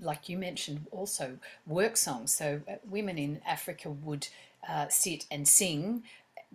like 0.00 0.28
you 0.28 0.38
mentioned, 0.38 0.86
also 0.90 1.38
work 1.66 1.96
songs. 1.96 2.34
So 2.34 2.60
uh, 2.68 2.74
women 2.88 3.18
in 3.18 3.40
Africa 3.46 3.90
would 3.90 4.28
uh, 4.68 4.86
sit 4.88 5.26
and 5.30 5.46
sing 5.46 6.02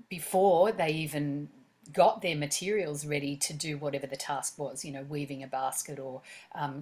before 0.09 0.71
they 0.71 0.89
even 0.89 1.49
got 1.93 2.21
their 2.21 2.35
materials 2.35 3.05
ready 3.05 3.35
to 3.35 3.53
do 3.53 3.77
whatever 3.77 4.07
the 4.07 4.15
task 4.15 4.57
was, 4.57 4.85
you 4.85 4.91
know, 4.91 5.03
weaving 5.03 5.43
a 5.43 5.47
basket 5.47 5.99
or 5.99 6.21
um, 6.55 6.81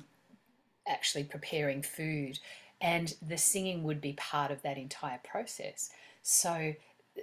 actually 0.87 1.23
preparing 1.23 1.81
food. 1.81 2.39
And 2.81 3.13
the 3.25 3.37
singing 3.37 3.83
would 3.83 4.01
be 4.01 4.13
part 4.13 4.51
of 4.51 4.61
that 4.61 4.77
entire 4.77 5.19
process. 5.23 5.89
So 6.29 6.75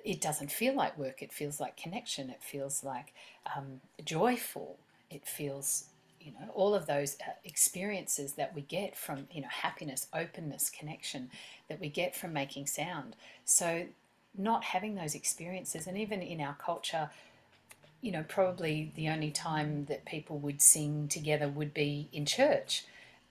it 0.05 0.21
doesn't 0.21 0.51
feel 0.51 0.75
like 0.75 0.99
work, 0.99 1.23
it 1.23 1.33
feels 1.33 1.61
like 1.61 1.77
connection, 1.77 2.29
it 2.29 2.43
feels 2.43 2.83
like 2.83 3.15
um, 3.57 3.81
joyful, 4.05 4.79
it 5.11 5.25
feels 5.25 5.85
you 6.21 6.33
know 6.33 6.51
all 6.55 6.75
of 6.75 6.87
those 6.87 7.17
uh, 7.25 7.31
experiences 7.45 8.33
that 8.33 8.53
we 8.53 8.63
get 8.63 8.97
from 8.97 9.29
you 9.31 9.43
know 9.43 9.49
happiness 9.49 10.09
openness 10.13 10.71
connection 10.71 11.31
that 11.69 11.81
we 11.81 11.89
get 11.89 12.17
from 12.17 12.33
making 12.33 12.67
sound. 12.67 13.15
So 13.45 13.87
not 14.37 14.65
having 14.65 14.97
those 14.97 15.15
experiences 15.15 15.87
and 15.87 15.97
even 15.97 16.21
in 16.21 16.41
our 16.41 16.57
culture 16.57 17.09
you 18.01 18.11
know 18.11 18.25
probably 18.27 18.91
the 18.97 19.09
only 19.09 19.31
time 19.31 19.85
that 19.85 20.05
people 20.05 20.39
would 20.39 20.61
sing 20.61 21.07
together 21.07 21.49
would 21.49 21.73
be 21.73 22.09
in 22.13 22.27
church 22.27 22.85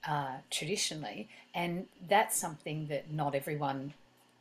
uh, 0.07 0.38
traditionally 0.49 1.28
and 1.53 1.86
that's 2.07 2.38
something 2.38 2.88
that 2.88 3.11
not 3.11 3.36
everyone 3.36 3.93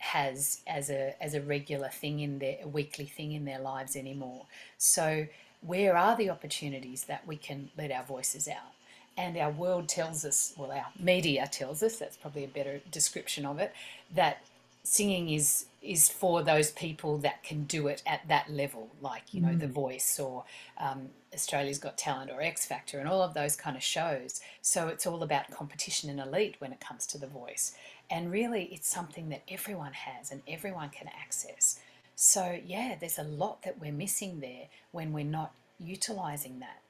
has 0.04 0.60
as 0.66 0.90
a 0.90 1.14
as 1.22 1.34
a 1.34 1.40
regular 1.40 1.88
thing 1.88 2.20
in 2.20 2.38
their 2.38 2.58
a 2.62 2.68
weekly 2.68 3.06
thing 3.06 3.32
in 3.32 3.44
their 3.44 3.60
lives 3.60 3.96
anymore 3.96 4.46
so 4.76 5.26
where 5.64 5.96
are 5.96 6.16
the 6.16 6.30
opportunities 6.30 7.04
that 7.04 7.26
we 7.26 7.36
can 7.36 7.70
let 7.76 7.90
our 7.90 8.04
voices 8.04 8.46
out? 8.48 8.72
And 9.16 9.36
our 9.36 9.50
world 9.50 9.88
tells 9.88 10.24
us, 10.24 10.52
well, 10.56 10.72
our 10.72 10.86
media 10.98 11.48
tells 11.50 11.82
us, 11.82 11.96
that's 11.96 12.16
probably 12.16 12.44
a 12.44 12.48
better 12.48 12.80
description 12.90 13.46
of 13.46 13.58
it, 13.58 13.72
that 14.14 14.42
singing 14.82 15.30
is 15.30 15.66
is 15.80 16.08
for 16.08 16.42
those 16.42 16.70
people 16.70 17.18
that 17.18 17.42
can 17.42 17.64
do 17.64 17.88
it 17.88 18.02
at 18.06 18.26
that 18.26 18.50
level, 18.50 18.88
like 19.02 19.34
you 19.34 19.40
know 19.40 19.48
mm. 19.48 19.60
The 19.60 19.68
Voice 19.68 20.18
or 20.18 20.44
um, 20.78 21.10
Australia's 21.32 21.78
Got 21.78 21.98
Talent 21.98 22.30
or 22.30 22.40
X 22.40 22.64
Factor 22.64 22.98
and 22.98 23.06
all 23.08 23.22
of 23.22 23.34
those 23.34 23.54
kind 23.54 23.76
of 23.76 23.82
shows. 23.82 24.40
So 24.62 24.88
it's 24.88 25.06
all 25.06 25.22
about 25.22 25.50
competition 25.50 26.08
and 26.08 26.18
elite 26.18 26.56
when 26.58 26.72
it 26.72 26.80
comes 26.80 27.06
to 27.08 27.18
The 27.18 27.26
Voice, 27.26 27.74
and 28.10 28.30
really 28.30 28.64
it's 28.72 28.88
something 28.88 29.28
that 29.30 29.42
everyone 29.48 29.92
has 29.92 30.30
and 30.30 30.42
everyone 30.48 30.90
can 30.90 31.08
access. 31.08 31.80
So, 32.16 32.58
yeah, 32.64 32.96
there's 32.98 33.18
a 33.18 33.24
lot 33.24 33.62
that 33.62 33.80
we're 33.80 33.92
missing 33.92 34.40
there 34.40 34.68
when 34.92 35.12
we're 35.12 35.24
not 35.24 35.52
utilizing 35.78 36.60
that. 36.60 36.80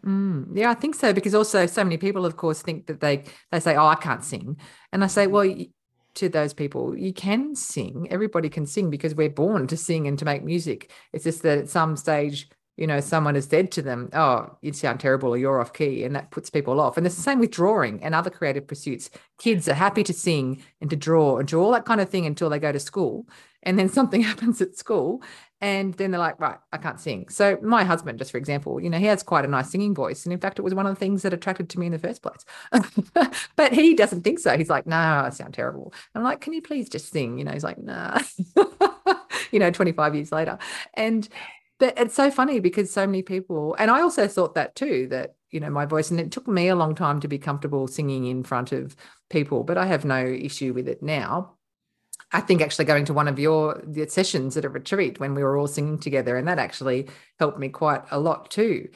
Mm, 0.00 0.56
yeah, 0.56 0.70
I 0.70 0.74
think 0.74 0.94
so 0.94 1.12
because 1.12 1.34
also 1.34 1.66
so 1.66 1.82
many 1.82 1.96
people, 1.96 2.24
of 2.24 2.36
course, 2.36 2.62
think 2.62 2.86
that 2.86 3.00
they 3.00 3.24
they 3.50 3.58
say, 3.58 3.74
"Oh, 3.74 3.86
I 3.86 3.96
can't 3.96 4.22
sing," 4.22 4.56
and 4.92 5.02
I 5.02 5.08
say, 5.08 5.24
mm-hmm. 5.24 5.32
"Well, 5.32 5.66
to 6.14 6.28
those 6.28 6.52
people, 6.52 6.96
you 6.96 7.12
can 7.12 7.54
sing. 7.54 8.06
Everybody 8.10 8.48
can 8.48 8.66
sing 8.66 8.90
because 8.90 9.14
we're 9.14 9.30
born 9.30 9.66
to 9.68 9.76
sing 9.76 10.06
and 10.06 10.18
to 10.18 10.24
make 10.24 10.44
music. 10.44 10.90
It's 11.12 11.24
just 11.24 11.42
that 11.42 11.58
at 11.58 11.68
some 11.68 11.96
stage 11.96 12.48
you 12.78 12.86
know, 12.86 13.00
someone 13.00 13.34
has 13.34 13.46
said 13.46 13.72
to 13.72 13.82
them, 13.82 14.08
Oh, 14.14 14.56
you 14.62 14.72
sound 14.72 15.00
terrible 15.00 15.30
or 15.30 15.36
you're 15.36 15.60
off 15.60 15.72
key. 15.72 16.04
And 16.04 16.14
that 16.14 16.30
puts 16.30 16.48
people 16.48 16.80
off. 16.80 16.96
And 16.96 17.04
it's 17.04 17.16
the 17.16 17.22
same 17.22 17.40
with 17.40 17.50
drawing 17.50 18.02
and 18.04 18.14
other 18.14 18.30
creative 18.30 18.68
pursuits. 18.68 19.10
Kids 19.38 19.68
are 19.68 19.74
happy 19.74 20.04
to 20.04 20.12
sing 20.12 20.62
and 20.80 20.88
to 20.88 20.96
draw 20.96 21.38
and 21.38 21.48
draw 21.48 21.64
all 21.64 21.72
that 21.72 21.84
kind 21.84 22.00
of 22.00 22.08
thing 22.08 22.24
until 22.24 22.48
they 22.48 22.60
go 22.60 22.70
to 22.70 22.78
school. 22.78 23.26
And 23.64 23.76
then 23.76 23.88
something 23.98 24.20
happens 24.20 24.60
at 24.62 24.76
school. 24.76 25.22
And 25.60 25.94
then 25.94 26.12
they're 26.12 26.20
like, 26.20 26.38
right, 26.38 26.58
I 26.72 26.78
can't 26.78 27.00
sing. 27.00 27.28
So 27.30 27.58
my 27.62 27.82
husband, 27.82 28.20
just 28.20 28.30
for 28.30 28.38
example, 28.38 28.80
you 28.80 28.88
know, 28.88 28.98
he 28.98 29.06
has 29.06 29.24
quite 29.24 29.44
a 29.44 29.48
nice 29.48 29.70
singing 29.70 29.92
voice. 29.92 30.24
And 30.24 30.32
in 30.32 30.38
fact, 30.38 30.60
it 30.60 30.62
was 30.62 30.72
one 30.72 30.86
of 30.86 30.94
the 30.94 31.00
things 31.00 31.22
that 31.22 31.32
attracted 31.32 31.68
to 31.70 31.80
me 31.80 31.86
in 31.86 31.92
the 31.92 31.98
first 31.98 32.22
place. 32.22 32.44
but 33.56 33.72
he 33.72 33.94
doesn't 33.94 34.22
think 34.22 34.38
so. 34.38 34.56
He's 34.56 34.70
like, 34.70 34.86
no, 34.86 34.96
I 34.96 35.30
sound 35.30 35.54
terrible. 35.54 35.92
I'm 36.14 36.22
like, 36.22 36.40
can 36.40 36.52
you 36.52 36.62
please 36.62 36.88
just 36.88 37.10
sing? 37.10 37.38
You 37.38 37.44
know, 37.44 37.50
he's 37.50 37.64
like, 37.64 37.78
nah. 37.78 38.20
you 39.50 39.58
know, 39.58 39.72
25 39.72 40.14
years 40.14 40.30
later. 40.30 40.58
And 40.94 41.28
but 41.78 41.98
it's 41.98 42.14
so 42.14 42.30
funny 42.30 42.60
because 42.60 42.90
so 42.90 43.06
many 43.06 43.22
people 43.22 43.74
and 43.78 43.90
i 43.90 44.00
also 44.00 44.26
thought 44.26 44.54
that 44.54 44.74
too 44.74 45.06
that 45.08 45.34
you 45.50 45.60
know 45.60 45.70
my 45.70 45.86
voice 45.86 46.10
and 46.10 46.20
it 46.20 46.30
took 46.30 46.46
me 46.46 46.68
a 46.68 46.76
long 46.76 46.94
time 46.94 47.20
to 47.20 47.28
be 47.28 47.38
comfortable 47.38 47.86
singing 47.86 48.26
in 48.26 48.42
front 48.42 48.72
of 48.72 48.94
people 49.30 49.64
but 49.64 49.78
i 49.78 49.86
have 49.86 50.04
no 50.04 50.24
issue 50.24 50.72
with 50.72 50.88
it 50.88 51.02
now. 51.02 51.54
I 52.30 52.40
think 52.40 52.60
actually 52.60 52.84
going 52.84 53.06
to 53.06 53.14
one 53.14 53.28
of 53.28 53.38
your 53.38 53.82
sessions 54.08 54.56
at 54.56 54.64
a 54.64 54.68
retreat 54.68 55.18
when 55.18 55.34
we 55.34 55.42
were 55.42 55.56
all 55.56 55.66
singing 55.66 55.98
together 55.98 56.36
and 56.36 56.46
that 56.48 56.58
actually 56.58 57.08
helped 57.38 57.58
me 57.58 57.70
quite 57.70 58.02
a 58.10 58.18
lot 58.18 58.50
too. 58.50 58.88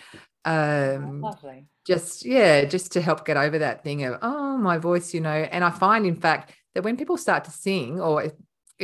Um 0.44 1.20
lovely. 1.22 1.66
just 1.86 2.24
yeah 2.24 2.64
just 2.64 2.92
to 2.92 3.00
help 3.00 3.24
get 3.24 3.36
over 3.36 3.60
that 3.60 3.84
thing 3.84 4.04
of 4.04 4.18
oh 4.22 4.58
my 4.58 4.76
voice 4.78 5.14
you 5.14 5.20
know. 5.20 5.30
And 5.30 5.64
i 5.64 5.70
find 5.70 6.04
in 6.04 6.16
fact 6.16 6.52
that 6.74 6.82
when 6.82 6.96
people 6.96 7.16
start 7.16 7.44
to 7.44 7.50
sing 7.50 8.00
or 8.00 8.32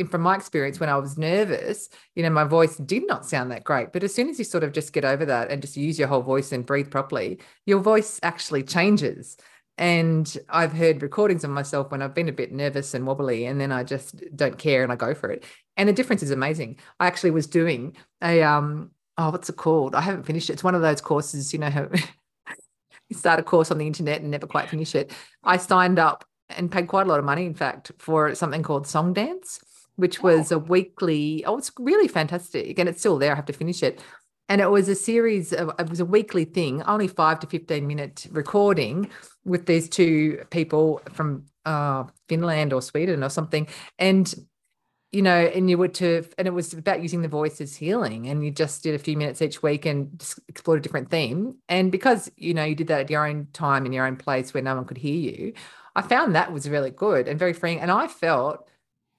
from 0.07 0.21
my 0.21 0.35
experience 0.35 0.79
when 0.79 0.89
I 0.89 0.97
was 0.97 1.17
nervous, 1.17 1.89
you 2.15 2.23
know, 2.23 2.29
my 2.29 2.43
voice 2.43 2.77
did 2.77 3.05
not 3.07 3.25
sound 3.25 3.51
that 3.51 3.63
great. 3.63 3.91
But 3.91 4.03
as 4.03 4.13
soon 4.13 4.29
as 4.29 4.39
you 4.39 4.45
sort 4.45 4.63
of 4.63 4.71
just 4.71 4.93
get 4.93 5.05
over 5.05 5.25
that 5.25 5.51
and 5.51 5.61
just 5.61 5.77
use 5.77 5.99
your 5.99 6.07
whole 6.07 6.21
voice 6.21 6.51
and 6.51 6.65
breathe 6.65 6.91
properly, 6.91 7.39
your 7.65 7.79
voice 7.79 8.19
actually 8.23 8.63
changes. 8.63 9.37
And 9.77 10.37
I've 10.49 10.73
heard 10.73 11.01
recordings 11.01 11.43
of 11.43 11.51
myself 11.51 11.91
when 11.91 12.01
I've 12.01 12.13
been 12.13 12.27
a 12.27 12.33
bit 12.33 12.51
nervous 12.51 12.93
and 12.93 13.07
wobbly, 13.07 13.45
and 13.45 13.61
then 13.61 13.71
I 13.71 13.83
just 13.83 14.21
don't 14.35 14.57
care 14.57 14.83
and 14.83 14.91
I 14.91 14.95
go 14.95 15.13
for 15.13 15.31
it. 15.31 15.45
And 15.77 15.87
the 15.87 15.93
difference 15.93 16.21
is 16.21 16.31
amazing. 16.31 16.79
I 16.99 17.07
actually 17.07 17.31
was 17.31 17.47
doing 17.47 17.95
a 18.21 18.43
um 18.43 18.91
oh, 19.17 19.31
what's 19.31 19.49
it 19.49 19.57
called? 19.57 19.95
I 19.95 20.01
haven't 20.01 20.23
finished 20.23 20.49
it. 20.49 20.53
It's 20.53 20.63
one 20.63 20.75
of 20.75 20.81
those 20.81 21.01
courses, 21.01 21.51
you 21.53 21.59
know, 21.59 21.69
you 23.09 23.15
start 23.15 23.39
a 23.39 23.43
course 23.43 23.69
on 23.69 23.77
the 23.77 23.87
internet 23.87 24.21
and 24.21 24.31
never 24.31 24.47
quite 24.47 24.69
finish 24.69 24.95
it. 24.95 25.11
I 25.43 25.57
signed 25.57 25.99
up 25.99 26.25
and 26.49 26.71
paid 26.71 26.87
quite 26.87 27.05
a 27.05 27.09
lot 27.09 27.19
of 27.19 27.25
money, 27.25 27.45
in 27.45 27.53
fact, 27.53 27.91
for 27.99 28.33
something 28.33 28.63
called 28.63 28.87
Song 28.87 29.13
Dance 29.13 29.59
which 29.99 30.23
was 30.23 30.51
oh. 30.51 30.55
a 30.55 30.59
weekly. 30.59 31.43
Oh, 31.45 31.57
it's 31.57 31.71
really 31.77 32.07
fantastic, 32.07 32.79
and 32.79 32.87
it's 32.87 32.99
still 32.99 33.19
there. 33.19 33.33
I 33.33 33.35
have 33.35 33.45
to 33.45 33.53
finish 33.53 33.83
it. 33.83 34.01
And 34.47 34.61
it 34.61 34.71
was 34.71 34.89
a 34.89 34.95
series 34.95 35.53
of 35.53 35.71
it 35.77 35.89
was 35.89 35.99
a 35.99 36.05
weekly 36.05 36.45
thing, 36.45 36.81
only 36.83 37.07
five 37.07 37.39
to 37.41 37.47
fifteen 37.47 37.85
minute 37.85 38.25
recording 38.31 39.09
with 39.45 39.65
these 39.65 39.89
two 39.89 40.43
people 40.49 41.01
from 41.13 41.45
uh, 41.65 42.05
Finland 42.27 42.73
or 42.73 42.81
Sweden 42.81 43.23
or 43.23 43.29
something, 43.29 43.67
and 43.99 44.33
you 45.11 45.23
know, 45.23 45.37
and 45.37 45.69
you 45.69 45.77
were 45.77 45.87
to, 45.87 46.23
and 46.37 46.47
it 46.47 46.51
was 46.51 46.71
about 46.73 47.01
using 47.01 47.23
the 47.23 47.27
voice 47.27 47.59
as 47.61 47.75
healing, 47.75 48.27
and 48.27 48.45
you 48.45 48.51
just 48.51 48.83
did 48.83 48.95
a 48.95 48.99
few 48.99 49.17
minutes 49.17 49.41
each 49.41 49.61
week 49.63 49.85
and 49.85 50.23
explored 50.47 50.79
a 50.79 50.81
different 50.81 51.09
theme. 51.09 51.57
And 51.67 51.91
because 51.91 52.31
you 52.37 52.53
know 52.53 52.63
you 52.63 52.75
did 52.75 52.87
that 52.87 53.01
at 53.01 53.09
your 53.09 53.27
own 53.27 53.47
time 53.53 53.85
in 53.85 53.93
your 53.93 54.05
own 54.05 54.17
place 54.17 54.53
where 54.53 54.63
no 54.63 54.75
one 54.75 54.85
could 54.85 54.97
hear 54.97 55.15
you, 55.15 55.53
I 55.95 56.01
found 56.03 56.35
that 56.35 56.53
was 56.53 56.69
really 56.69 56.91
good 56.91 57.27
and 57.27 57.37
very 57.39 57.53
freeing. 57.53 57.79
And 57.79 57.91
I 57.91 58.07
felt 58.07 58.68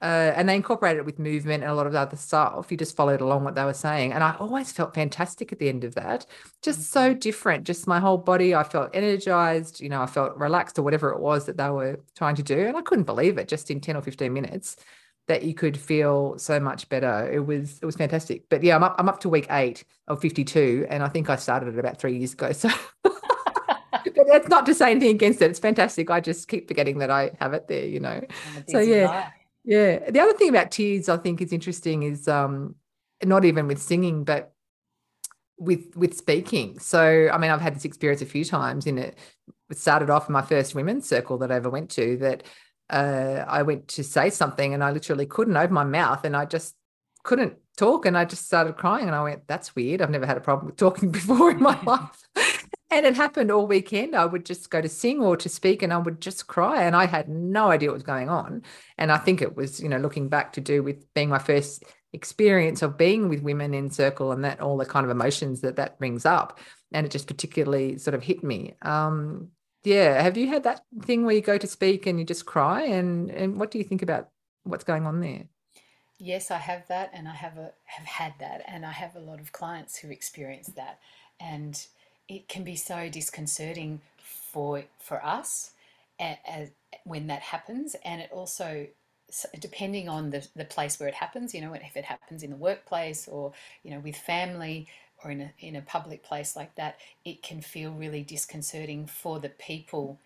uh, 0.03 0.33
and 0.35 0.49
they 0.49 0.55
incorporated 0.55 1.01
it 1.01 1.05
with 1.05 1.19
movement 1.19 1.63
and 1.63 1.71
a 1.71 1.75
lot 1.75 1.87
of 1.87 1.95
other 1.95 2.17
stuff. 2.17 2.71
You 2.71 2.77
just 2.77 2.97
followed 2.97 3.21
along 3.21 3.45
what 3.45 3.55
they 3.55 3.65
were 3.65 3.75
saying. 3.75 4.13
And 4.13 4.25
I 4.25 4.35
always 4.41 4.73
felt 4.73 4.95
fantastic 4.95 5.53
at 5.53 5.59
the 5.59 5.69
end 5.69 5.85
of 5.85 5.95
that. 5.95 6.25
Just 6.63 6.91
so 6.91 7.11
mm-hmm. 7.11 7.19
different. 7.19 7.65
Just 7.65 7.87
my 7.87 8.01
whole 8.01 8.17
body, 8.17 8.55
I 8.55 8.63
felt 8.63 8.91
energized, 8.95 9.81
you 9.81 9.91
know, 9.91 10.01
I 10.01 10.07
felt 10.07 10.37
relaxed 10.39 10.79
or 10.79 10.83
whatever 10.83 11.11
it 11.11 11.21
was 11.21 11.45
that 11.47 11.59
they 11.59 11.69
were 11.69 12.01
trying 12.17 12.37
to 12.37 12.43
do. 12.43 12.59
And 12.59 12.79
I 12.79 12.83
couldn't 12.83 13.05
believe 13.05 13.37
it 13.37 13.47
just 13.47 13.71
in 13.71 13.81
10 13.81 13.97
or 13.97 14.03
15 14.03 14.33
minutes 14.33 14.77
that 15.29 15.43
you 15.43 15.53
could 15.53 15.77
feel 15.77 16.39
so 16.39 16.59
much 16.59 16.89
better. 16.89 17.31
It 17.31 17.45
was 17.45 17.79
it 17.83 17.87
was 17.87 17.97
fantastic. 17.97 18.45
But 18.49 18.63
yeah, 18.63 18.77
I'm 18.77 18.83
up 18.83 18.97
I'm 18.99 19.09
up 19.09 19.21
to 19.21 19.29
week 19.29 19.49
eight 19.51 19.85
of 20.09 20.23
52. 20.23 20.87
And 20.89 21.03
I 21.03 21.09
think 21.09 21.29
I 21.29 21.37
started 21.37 21.75
it 21.75 21.79
about 21.79 21.99
three 21.99 22.17
years 22.17 22.33
ago. 22.33 22.53
So 22.61 22.71
but 24.15 24.27
that's 24.27 24.49
not 24.49 24.65
to 24.67 24.75
say 24.75 24.93
anything 24.93 25.15
against 25.15 25.43
it. 25.43 25.51
It's 25.51 25.59
fantastic. 25.59 26.11
I 26.11 26.21
just 26.21 26.49
keep 26.49 26.69
forgetting 26.69 26.99
that 26.99 27.11
I 27.11 27.33
have 27.39 27.53
it 27.53 27.69
there, 27.69 27.85
you 27.85 28.01
know. 28.01 28.23
So 28.69 28.79
yeah. 28.79 29.31
Yeah. 29.71 30.11
The 30.11 30.19
other 30.19 30.33
thing 30.33 30.49
about 30.49 30.73
tears 30.73 31.09
I 31.09 31.17
think 31.17 31.41
is 31.41 31.53
interesting 31.53 32.03
is 32.03 32.27
um 32.27 32.75
not 33.25 33.45
even 33.45 33.69
with 33.69 33.81
singing, 33.81 34.25
but 34.25 34.53
with 35.59 35.97
with 35.97 36.17
speaking. 36.17 36.81
So 36.81 37.31
I 37.33 37.39
mean, 37.39 37.53
I've 37.53 37.61
had 37.61 37.77
this 37.77 37.85
experience 37.85 38.21
a 38.21 38.27
few 38.27 38.45
times. 38.45 38.89
In 38.89 38.99
it, 38.99 39.17
it 39.71 39.79
started 39.79 40.11
off 40.11 40.29
in 40.29 40.33
my 40.33 40.43
first 40.43 40.75
women's 40.75 41.09
circle 41.09 41.39
that 41.39 41.53
I 41.53 41.55
ever 41.55 41.71
went 41.71 41.91
to. 41.91 42.17
That 42.17 42.43
uh, 42.91 43.45
I 43.47 43.63
went 43.63 43.87
to 43.89 44.03
say 44.03 44.31
something 44.31 44.75
and 44.75 44.83
I 44.83 44.91
literally 44.91 45.27
couldn't 45.27 45.57
open 45.57 45.73
my 45.73 45.85
mouth, 45.85 46.25
and 46.25 46.37
I 46.37 46.47
just 46.47 46.75
couldn't 47.23 47.55
talk, 47.77 48.07
and 48.07 48.19
I 48.19 48.25
just 48.25 48.47
started 48.47 48.77
crying. 48.77 49.07
And 49.07 49.15
I 49.15 49.23
went, 49.23 49.47
"That's 49.47 49.77
weird. 49.77 50.03
I've 50.03 50.11
never 50.11 50.27
had 50.27 50.37
a 50.37 50.41
problem 50.41 50.67
with 50.67 50.79
talking 50.79 51.13
before 51.13 51.53
in 51.53 51.63
my 51.63 51.81
life." 51.85 52.59
And 52.91 53.07
it 53.07 53.15
happened 53.15 53.51
all 53.51 53.67
weekend. 53.67 54.17
I 54.17 54.27
would 54.27 54.45
just 54.45 54.71
go 54.71 54.81
to 54.81 54.89
sing 54.89 55.21
or 55.21 55.37
to 55.37 55.49
speak, 55.49 55.83
and 55.83 55.93
I 55.93 55.99
would 55.99 56.21
just 56.21 56.47
cry, 56.47 56.83
and 56.83 56.97
I 56.97 57.07
had 57.07 57.29
no 57.29 57.71
idea 57.71 57.89
what 57.89 57.95
was 57.95 58.03
going 58.03 58.29
on. 58.29 58.63
And 58.99 59.13
I 59.13 59.19
think 59.19 59.43
it 59.43 59.57
was, 59.57 59.81
you 59.81 59.89
know, 59.89 59.99
looking 59.99 60.29
back 60.29 60.53
to 60.55 60.61
do 60.61 60.83
with 60.83 61.13
being 61.15 61.29
my 61.29 61.39
first 61.39 61.85
experience 62.13 62.83
of 62.83 62.99
being 62.99 63.29
with 63.29 63.43
women 63.43 63.73
in 63.75 63.91
circle 63.91 64.33
and 64.33 64.45
that 64.45 64.61
all 64.61 64.77
the 64.77 64.87
kind 64.87 65.05
of 65.05 65.11
emotions 65.11 65.61
that 65.61 65.77
that 65.77 65.99
brings 65.99 66.27
up. 66.27 66.59
And 66.93 67.07
it 67.07 67.13
just 67.13 67.29
particularly 67.29 67.99
sort 67.99 68.15
of 68.15 68.23
hit 68.23 68.43
me. 68.43 68.75
Um 68.83 69.49
yeah 69.83 70.21
have 70.21 70.37
you 70.37 70.47
had 70.47 70.65
that 70.65 70.83
thing 71.03 71.25
where 71.25 71.35
you 71.35 71.41
go 71.41 71.57
to 71.57 71.67
speak 71.67 72.07
and 72.07 72.19
you 72.19 72.25
just 72.25 72.47
cry? 72.47 72.83
And 72.83 73.31
and 73.31 73.59
what 73.59 73.71
do 73.71 73.79
you 73.79 73.85
think 73.85 74.03
about 74.03 74.29
what's 74.65 74.85
going 74.85 75.07
on 75.07 75.21
there? 75.21 75.45
Yes 76.19 76.51
i 76.51 76.59
have 76.59 76.87
that 76.89 77.11
and 77.15 77.29
i 77.29 77.35
have 77.35 77.57
a 77.57 77.73
have 77.85 78.07
had 78.07 78.35
that 78.41 78.63
and 78.67 78.85
i 78.85 78.93
have 78.93 79.17
a 79.17 79.21
lot 79.21 79.41
of 79.41 79.53
clients 79.53 79.97
who 79.97 80.11
experience 80.11 80.67
that. 80.77 80.99
And 81.39 81.81
it 82.31 82.49
can 82.49 82.65
be 82.65 82.77
so 82.77 83.09
disconcerting 83.11 84.01
for 84.19 84.85
for 84.99 85.23
us 85.25 85.73
as, 86.19 86.71
when 87.05 87.27
that 87.27 87.43
happens 87.43 87.97
and 88.05 88.21
it 88.21 88.31
also 88.33 88.87
depending 89.59 90.09
on 90.09 90.31
the, 90.31 90.47
the 90.57 90.65
place 90.65 90.99
where 90.99 91.09
it 91.09 91.15
happens, 91.15 91.55
you 91.55 91.61
know, 91.61 91.73
if 91.73 91.97
it 91.97 92.05
happens 92.05 92.43
in 92.43 92.51
the 92.51 92.57
workplace 92.57 93.29
or, 93.29 93.53
you 93.85 93.91
know, 93.93 94.01
with 94.01 94.17
family 94.17 94.89
or 95.23 95.31
in 95.31 95.41
a, 95.41 95.53
in 95.61 95.77
a 95.77 95.83
public 95.83 96.23
place 96.25 96.57
like 96.57 96.75
that, 96.75 96.99
it 97.25 97.41
can 97.41 97.61
feel 97.61 97.93
really 97.93 98.23
disconcerting 98.23 99.07
for 99.07 99.39
the 99.39 99.51
people 99.51 100.19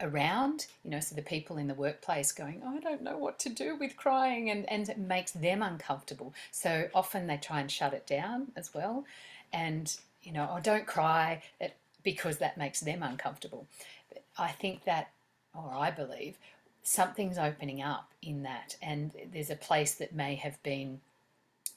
around, 0.00 0.66
you 0.84 0.90
know, 0.90 1.00
so 1.00 1.14
the 1.14 1.22
people 1.22 1.56
in 1.56 1.68
the 1.68 1.74
workplace 1.74 2.32
going, 2.32 2.60
oh, 2.64 2.76
I 2.76 2.80
don't 2.80 3.02
know 3.02 3.16
what 3.16 3.38
to 3.40 3.48
do 3.48 3.76
with 3.76 3.96
crying, 3.96 4.50
and, 4.50 4.68
and 4.68 4.88
it 4.88 4.98
makes 4.98 5.32
them 5.32 5.62
uncomfortable. 5.62 6.34
So 6.50 6.88
often 6.94 7.26
they 7.26 7.36
try 7.36 7.60
and 7.60 7.70
shut 7.70 7.94
it 7.94 8.06
down 8.06 8.48
as 8.56 8.74
well. 8.74 9.04
And, 9.52 9.96
you 10.28 10.34
know, 10.34 10.46
oh, 10.52 10.60
don't 10.60 10.86
cry 10.86 11.42
because 12.04 12.36
that 12.36 12.58
makes 12.58 12.80
them 12.80 13.02
uncomfortable. 13.02 13.66
But 14.10 14.24
I 14.36 14.48
think 14.48 14.84
that, 14.84 15.10
or 15.54 15.72
I 15.74 15.90
believe, 15.90 16.36
something's 16.82 17.38
opening 17.38 17.80
up 17.80 18.12
in 18.20 18.42
that, 18.42 18.76
and 18.82 19.12
there's 19.32 19.48
a 19.48 19.56
place 19.56 19.94
that 19.94 20.14
may 20.14 20.34
have 20.34 20.62
been 20.62 21.00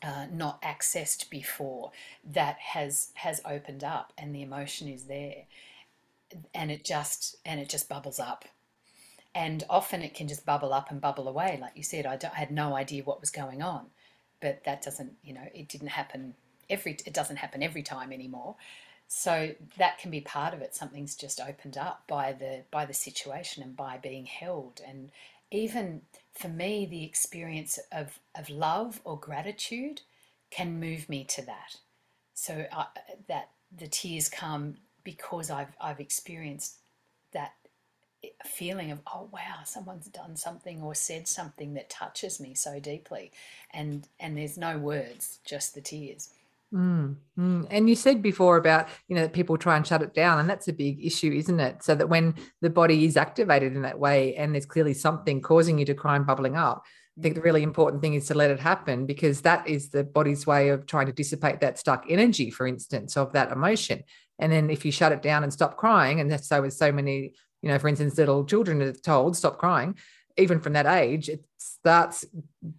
uh, 0.04 0.26
not 0.34 0.62
accessed 0.62 1.30
before 1.30 1.91
that 2.30 2.58
has 2.60 3.12
has 3.16 3.41
opened 3.45 3.86
up, 3.86 4.12
and 4.18 4.36
the 4.36 4.41
emotion 4.41 4.89
is 4.89 5.06
there, 5.06 5.43
and 6.54 6.72
it 6.72 6.84
just 6.84 7.38
and 7.45 7.62
it 7.62 7.70
just 7.70 7.88
bubbles 7.88 8.20
up, 8.20 8.43
and 9.34 9.64
often 9.70 10.02
it 10.02 10.14
can 10.14 10.28
just 10.28 10.45
bubble 10.45 10.74
up 10.74 10.91
and 10.91 10.99
bubble 10.99 11.30
away. 11.30 11.58
Like 11.62 11.78
you 11.78 11.84
said, 11.84 12.06
I, 12.06 12.20
I 12.30 12.38
had 12.38 12.52
no 12.52 12.76
idea 12.76 13.04
what 13.04 13.22
was 13.22 13.30
going 13.30 13.62
on, 13.62 13.86
but 14.41 14.66
that 14.66 14.82
doesn't, 14.82 15.14
you 15.24 15.34
know, 15.34 15.47
it 15.54 15.70
didn't 15.70 15.88
happen 15.88 16.36
every. 16.72 16.97
It 17.05 17.13
doesn't 17.13 17.38
happen 17.38 17.61
every 17.61 17.84
time 17.84 18.11
anymore. 18.11 18.55
So 19.13 19.51
that 19.78 19.97
can 19.97 20.09
be 20.09 20.22
part 20.22 20.53
of 20.53 20.61
it. 20.61 20.74
Something's 20.74 21.17
just 21.17 21.41
opened 21.41 21.78
up 21.78 22.03
by 22.07 22.32
the 22.32 22.63
by 22.72 22.86
the 22.86 22.93
situation 22.93 23.61
and 23.61 23.76
by 23.76 23.97
being 23.97 24.26
held. 24.26 24.80
And 24.88 25.11
even 25.51 26.03
for 26.34 26.47
me 26.47 26.86
the 26.86 27.03
experience 27.03 27.78
of 27.91 28.19
of 28.39 28.49
love 28.49 29.01
or 29.03 29.19
gratitude 29.19 29.99
can 30.49 30.80
move 30.80 31.09
me 31.09 31.26
to 31.26 31.41
that. 31.45 31.76
So 32.34 32.65
I, 32.72 32.86
that 33.28 33.49
the 33.78 33.88
tears 33.88 34.30
come 34.30 34.78
because 35.03 35.51
I've 35.51 35.76
I've 35.82 35.99
experienced 35.99 36.78
that 37.34 37.51
feeling 38.45 38.91
of 38.91 38.99
oh 39.13 39.28
wow 39.34 39.63
someone's 39.65 40.07
done 40.07 40.38
something 40.38 40.82
or 40.82 40.95
said 40.95 41.28
something 41.28 41.74
that 41.74 41.89
touches 41.89 42.39
me 42.39 42.53
so 42.53 42.80
deeply. 42.80 43.34
And 43.74 44.07
and 44.22 44.38
there's 44.38 44.57
no 44.57 44.78
words 44.78 45.39
just 45.43 45.76
the 45.76 45.82
tears 45.82 46.30
Mm, 46.74 47.17
mm. 47.38 47.67
And 47.69 47.89
you 47.89 47.95
said 47.95 48.22
before 48.22 48.55
about, 48.55 48.88
you 49.09 49.15
know, 49.15 49.28
people 49.28 49.57
try 49.57 49.76
and 49.76 49.86
shut 49.86 50.01
it 50.01 50.13
down, 50.13 50.39
and 50.39 50.49
that's 50.49 50.69
a 50.69 50.74
big 50.74 51.05
issue, 51.05 51.32
isn't 51.32 51.59
it? 51.59 51.84
So 51.84 51.95
that 51.95 52.07
when 52.07 52.36
the 52.61 52.69
body 52.69 53.05
is 53.05 53.17
activated 53.17 53.76
in 53.76 53.82
that 53.82 53.99
way 53.99 54.36
and 54.36 54.53
there's 54.53 54.65
clearly 54.65 54.93
something 54.93 55.41
causing 55.41 55.80
you 55.80 55.86
to 55.86 55.93
cry 55.93 56.15
and 56.15 56.26
bubbling 56.26 56.55
up, 56.55 56.84
I 57.19 57.22
think 57.22 57.36
the 57.36 57.41
really 57.41 57.61
important 57.61 58.01
thing 58.01 58.13
is 58.13 58.28
to 58.28 58.36
let 58.36 58.51
it 58.51 58.59
happen 58.59 59.05
because 59.05 59.41
that 59.41 59.67
is 59.67 59.89
the 59.89 60.05
body's 60.05 60.47
way 60.47 60.69
of 60.69 60.86
trying 60.86 61.07
to 61.07 61.11
dissipate 61.11 61.59
that 61.59 61.78
stuck 61.78 62.05
energy, 62.07 62.49
for 62.49 62.65
instance, 62.65 63.17
of 63.17 63.34
that 63.34 63.51
emotion. 63.51 64.03
And 64.39 64.51
then 64.51 64.69
if 64.69 64.86
you 64.86 64.93
shut 64.93 65.11
it 65.11 65.22
down 65.22 65.43
and 65.43 65.51
stop 65.51 65.76
crying, 65.76 66.22
and 66.22 66.32
that's 66.32 66.47
so 66.47 66.61
with 66.61 66.74
so 66.74 66.91
many, 66.91 67.34
you 67.61 67.69
know, 67.69 67.78
for 67.80 67.89
instance, 67.89 68.17
little 68.17 68.45
children 68.45 68.82
are 68.82 68.93
told, 68.93 69.36
stop 69.36 69.57
crying, 69.57 69.97
even 70.38 70.61
from 70.61 70.74
that 70.74 70.86
age, 70.86 71.28
it 71.28 71.45
starts 71.62 72.26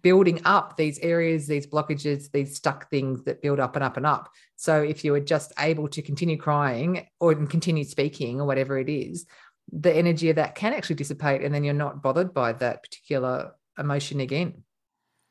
building 0.01 0.41
up 0.43 0.75
these 0.75 0.99
areas, 0.99 1.47
these 1.47 1.65
blockages, 1.65 2.29
these 2.31 2.55
stuck 2.55 2.89
things 2.89 3.23
that 3.23 3.41
build 3.41 3.59
up 3.59 3.75
and 3.75 3.83
up 3.83 3.95
and 3.95 4.05
up. 4.05 4.29
So 4.57 4.81
if 4.81 5.05
you 5.05 5.15
are 5.15 5.21
just 5.21 5.53
able 5.57 5.87
to 5.89 6.01
continue 6.01 6.37
crying 6.37 7.07
or 7.19 7.33
continue 7.33 7.85
speaking 7.85 8.41
or 8.41 8.45
whatever 8.45 8.77
it 8.77 8.89
is, 8.89 9.25
the 9.71 9.93
energy 9.93 10.29
of 10.29 10.35
that 10.35 10.55
can 10.55 10.73
actually 10.73 10.97
dissipate 10.97 11.41
and 11.41 11.55
then 11.55 11.63
you're 11.63 11.73
not 11.73 12.01
bothered 12.01 12.33
by 12.33 12.51
that 12.53 12.83
particular 12.83 13.55
emotion 13.79 14.19
again. 14.19 14.63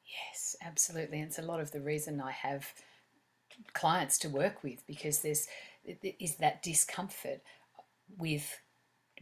Yes, 0.04 0.56
absolutely. 0.62 1.18
And 1.18 1.28
it's 1.28 1.38
a 1.38 1.42
lot 1.42 1.60
of 1.60 1.70
the 1.72 1.82
reason 1.82 2.22
I 2.22 2.32
have 2.32 2.72
clients 3.74 4.16
to 4.20 4.30
work 4.30 4.62
with 4.62 4.86
because 4.86 5.20
there's 5.20 5.46
is 5.84 6.36
that 6.36 6.62
discomfort 6.62 7.42
with 8.16 8.61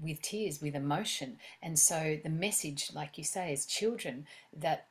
with 0.02 0.22
tears, 0.22 0.60
with 0.60 0.74
emotion. 0.74 1.38
And 1.62 1.78
so 1.78 2.18
the 2.22 2.30
message, 2.30 2.90
like 2.94 3.18
you 3.18 3.24
say, 3.24 3.52
as 3.52 3.66
children, 3.66 4.26
that 4.56 4.86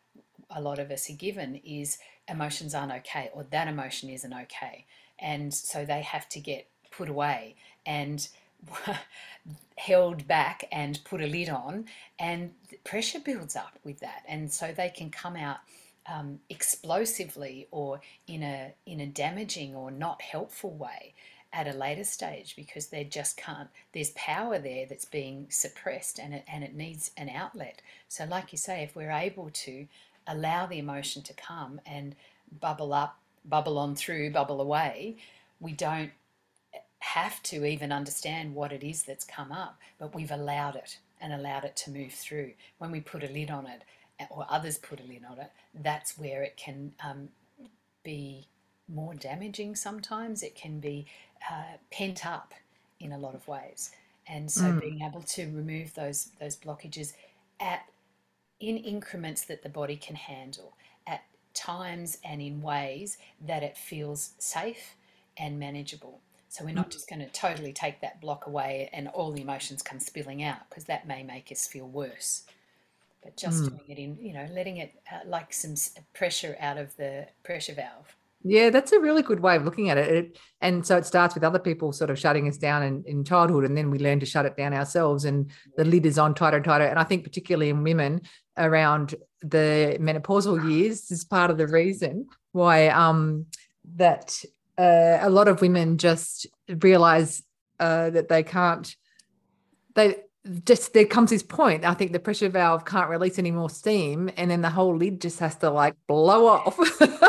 a 0.50 0.62
lot 0.62 0.80
of 0.80 0.92
us 0.92 1.10
are 1.10 1.14
given 1.14 1.56
is 1.64 1.98
emotions 2.28 2.74
aren't 2.74 2.92
okay, 2.92 3.30
or 3.34 3.44
that 3.52 3.68
emotion 3.68 4.10
isn't 4.10 4.34
okay. 4.34 4.86
And 5.20 5.54
so 5.54 5.86
they 5.86 6.02
have 6.02 6.30
to 6.30 6.40
get 6.40 6.68
put 6.92 7.10
away 7.10 7.56
and 7.86 8.28
held 9.78 10.28
back 10.28 10.66
and 10.72 11.00
put 11.04 11.22
a 11.22 11.28
lid 11.28 11.50
on, 11.50 11.86
and 12.18 12.52
pressure 12.84 13.20
builds 13.20 13.56
up 13.56 13.78
with 13.84 14.00
that. 14.00 14.24
And 14.28 14.52
so 14.52 14.72
they 14.72 14.90
can 14.90 15.10
come 15.10 15.36
out 15.36 15.58
um, 16.08 16.40
explosively 16.50 17.68
or 17.72 18.02
in 18.28 18.44
a 18.44 18.74
in 18.86 19.00
a 19.00 19.06
damaging 19.06 19.76
or 19.76 19.92
not 19.92 20.22
helpful 20.22 20.72
way 20.72 21.14
at 21.52 21.68
a 21.68 21.78
later 21.78 22.04
stage 22.04 22.56
because 22.56 22.88
they 22.88 23.04
just 23.04 23.36
can't 23.36 23.70
there's 23.94 24.12
power 24.12 24.60
there 24.60 24.86
that's 24.86 25.06
being 25.06 25.48
suppressed 25.50 26.20
and 26.20 26.34
it, 26.34 26.44
and 26.52 26.64
it 26.64 26.76
needs 26.76 27.12
an 27.18 27.30
outlet 27.30 27.82
so 28.08 28.26
like 28.26 28.52
you 28.52 28.58
say 28.58 28.84
if 28.84 28.96
we're 28.96 29.12
able 29.12 29.50
to 29.52 29.88
allow 30.28 30.66
the 30.66 30.78
emotion 30.78 31.22
to 31.22 31.34
come 31.34 31.82
and 31.86 32.16
bubble 32.60 32.94
up 32.94 33.18
bubble 33.46 33.78
on 33.80 33.96
through 33.96 34.30
bubble 34.30 34.62
away 34.62 35.18
we 35.60 35.72
don't 35.72 36.12
have 37.00 37.42
to 37.42 37.66
even 37.66 37.92
understand 37.92 38.54
what 38.54 38.72
it 38.72 38.84
is 38.84 39.04
that's 39.04 39.26
come 39.26 39.52
up 39.52 39.80
but 39.98 40.14
we've 40.14 40.32
allowed 40.32 40.76
it 40.76 41.00
and 41.20 41.34
allowed 41.34 41.64
it 41.64 41.76
to 41.76 41.90
move 41.90 42.12
through 42.12 42.52
when 42.78 42.92
we 42.92 43.00
put 43.00 43.24
a 43.24 43.28
lid 43.28 43.50
on 43.50 43.66
it 43.66 43.82
or 44.30 44.46
others 44.50 44.78
put 44.78 45.00
a 45.00 45.04
lid 45.04 45.24
on 45.30 45.40
it 45.40 45.52
that's 45.74 46.18
where 46.18 46.44
it 46.44 46.56
can 46.58 46.92
um, 47.04 47.30
be 48.04 48.48
more 48.90 49.14
damaging 49.14 49.76
sometimes. 49.76 50.44
It 50.44 50.56
can 50.56 50.80
be 50.80 51.06
uh, 51.50 51.78
pent 51.92 52.26
up 52.26 52.54
in 53.00 53.12
a 53.12 53.18
lot 53.18 53.36
of 53.36 53.48
ways. 53.48 53.92
And 54.28 54.52
so 54.52 54.64
mm. 54.64 54.82
being 54.82 55.02
able 55.02 55.22
to 55.24 55.46
remove 55.46 55.94
those 55.96 56.30
those 56.40 56.56
blockages 56.56 57.14
at 57.60 57.86
in 58.60 58.78
increments 58.78 59.46
that 59.46 59.64
the 59.64 59.70
body 59.70 59.96
can 59.96 60.16
handle, 60.16 60.74
at 61.08 61.24
times 61.54 62.18
and 62.24 62.42
in 62.42 62.62
ways 62.62 63.18
that 63.46 63.64
it 63.64 63.78
feels 63.78 64.32
safe 64.38 64.96
and 65.38 65.58
manageable. 65.58 66.20
So 66.50 66.66
we're 66.66 66.74
not 66.74 66.90
mm. 66.90 66.94
just 66.94 67.10
going 67.10 67.20
to 67.20 67.28
totally 67.28 67.74
take 67.74 68.02
that 68.02 68.20
block 68.20 68.48
away 68.48 68.90
and 68.92 69.08
all 69.08 69.32
the 69.32 69.42
emotions 69.42 69.82
come 69.82 70.00
spilling 70.00 70.44
out 70.44 70.68
because 70.68 70.86
that 70.86 71.08
may 71.08 71.24
make 71.24 71.52
us 71.52 71.68
feel 71.68 71.88
worse. 71.88 72.44
But 73.24 73.38
just 73.38 73.64
mm. 73.64 73.70
doing 73.70 73.82
it 73.88 73.98
in, 73.98 74.18
you 74.20 74.34
know, 74.34 74.48
letting 74.52 74.78
it 74.78 74.94
uh, 75.12 75.20
like 75.26 75.54
some 75.54 75.76
pressure 76.14 76.58
out 76.60 76.78
of 76.78 76.96
the 76.98 77.28
pressure 77.44 77.74
valve. 77.74 78.16
Yeah, 78.44 78.70
that's 78.70 78.94
a 78.94 79.00
really 79.00 79.22
good 79.22 79.42
way 79.42 79.58
of 79.58 79.66
looking 79.66 79.90
at 79.90 79.98
it. 79.98 80.12
it. 80.12 80.38
And 80.62 80.86
so 80.86 80.96
it 80.96 81.06
starts 81.06 81.36
with 81.36 81.44
other 81.44 81.60
people 81.60 81.92
sort 81.92 82.10
of 82.10 82.18
shutting 82.18 82.48
us 82.48 82.58
down 82.58 82.84
in, 82.84 83.04
in 83.06 83.26
childhood, 83.26 83.66
and 83.66 83.78
then 83.78 83.92
we 83.92 84.00
learn 84.00 84.22
to 84.22 84.26
shut 84.26 84.46
it 84.46 84.56
down 84.56 84.74
ourselves, 84.74 85.26
and 85.26 85.52
the 85.76 85.84
lid 85.84 86.06
is 86.06 86.18
on 86.18 86.34
tighter 86.34 86.58
and 86.58 86.66
tighter. 86.66 86.86
And 86.86 86.98
I 86.98 87.04
think, 87.04 87.24
particularly 87.24 87.70
in 87.70 87.84
women 87.84 88.22
around 88.58 89.16
the 89.42 89.98
menopausal 90.00 90.70
years, 90.70 91.12
is 91.12 91.26
part 91.26 91.52
of 91.52 91.58
the 91.58 91.68
reason 91.68 92.28
why 92.54 92.88
um, 92.88 93.46
that 93.96 94.42
uh, 94.78 95.20
a 95.22 95.30
lot 95.30 95.50
of 95.50 95.62
women 95.62 95.98
just 95.98 96.48
realize 96.82 97.44
uh, 97.80 98.10
that 98.10 98.30
they 98.30 98.44
can't, 98.44 98.96
they 99.96 100.16
just 100.64 100.94
there 100.94 101.06
comes 101.06 101.30
this 101.30 101.44
point 101.44 101.84
i 101.84 101.94
think 101.94 102.14
the 102.14 102.20
pressure 102.20 102.50
valve 102.50 102.86
can't 102.86 103.10
release 103.10 103.38
any 103.38 103.52
more 103.52 103.70
steam 103.70 104.30
and 104.38 104.50
then 104.50 104.62
the 104.62 104.70
whole 104.70 104.96
lid 104.96 105.20
just 105.20 105.40
has 105.40 105.56
to 105.58 105.70
like 105.70 105.96
blow 106.08 106.48
off. 106.48 106.80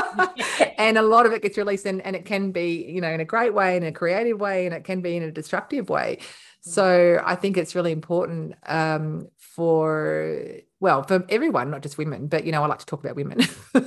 And 0.78 0.96
a 0.96 1.02
lot 1.02 1.26
of 1.26 1.32
it 1.32 1.42
gets 1.42 1.58
released 1.58 1.84
and, 1.84 2.00
and 2.02 2.16
it 2.16 2.24
can 2.24 2.52
be 2.52 2.84
you 2.88 3.00
know 3.00 3.10
in 3.10 3.20
a 3.20 3.24
great 3.24 3.52
way 3.52 3.76
in 3.76 3.82
a 3.82 3.92
creative 3.92 4.40
way 4.40 4.64
and 4.64 4.74
it 4.74 4.84
can 4.84 5.02
be 5.02 5.14
in 5.16 5.22
a 5.22 5.30
destructive 5.30 5.88
way. 5.90 6.18
Mm. 6.20 6.72
so 6.72 7.22
i 7.24 7.34
think 7.34 7.56
it's 7.56 7.74
really 7.74 7.92
important 7.92 8.54
um, 8.66 9.28
for 9.38 10.42
well 10.78 11.02
for 11.02 11.24
everyone 11.28 11.70
not 11.70 11.82
just 11.82 11.98
women 11.98 12.26
but 12.26 12.44
you 12.44 12.52
know 12.52 12.62
i 12.62 12.66
like 12.66 12.80
to 12.80 12.86
talk 12.86 13.00
about 13.04 13.16
women. 13.16 13.40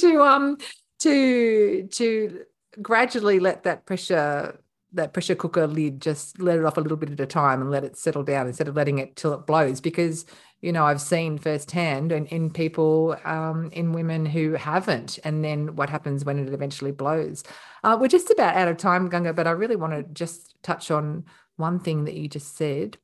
To 0.00 0.22
um 0.22 0.58
to 1.00 1.88
to 1.92 2.44
gradually 2.80 3.40
let 3.40 3.64
that 3.64 3.86
pressure 3.86 4.60
that 4.92 5.12
pressure 5.12 5.34
cooker 5.34 5.66
lid 5.66 6.00
just 6.00 6.40
let 6.40 6.58
it 6.58 6.64
off 6.64 6.76
a 6.76 6.80
little 6.80 6.96
bit 6.96 7.10
at 7.10 7.20
a 7.20 7.26
time 7.26 7.60
and 7.60 7.70
let 7.70 7.84
it 7.84 7.96
settle 7.96 8.22
down 8.22 8.46
instead 8.46 8.68
of 8.68 8.76
letting 8.76 8.98
it 8.98 9.16
till 9.16 9.34
it 9.34 9.46
blows. 9.46 9.80
Because 9.80 10.24
you 10.60 10.72
know 10.72 10.84
i've 10.84 11.00
seen 11.00 11.38
firsthand 11.38 12.10
in, 12.10 12.26
in 12.26 12.50
people 12.50 13.16
um, 13.24 13.70
in 13.72 13.92
women 13.92 14.26
who 14.26 14.54
haven't 14.54 15.16
and 15.22 15.44
then 15.44 15.76
what 15.76 15.88
happens 15.88 16.24
when 16.24 16.38
it 16.38 16.52
eventually 16.52 16.92
blows. 16.92 17.44
Uh, 17.84 17.96
we're 18.00 18.08
just 18.08 18.30
about 18.30 18.56
out 18.56 18.68
of 18.68 18.76
time 18.76 19.08
Ganga 19.08 19.32
but 19.32 19.46
i 19.46 19.50
really 19.50 19.76
want 19.76 19.92
to 19.92 20.02
just 20.12 20.60
touch 20.62 20.90
on 20.90 21.24
one 21.56 21.78
thing 21.78 22.04
that 22.04 22.14
you 22.14 22.28
just 22.28 22.56
said 22.56 22.98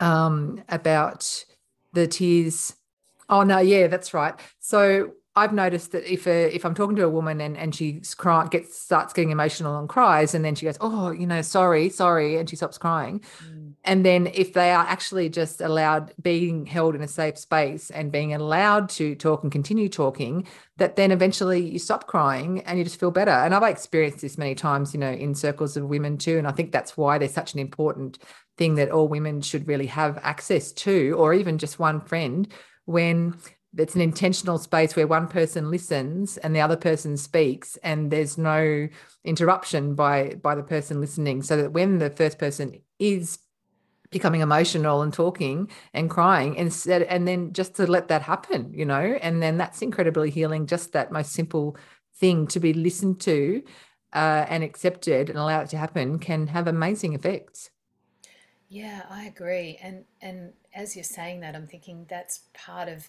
um, 0.00 0.62
about 0.68 1.44
the 1.92 2.06
tears. 2.06 2.74
Oh 3.28 3.42
no 3.42 3.58
yeah 3.58 3.86
that's 3.86 4.12
right. 4.12 4.34
So 4.60 5.12
I've 5.36 5.52
noticed 5.52 5.90
that 5.92 6.04
if 6.10 6.28
a, 6.28 6.54
if 6.54 6.64
I'm 6.64 6.74
talking 6.74 6.94
to 6.96 7.04
a 7.04 7.08
woman 7.08 7.40
and 7.40 7.56
and 7.56 7.74
crying, 8.16 8.48
gets 8.48 8.78
starts 8.78 9.12
getting 9.12 9.30
emotional 9.30 9.76
and 9.78 9.88
cries, 9.88 10.32
and 10.32 10.44
then 10.44 10.54
she 10.54 10.64
goes, 10.64 10.78
"Oh, 10.80 11.10
you 11.10 11.26
know, 11.26 11.42
sorry, 11.42 11.88
sorry," 11.88 12.36
and 12.36 12.48
she 12.48 12.54
stops 12.54 12.78
crying, 12.78 13.20
mm. 13.44 13.72
and 13.82 14.06
then 14.06 14.28
if 14.28 14.52
they 14.52 14.70
are 14.70 14.84
actually 14.84 15.28
just 15.28 15.60
allowed 15.60 16.12
being 16.22 16.66
held 16.66 16.94
in 16.94 17.02
a 17.02 17.08
safe 17.08 17.36
space 17.36 17.90
and 17.90 18.12
being 18.12 18.32
allowed 18.32 18.88
to 18.90 19.16
talk 19.16 19.42
and 19.42 19.50
continue 19.50 19.88
talking, 19.88 20.46
that 20.76 20.94
then 20.94 21.10
eventually 21.10 21.68
you 21.68 21.80
stop 21.80 22.06
crying 22.06 22.60
and 22.60 22.78
you 22.78 22.84
just 22.84 23.00
feel 23.00 23.10
better. 23.10 23.32
And 23.32 23.54
I've 23.54 23.64
experienced 23.64 24.20
this 24.20 24.38
many 24.38 24.54
times, 24.54 24.94
you 24.94 25.00
know, 25.00 25.10
in 25.10 25.34
circles 25.34 25.76
of 25.76 25.84
women 25.84 26.16
too, 26.16 26.38
and 26.38 26.46
I 26.46 26.52
think 26.52 26.70
that's 26.70 26.96
why 26.96 27.18
there's 27.18 27.34
such 27.34 27.54
an 27.54 27.58
important 27.58 28.18
thing 28.56 28.76
that 28.76 28.92
all 28.92 29.08
women 29.08 29.40
should 29.40 29.66
really 29.66 29.86
have 29.86 30.16
access 30.22 30.70
to, 30.70 31.16
or 31.18 31.34
even 31.34 31.58
just 31.58 31.80
one 31.80 32.00
friend 32.00 32.46
when 32.84 33.34
it's 33.76 33.94
an 33.94 34.00
intentional 34.00 34.58
space 34.58 34.94
where 34.96 35.06
one 35.06 35.28
person 35.28 35.70
listens 35.70 36.36
and 36.38 36.54
the 36.54 36.60
other 36.60 36.76
person 36.76 37.16
speaks 37.16 37.76
and 37.82 38.10
there's 38.10 38.38
no 38.38 38.88
interruption 39.24 39.94
by 39.94 40.34
by 40.42 40.54
the 40.54 40.62
person 40.62 41.00
listening. 41.00 41.42
So 41.42 41.56
that 41.56 41.72
when 41.72 41.98
the 41.98 42.10
first 42.10 42.38
person 42.38 42.80
is 42.98 43.38
becoming 44.10 44.40
emotional 44.42 45.02
and 45.02 45.12
talking 45.12 45.68
and 45.92 46.08
crying 46.08 46.54
instead 46.54 47.02
and 47.02 47.26
then 47.26 47.52
just 47.52 47.74
to 47.74 47.84
let 47.84 48.06
that 48.06 48.22
happen 48.22 48.72
you 48.72 48.84
know 48.84 49.18
and 49.20 49.42
then 49.42 49.58
that's 49.58 49.82
incredibly 49.82 50.30
healing 50.30 50.68
just 50.68 50.92
that 50.92 51.10
most 51.10 51.32
simple 51.32 51.76
thing 52.14 52.46
to 52.46 52.60
be 52.60 52.72
listened 52.72 53.20
to 53.20 53.60
uh, 54.12 54.46
and 54.48 54.62
accepted 54.62 55.28
and 55.28 55.36
allow 55.36 55.60
it 55.60 55.68
to 55.68 55.76
happen 55.76 56.20
can 56.20 56.46
have 56.46 56.68
amazing 56.68 57.14
effects. 57.14 57.70
Yeah 58.68 59.02
i 59.10 59.24
agree. 59.24 59.78
And 59.82 60.04
and 60.22 60.52
as 60.74 60.94
you're 60.94 61.04
saying 61.04 61.40
that 61.40 61.56
i'm 61.56 61.66
thinking 61.66 62.06
that's 62.08 62.42
part 62.54 62.88
of 62.88 63.08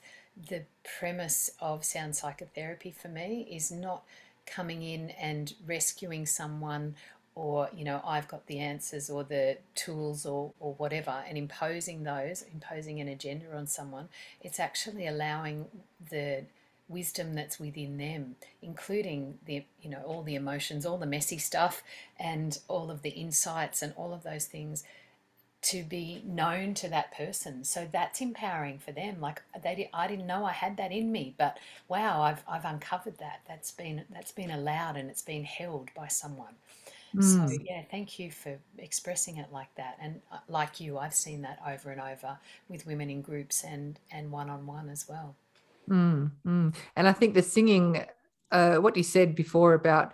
the 0.50 0.64
premise 1.00 1.52
of 1.60 1.84
sound 1.86 2.16
psychotherapy 2.16 2.92
for 2.92 3.08
me 3.08 3.48
is 3.50 3.72
not 3.72 4.04
coming 4.46 4.84
in 4.84 5.10
and 5.12 5.54
rescuing 5.66 6.26
someone 6.26 6.96
or 7.34 7.70
you 7.76 7.84
know 7.84 8.02
i've 8.06 8.28
got 8.28 8.46
the 8.48 8.60
answers 8.60 9.10
or 9.10 9.24
the 9.24 9.58
tools 9.74 10.26
or, 10.26 10.52
or 10.60 10.74
whatever 10.76 11.24
and 11.28 11.38
imposing 11.38 12.04
those 12.04 12.44
imposing 12.54 13.00
an 13.02 13.08
agenda 13.08 13.46
on 13.56 13.68
someone. 13.68 14.08
It's 14.42 14.60
actually 14.60 15.08
allowing 15.08 15.66
the 16.10 16.44
wisdom 16.88 17.34
that's 17.34 17.60
within 17.60 17.98
them 17.98 18.36
including 18.62 19.40
the 19.46 19.64
you 19.82 19.90
know 19.90 20.04
all 20.06 20.22
the 20.22 20.36
emotions 20.36 20.86
all 20.86 21.00
the 21.00 21.06
messy 21.08 21.40
stuff 21.40 21.82
and 22.20 22.60
all 22.68 22.92
of 22.92 23.02
the 23.02 23.10
insights 23.10 23.82
and 23.82 23.92
all 23.98 24.14
of 24.14 24.22
those 24.22 24.46
things 24.46 24.84
to 25.66 25.82
be 25.82 26.22
known 26.24 26.76
to 26.76 26.88
that 26.90 27.12
person. 27.12 27.64
So 27.64 27.88
that's 27.92 28.22
empowering 28.22 28.78
for 28.78 28.92
them. 28.92 29.20
Like 29.20 29.42
they, 29.64 29.90
I 29.94 30.08
didn't 30.08 30.28
know 30.28 30.46
I 30.46 30.52
had 30.52 30.78
that 30.78 30.92
in 30.92 31.12
me, 31.12 31.34
but 31.40 31.58
wow, 31.88 32.22
I've 32.22 32.44
I've 32.48 32.66
uncovered 32.66 33.18
that. 33.18 33.42
That's 33.48 33.72
been 33.72 34.04
that's 34.14 34.32
been 34.32 34.52
allowed 34.52 34.96
and 34.96 35.10
it's 35.10 35.24
been 35.24 35.44
held 35.44 35.90
by 35.96 36.08
someone. 36.08 36.54
Mm. 37.16 37.50
So 37.50 37.58
yeah, 37.64 37.82
thank 37.90 38.20
you 38.20 38.30
for 38.30 38.60
expressing 38.78 39.38
it 39.38 39.48
like 39.52 39.74
that. 39.76 39.98
And 40.00 40.22
uh, 40.32 40.38
like 40.48 40.80
you, 40.80 41.00
I've 41.00 41.16
seen 41.16 41.42
that 41.42 41.60
over 41.68 41.90
and 41.90 42.00
over 42.00 42.38
with 42.70 42.86
women 42.86 43.10
in 43.10 43.24
groups 43.24 43.64
and 43.64 44.00
and 44.12 44.32
one 44.32 44.52
on 44.52 44.68
one 44.68 44.90
as 44.90 45.10
well. 45.10 45.36
Mm, 45.90 46.32
mm. 46.46 46.76
And 46.96 47.08
I 47.08 47.12
think 47.12 47.34
the 47.34 47.42
singing, 47.42 48.06
uh, 48.52 48.76
what 48.76 48.98
you 48.98 49.04
said 49.04 49.34
before 49.36 49.74
about 49.74 50.14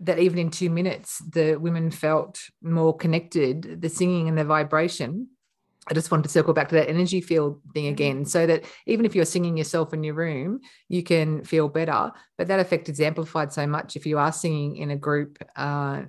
that 0.00 0.18
even 0.18 0.38
in 0.38 0.50
two 0.50 0.70
minutes, 0.70 1.18
the 1.18 1.56
women 1.56 1.90
felt 1.90 2.40
more 2.62 2.96
connected, 2.96 3.80
the 3.80 3.88
singing 3.88 4.28
and 4.28 4.38
the 4.38 4.44
vibration. 4.44 5.28
I 5.88 5.94
just 5.94 6.10
wanted 6.10 6.24
to 6.24 6.28
circle 6.28 6.54
back 6.54 6.68
to 6.68 6.74
that 6.76 6.88
energy 6.88 7.20
field 7.20 7.60
thing 7.74 7.84
mm-hmm. 7.84 7.92
again, 7.92 8.24
so 8.24 8.46
that 8.46 8.64
even 8.86 9.04
if 9.04 9.14
you're 9.14 9.24
singing 9.24 9.56
yourself 9.56 9.92
in 9.92 10.04
your 10.04 10.14
room, 10.14 10.60
you 10.88 11.02
can 11.02 11.42
feel 11.44 11.68
better. 11.68 12.12
But 12.38 12.48
that 12.48 12.60
effect 12.60 12.88
is 12.88 13.00
amplified 13.00 13.52
so 13.52 13.66
much 13.66 13.96
if 13.96 14.06
you 14.06 14.18
are 14.18 14.32
singing 14.32 14.76
in 14.76 14.90
a 14.90 14.96
group, 14.96 15.38
uh, 15.56 16.02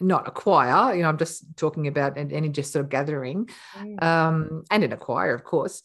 not 0.00 0.28
a 0.28 0.30
choir. 0.30 0.94
You 0.94 1.02
know, 1.02 1.08
I'm 1.08 1.18
just 1.18 1.56
talking 1.56 1.86
about 1.86 2.18
any 2.18 2.50
just 2.50 2.72
sort 2.72 2.84
of 2.84 2.90
gathering, 2.90 3.48
mm. 3.76 4.02
um, 4.02 4.64
and 4.70 4.84
in 4.84 4.92
a 4.92 4.96
choir, 4.96 5.34
of 5.34 5.44
course. 5.44 5.82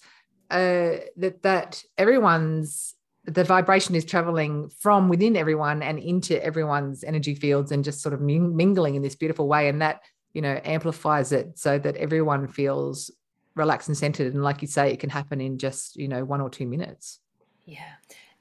Uh, 0.49 0.99
that 1.16 1.41
that 1.43 1.82
everyone's 1.97 2.93
the 3.26 3.44
vibration 3.44 3.96
is 3.96 4.04
traveling 4.04 4.70
from 4.80 5.08
within 5.08 5.36
everyone 5.36 5.84
and 5.84 6.00
into 6.00 6.44
everyone's 6.44 7.04
energy 7.04 7.36
fields 7.36 7.72
and 7.72 7.84
just 7.84 8.02
sort 8.02 8.14
of 8.14 8.22
mingling 8.22 8.96
in 8.96 9.02
this 9.02 9.16
beautiful 9.16 9.48
way. 9.48 9.68
And 9.68 9.82
that 9.82 10.02
you 10.34 10.42
know 10.42 10.60
amplifies 10.64 11.32
it 11.32 11.58
so 11.58 11.78
that 11.80 11.98
everyone 11.98 12.48
feels 12.48 13.12
relaxed 13.56 13.90
and 13.90 13.98
centered. 13.98 14.34
And 14.34 14.44
like 14.44 14.62
you 14.62 14.68
say 14.68 14.92
it 14.92 15.00
can 15.00 15.10
happen 15.10 15.42
in 15.42 15.58
just 15.58 15.96
you 15.96 16.08
know 16.08 16.24
one 16.24 16.42
or 16.42 16.50
two 16.50 16.66
minutes. 16.66 17.20
Yeah. 17.66 17.94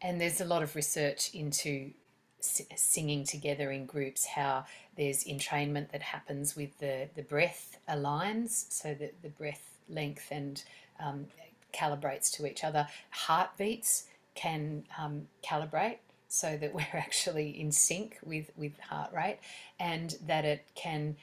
And 0.03 0.21
there's 0.21 0.41
a 0.41 0.47
lot 0.47 0.63
of 0.63 0.75
research 0.77 1.35
into 1.35 1.93
singing 2.41 3.23
together 3.25 3.71
in 3.71 3.85
groups 3.85 4.25
how 4.25 4.65
there's 4.97 5.25
entrainment 5.25 5.91
that 5.93 6.01
happens 6.01 6.57
with 6.57 6.79
the 6.79 7.09
the 7.15 7.23
breath 7.23 7.77
aligns 7.89 8.73
so 8.73 8.95
that 8.95 9.21
the 9.23 9.29
breath 9.29 9.77
length 9.91 10.29
and 10.31 10.63
um, 11.01 11.27
calibrates 11.75 12.31
to 12.33 12.47
each 12.47 12.65
other. 12.65 12.87
Heartbeats 13.11 14.05
can 14.35 14.85
um, 14.99 15.27
calibrate 15.45 15.99
so 16.29 16.57
that 16.57 16.75
we're 16.75 16.87
actually 16.95 17.61
in 17.61 17.73
sync 17.73 18.19
with, 18.25 18.51
with 18.57 18.79
heart 18.81 19.13
rate 19.13 19.39
and 19.79 20.17
that 20.27 20.45
it 20.45 20.67
can 20.75 21.17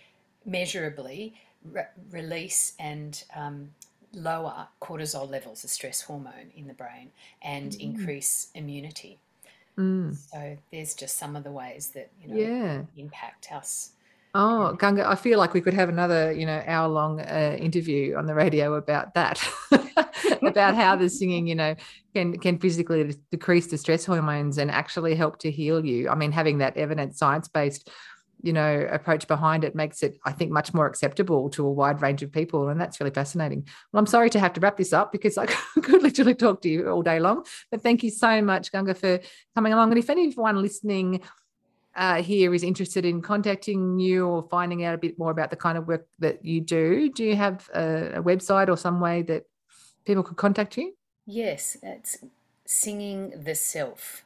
measurably 0.45 1.35
re- 1.63 1.85
release 2.11 2.73
and 2.79 3.23
um, 3.35 3.69
lower 4.13 4.67
cortisol 4.81 5.29
levels, 5.29 5.63
a 5.63 5.67
stress 5.67 6.01
hormone 6.01 6.51
in 6.55 6.67
the 6.67 6.73
brain, 6.73 7.11
and 7.41 7.71
mm. 7.73 7.79
increase 7.79 8.47
immunity. 8.55 9.19
Mm. 9.77 10.15
So 10.15 10.57
there's 10.71 10.95
just 10.95 11.17
some 11.17 11.35
of 11.35 11.43
the 11.43 11.51
ways 11.51 11.89
that 11.89 12.09
you 12.21 12.29
know 12.29 12.35
yeah. 12.35 12.81
impact 12.97 13.51
us 13.51 13.91
Oh, 14.39 14.73
Ganga, 14.73 15.09
I 15.09 15.15
feel 15.15 15.39
like 15.39 15.55
we 15.55 15.61
could 15.61 15.73
have 15.73 15.89
another, 15.89 16.31
you 16.31 16.45
know, 16.45 16.61
hour 16.67 16.87
long 16.87 17.19
uh, 17.19 17.57
interview 17.59 18.15
on 18.15 18.27
the 18.27 18.35
radio 18.35 18.75
about 18.75 19.15
that, 19.15 19.43
about 20.43 20.75
how 20.75 20.95
the 20.95 21.09
singing, 21.09 21.47
you 21.47 21.55
know, 21.55 21.73
can 22.13 22.37
can 22.37 22.59
physically 22.59 23.15
decrease 23.31 23.65
the 23.65 23.79
stress 23.79 24.05
hormones 24.05 24.59
and 24.59 24.69
actually 24.69 25.15
help 25.15 25.39
to 25.39 25.49
heal 25.49 25.83
you. 25.83 26.07
I 26.07 26.13
mean, 26.13 26.31
having 26.31 26.59
that 26.59 26.77
evidence, 26.77 27.17
science 27.17 27.47
based, 27.47 27.89
you 28.43 28.53
know, 28.53 28.87
approach 28.91 29.27
behind 29.27 29.63
it 29.63 29.73
makes 29.73 30.03
it, 30.03 30.19
I 30.23 30.33
think, 30.33 30.51
much 30.51 30.71
more 30.71 30.85
acceptable 30.85 31.49
to 31.51 31.65
a 31.65 31.71
wide 31.71 32.03
range 32.03 32.21
of 32.21 32.31
people, 32.31 32.69
and 32.69 32.79
that's 32.79 32.99
really 32.99 33.15
fascinating. 33.15 33.67
Well, 33.91 34.01
I'm 34.01 34.05
sorry 34.05 34.29
to 34.29 34.39
have 34.39 34.53
to 34.53 34.59
wrap 34.59 34.77
this 34.77 34.93
up 34.93 35.11
because 35.11 35.39
I 35.39 35.47
could 35.81 36.03
literally 36.03 36.35
talk 36.35 36.61
to 36.61 36.69
you 36.69 36.91
all 36.91 37.01
day 37.01 37.19
long, 37.19 37.43
but 37.71 37.81
thank 37.81 38.03
you 38.03 38.11
so 38.11 38.43
much, 38.43 38.71
Ganga, 38.71 38.93
for 38.93 39.19
coming 39.55 39.73
along. 39.73 39.89
And 39.93 39.97
if 39.97 40.11
anyone 40.11 40.61
listening 40.61 41.21
uh, 41.97 42.21
here 42.21 42.53
is 42.53 42.63
interested 42.63 43.05
in 43.05 43.21
contacting 43.21 43.99
you 43.99 44.27
or 44.27 44.47
finding 44.49 44.85
out 44.85 44.93
a 44.93 44.97
bit 44.97 45.17
more 45.17 45.31
about 45.31 45.49
the 45.49 45.55
kind 45.55 45.77
of 45.77 45.87
work 45.87 46.07
that 46.19 46.45
you 46.45 46.61
do, 46.61 47.09
do 47.09 47.23
you 47.23 47.35
have 47.35 47.67
a, 47.73 48.19
a 48.19 48.23
website 48.23 48.69
or 48.69 48.77
some 48.77 48.99
way 48.99 49.23
that 49.23 49.45
people 50.05 50.21
could 50.21 50.37
contact 50.37 50.77
you? 50.77 50.93
Yes, 51.25 51.75
it's 51.81 52.19
singing 52.65 53.33
the 53.43 53.55
self. 53.55 54.23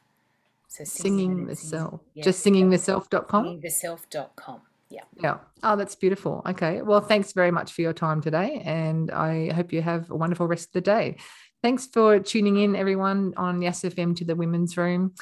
So 0.68 0.84
singing, 0.84 1.18
singing 1.18 1.46
the 1.46 1.56
self. 1.56 2.00
Yeah, 2.14 2.24
Just 2.24 2.44
singingtheself.com? 2.44 3.44
Singingtheself.com. 3.44 4.60
Yeah. 4.90 5.00
Yeah. 5.18 5.38
Oh, 5.62 5.76
that's 5.76 5.94
beautiful. 5.94 6.42
Okay. 6.46 6.82
Well, 6.82 7.00
thanks 7.00 7.32
very 7.32 7.50
much 7.50 7.72
for 7.72 7.80
your 7.80 7.94
time 7.94 8.20
today. 8.20 8.62
And 8.66 9.10
I 9.10 9.50
hope 9.52 9.72
you 9.72 9.80
have 9.80 10.10
a 10.10 10.16
wonderful 10.16 10.46
rest 10.46 10.68
of 10.68 10.72
the 10.72 10.80
day. 10.82 11.16
Thanks 11.62 11.86
for 11.86 12.18
tuning 12.18 12.58
in, 12.58 12.76
everyone, 12.76 13.32
on 13.36 13.62
Yes 13.62 13.82
FM 13.82 14.16
to 14.16 14.24
the 14.24 14.36
Women's 14.36 14.76
Room. 14.76 15.14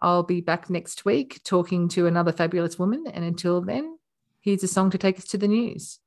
I'll 0.00 0.22
be 0.22 0.40
back 0.40 0.70
next 0.70 1.04
week 1.04 1.40
talking 1.44 1.88
to 1.90 2.06
another 2.06 2.32
fabulous 2.32 2.78
woman. 2.78 3.06
And 3.12 3.24
until 3.24 3.60
then, 3.60 3.98
here's 4.40 4.62
a 4.62 4.68
song 4.68 4.90
to 4.90 4.98
take 4.98 5.18
us 5.18 5.24
to 5.26 5.38
the 5.38 5.48
news. 5.48 5.98